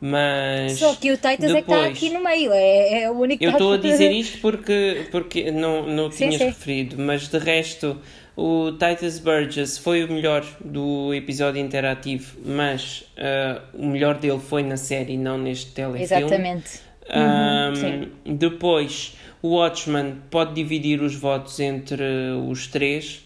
[0.00, 3.14] Mas Só que o Titus depois, é que está aqui no meio, é, é o
[3.14, 6.46] único Eu estou a dizer isto porque, porque não, não sim, tinhas sim.
[6.46, 7.98] referido, mas de resto
[8.36, 14.62] o Titus Burgess foi o melhor do episódio interativo, mas uh, o melhor dele foi
[14.62, 16.02] na série, não neste telefilme.
[16.02, 16.80] Exatamente.
[17.08, 22.02] Um, uhum, depois, o Watchman pode dividir os votos entre
[22.46, 23.25] os três,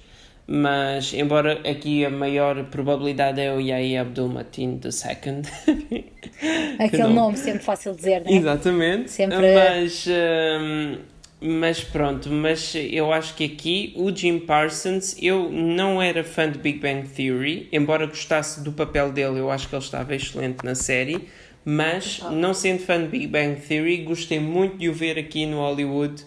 [0.52, 6.04] mas embora aqui a maior probabilidade é o Yahya Abdul Mateen II.
[6.76, 7.12] Aquele não...
[7.12, 8.34] nome sempre fácil de dizer, não é?
[8.34, 9.12] Exatamente.
[9.12, 9.36] Sempre...
[9.54, 10.98] Mas, um,
[11.40, 16.58] mas pronto, mas eu acho que aqui o Jim Parsons, eu não era fã de
[16.58, 20.74] Big Bang Theory, embora gostasse do papel dele, eu acho que ele estava excelente na
[20.74, 21.28] série
[21.62, 25.58] mas não sendo fã de Big Bang Theory, gostei muito de o ver aqui no
[25.58, 26.24] Hollywood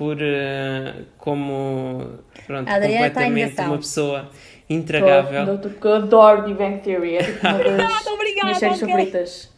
[0.00, 4.30] por uh, como pronto, completamente uma pessoa
[4.66, 5.58] intragável.
[5.58, 9.50] Porque eu adoro Big Bang Theory, é tipo uma das minhas séries favoritas.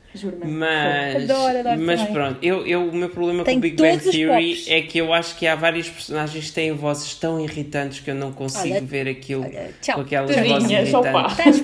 [0.44, 2.14] Mas, adoro, adoro mas também.
[2.14, 5.12] pronto, eu, eu, o meu problema Tem com o Big Bang Theory é que eu
[5.12, 8.84] acho que há vários personagens que têm vozes tão irritantes que eu não consigo olha,
[8.84, 11.62] ver aquilo olha, com aquelas vozes irritantes.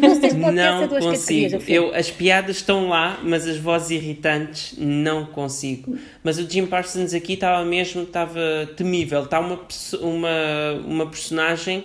[0.55, 1.62] não consigo.
[1.69, 5.99] Eu, as piadas estão lá, mas as vozes irritantes não consigo.
[6.23, 8.41] Mas o Jim Parsons aqui estava mesmo, estava
[8.77, 9.25] temível.
[9.25, 9.61] Está uma,
[10.01, 11.85] uma, uma personagem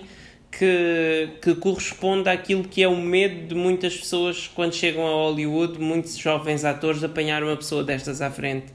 [0.57, 5.79] que, que corresponde àquilo que é o medo de muitas pessoas quando chegam a Hollywood,
[5.79, 8.67] muitos jovens atores, apanhar uma pessoa destas à frente.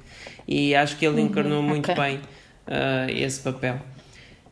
[0.47, 2.05] E acho que ele uhum, encarnou uhum, muito okay.
[2.05, 3.79] bem uh, esse papel.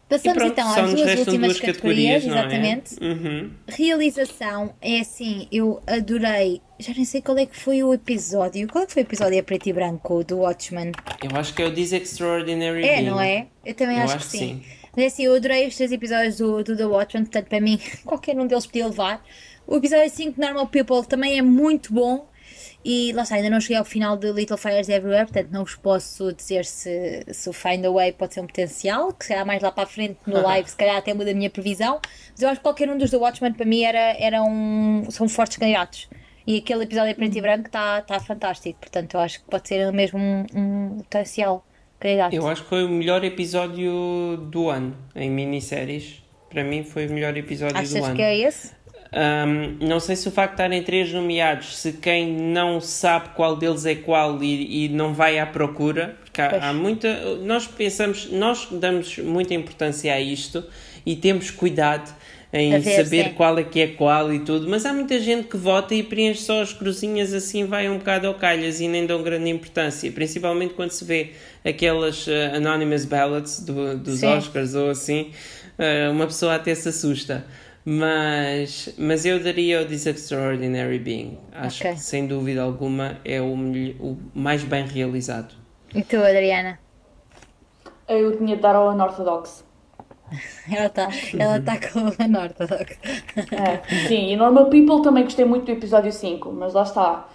[0.08, 2.28] Passamos pronto, então às duas últimas categorias, categorias é?
[2.28, 2.94] exatamente.
[3.00, 3.04] É?
[3.04, 3.50] Uhum.
[3.66, 6.62] Realização é assim, eu adorei.
[6.78, 8.68] Já nem sei qual é que foi o episódio.
[8.68, 10.92] Qual é que foi o episódio a preto e branco do Watchmen?
[11.24, 13.48] Eu acho que é o This Extraordinary É, não é?
[13.64, 14.38] Eu também eu acho, acho, que sim.
[14.38, 14.62] sim.
[14.96, 17.78] Mas é assim, eu adorei os três episódios do, do The Watchmen, portanto, para mim,
[18.02, 19.22] qualquer um deles podia levar.
[19.66, 22.26] O episódio 5 Normal People também é muito bom.
[22.82, 25.74] E lá está, ainda não cheguei ao final de Little Fires Everywhere, portanto não vos
[25.74, 29.60] posso dizer se, se o Find a Way pode ser um potencial, que será mais
[29.60, 32.00] lá para a frente no live, se calhar até muda a minha previsão.
[32.30, 35.28] Mas eu acho que qualquer um dos The Watchmen para mim era, era um, são
[35.28, 36.08] fortes candidatos.
[36.46, 39.66] E aquele episódio em preto e branco está tá fantástico, portanto eu acho que pode
[39.66, 41.66] ser mesmo um, um potencial.
[42.32, 46.22] Eu acho que foi o melhor episódio do ano em minisséries.
[46.50, 48.04] Para mim foi o melhor episódio Achas do ano.
[48.06, 48.76] Achas que é esse?
[49.16, 53.56] Um, não sei se o facto de estarem três nomeados, se quem não sabe qual
[53.56, 57.36] deles é qual e, e não vai à procura, porque há, há, muita.
[57.36, 60.64] Nós pensamos, nós damos muita importância a isto
[61.04, 62.14] e temos cuidado
[62.60, 63.34] em ver, saber sim.
[63.34, 66.42] qual é que é qual e tudo, mas há muita gente que vota e preenche
[66.42, 70.74] só as cruzinhas assim, vai um bocado ao calhas e nem dão grande importância, principalmente
[70.74, 71.32] quando se vê
[71.64, 74.26] aquelas uh, anonymous ballots do, dos sim.
[74.26, 75.30] Oscars ou assim,
[75.78, 77.44] uh, uma pessoa até se assusta.
[77.88, 81.38] Mas, mas eu daria o This Extraordinary Being.
[81.52, 81.94] Acho okay.
[81.94, 85.54] que sem dúvida alguma é o, o mais bem realizado.
[85.94, 86.80] E tu, Adriana?
[88.08, 89.65] Eu tinha de dar ao Unorthodox.
[90.70, 91.08] Ela está
[91.38, 92.98] ela tá com a Unorthodox.
[93.52, 97.28] É, sim, e Normal People também gostei muito do episódio 5, mas lá está.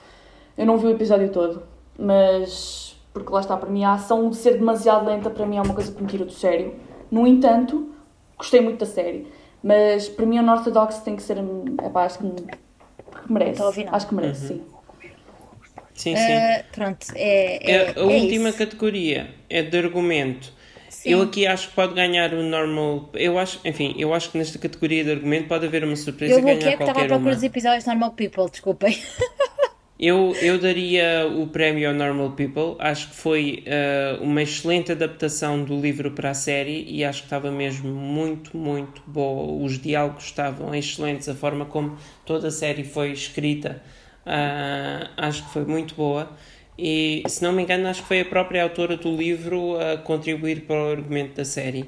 [0.57, 1.63] Eu não vi o episódio todo,
[1.97, 5.73] mas porque lá está, para mim a ação ser demasiado lenta para mim é uma
[5.73, 6.75] coisa que me tira do sério.
[7.09, 7.93] No entanto,
[8.37, 9.27] gostei muito da série.
[9.63, 11.37] Mas para mim o Unorthodox tem que ser.
[11.37, 12.25] Epá, acho que
[13.29, 13.61] merece.
[13.91, 14.59] Acho que merece, uhum.
[14.59, 14.65] sim.
[15.93, 16.35] Sim, sim.
[16.35, 18.57] Uh, pronto, é, é, a, a é última isso.
[18.57, 20.51] categoria é de argumento.
[21.01, 21.13] Sim.
[21.13, 23.09] Eu aqui acho que pode ganhar o normal.
[23.15, 26.41] Eu acho, enfim, eu acho que nesta categoria de argumento pode haver uma surpresa eu
[26.43, 26.83] ganhar qualquer uma.
[26.83, 28.95] Eu estava à procura dos episódios Normal People, desculpem.
[30.03, 32.75] Eu, eu daria o prémio ao Normal People.
[32.79, 37.27] Acho que foi uh, uma excelente adaptação do livro para a série e acho que
[37.27, 39.63] estava mesmo muito, muito boa.
[39.63, 43.79] Os diálogos estavam excelentes, a forma como toda a série foi escrita
[44.25, 46.29] uh, acho que foi muito boa.
[46.83, 50.61] E se não me engano, acho que foi a própria autora do livro a contribuir
[50.61, 51.85] para o argumento da série.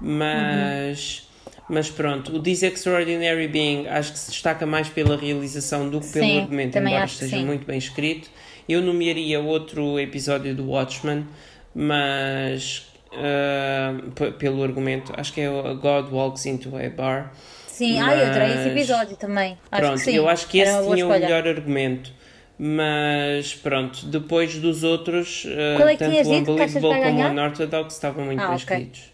[0.00, 1.22] Mas.
[1.22, 1.28] Uhum
[1.68, 6.08] mas pronto, o This Extraordinary Being acho que se destaca mais pela realização do que
[6.08, 8.30] pelo sim, argumento, embora esteja muito bem escrito.
[8.66, 11.26] Eu nomearia outro episódio do Watchmen,
[11.74, 17.34] mas uh, pelo argumento, acho que é o God Walks into a Bar.
[17.66, 18.08] Sim, mas...
[18.08, 19.58] ah, eu adorei esse episódio também.
[19.70, 22.12] Acho pronto, eu acho que esse tinha o melhor argumento.
[22.58, 28.42] Mas pronto, depois dos outros, uh, é tanto o Unbelievable como o Unorthodox estavam muito
[28.42, 28.76] ah, bem okay.
[28.76, 29.12] escritos.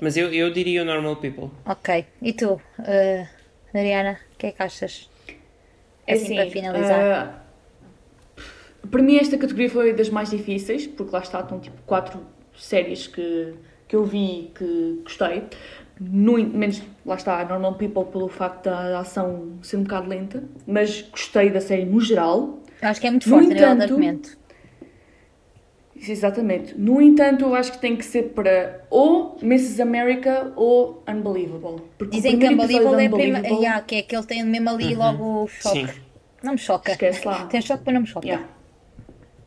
[0.00, 1.50] Mas eu, eu diria o Normal People.
[1.66, 2.06] Ok.
[2.22, 3.28] E tu, uh,
[3.72, 5.10] Mariana, o que é que achas?
[6.06, 7.46] É assim, assim para finalizar.
[8.82, 12.20] Uh, para mim esta categoria foi das mais difíceis, porque lá está, estão tipo quatro
[12.56, 13.54] séries que,
[13.86, 15.44] que eu vi que gostei.
[16.00, 21.02] No, menos, lá está, Normal People pelo facto da ação ser um bocado lenta, mas
[21.02, 22.58] gostei da série no geral.
[22.82, 24.38] Acho que é muito forte no entanto, argumento.
[25.96, 26.74] Exatamente.
[26.76, 29.80] No entanto, eu acho que tem que ser para ou Mrs.
[29.80, 31.82] America ou Unbelievable.
[31.96, 33.38] Porque Dizem que Unbelievable é prima...
[33.38, 34.98] yeah, que é que ele tem mesmo ali uhum.
[34.98, 35.86] logo o choque.
[35.86, 36.00] Sim.
[36.42, 36.92] Não me choca.
[36.92, 37.46] Esquece lá.
[37.48, 38.26] Tem choque, mas não me choca.
[38.26, 38.46] Yeah.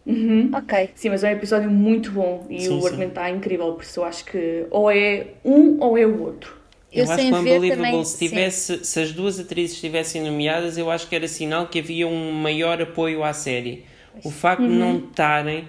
[0.08, 0.50] Uhum.
[0.54, 0.92] Ok.
[0.96, 4.00] Sim, mas é um episódio muito bom e sim, o argumento está incrível, por isso
[4.00, 6.56] eu acho que ou é um ou é o outro.
[6.92, 10.78] Eu, eu acho que o Unbelievable, também, se, tivesse, se as duas atrizes estivessem nomeadas,
[10.78, 13.84] eu acho que era sinal que havia um maior apoio à série.
[14.24, 14.70] O facto uhum.
[14.70, 15.60] de não estarem,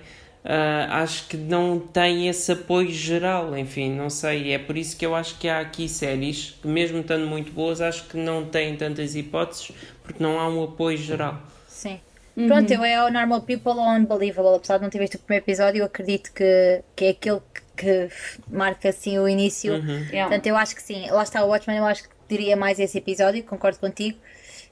[0.44, 3.58] uh, acho que não tem esse apoio geral.
[3.58, 4.52] Enfim, não sei.
[4.52, 7.80] É por isso que eu acho que há aqui séries que, mesmo estando muito boas,
[7.80, 11.42] acho que não têm tantas hipóteses porque não há um apoio geral.
[11.66, 11.98] Sim.
[12.38, 12.46] Uhum.
[12.46, 14.54] Pronto, eu é o Normal People ou Unbelievable.
[14.54, 17.62] Apesar de não ter visto o primeiro episódio, eu acredito que, que é aquele que,
[17.76, 18.08] que
[18.48, 19.74] marca assim o início.
[19.74, 20.04] Uhum.
[20.04, 20.28] Yeah.
[20.28, 21.10] Portanto, eu acho que sim.
[21.10, 24.16] Lá está o Watchmen, eu acho que diria mais esse episódio, concordo contigo.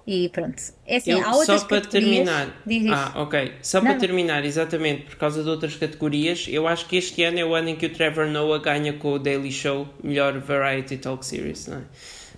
[0.06, 0.62] E pronto.
[0.86, 2.62] É assim, eu, há outras só para terminar.
[2.93, 3.55] Ah, ok.
[3.60, 3.86] Só não.
[3.90, 7.52] para terminar, exatamente, por causa de outras categorias, eu acho que este ano é o
[7.56, 11.66] ano em que o Trevor Noah ganha com o Daily Show melhor Variety Talk Series,
[11.66, 11.82] não é?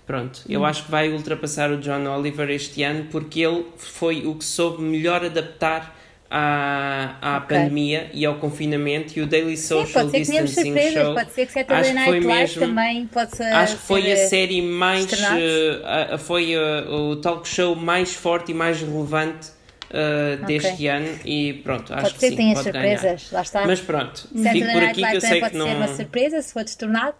[0.09, 0.65] Pronto, eu hum.
[0.65, 4.83] acho que vai ultrapassar o John Oliver este ano porque ele foi o que soube
[4.83, 5.95] melhor adaptar
[6.31, 7.59] à, à okay.
[7.59, 11.33] pandemia e ao confinamento e o Daily Social Sim, pode ser Distancing que Show pode
[11.33, 16.17] ser que Saturday Night Live também pode ser acho que foi a série mais uh,
[16.17, 19.49] foi uh, o talk show mais forte e mais relevante
[19.91, 20.89] uh, deste okay.
[20.89, 23.19] ano e pronto, acho pode que ser sim, tem as surpresas, ganhar.
[23.33, 23.67] lá está.
[23.67, 25.67] Mas pronto, Saturday fico por aqui que eu sei pode que não...
[25.67, 27.17] ser uma surpresa se for destornado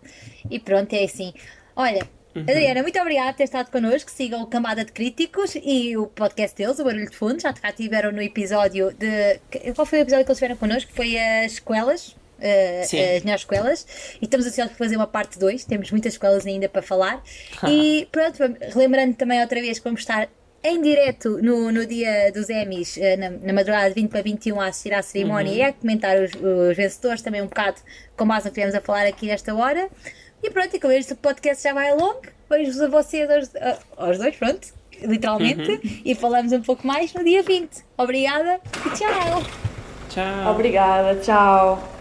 [0.51, 1.35] e pronto, é assim.
[1.77, 2.18] Olha.
[2.43, 4.11] Adriana, muito obrigada por ter estado connosco.
[4.11, 7.41] Sigam o Camada de Críticos e o podcast deles, o Barulho de Fundo.
[7.41, 9.41] Já cá tiveram no episódio de.
[9.75, 10.91] Qual foi o episódio que eles tiveram connosco?
[10.95, 12.17] Foi as escolas.
[12.39, 13.85] Uh, as melhores escolas
[14.23, 17.21] e estamos ansiosos por fazer uma parte 2 temos muitas escolas ainda para falar
[17.67, 18.39] e pronto,
[18.73, 20.29] relembrando também outra vez que vamos estar
[20.63, 24.61] em direto no, no dia dos Emmys, uh, na, na madrugada de 20 para 21
[24.61, 25.59] a assistir à cerimónia uhum.
[25.59, 27.81] e a comentar os, os vencedores também um bocado
[28.17, 29.91] com base no que tivemos a falar aqui nesta hora
[30.43, 33.51] e pronto, e como este podcast já vai longo, beijo a vocês aos,
[33.97, 34.69] aos dois, pronto,
[35.01, 35.81] literalmente, uhum.
[36.05, 37.85] e falamos um pouco mais no dia 20.
[37.97, 39.43] Obrigada e tchau!
[40.09, 40.53] Tchau!
[40.53, 41.98] Obrigada, tchau!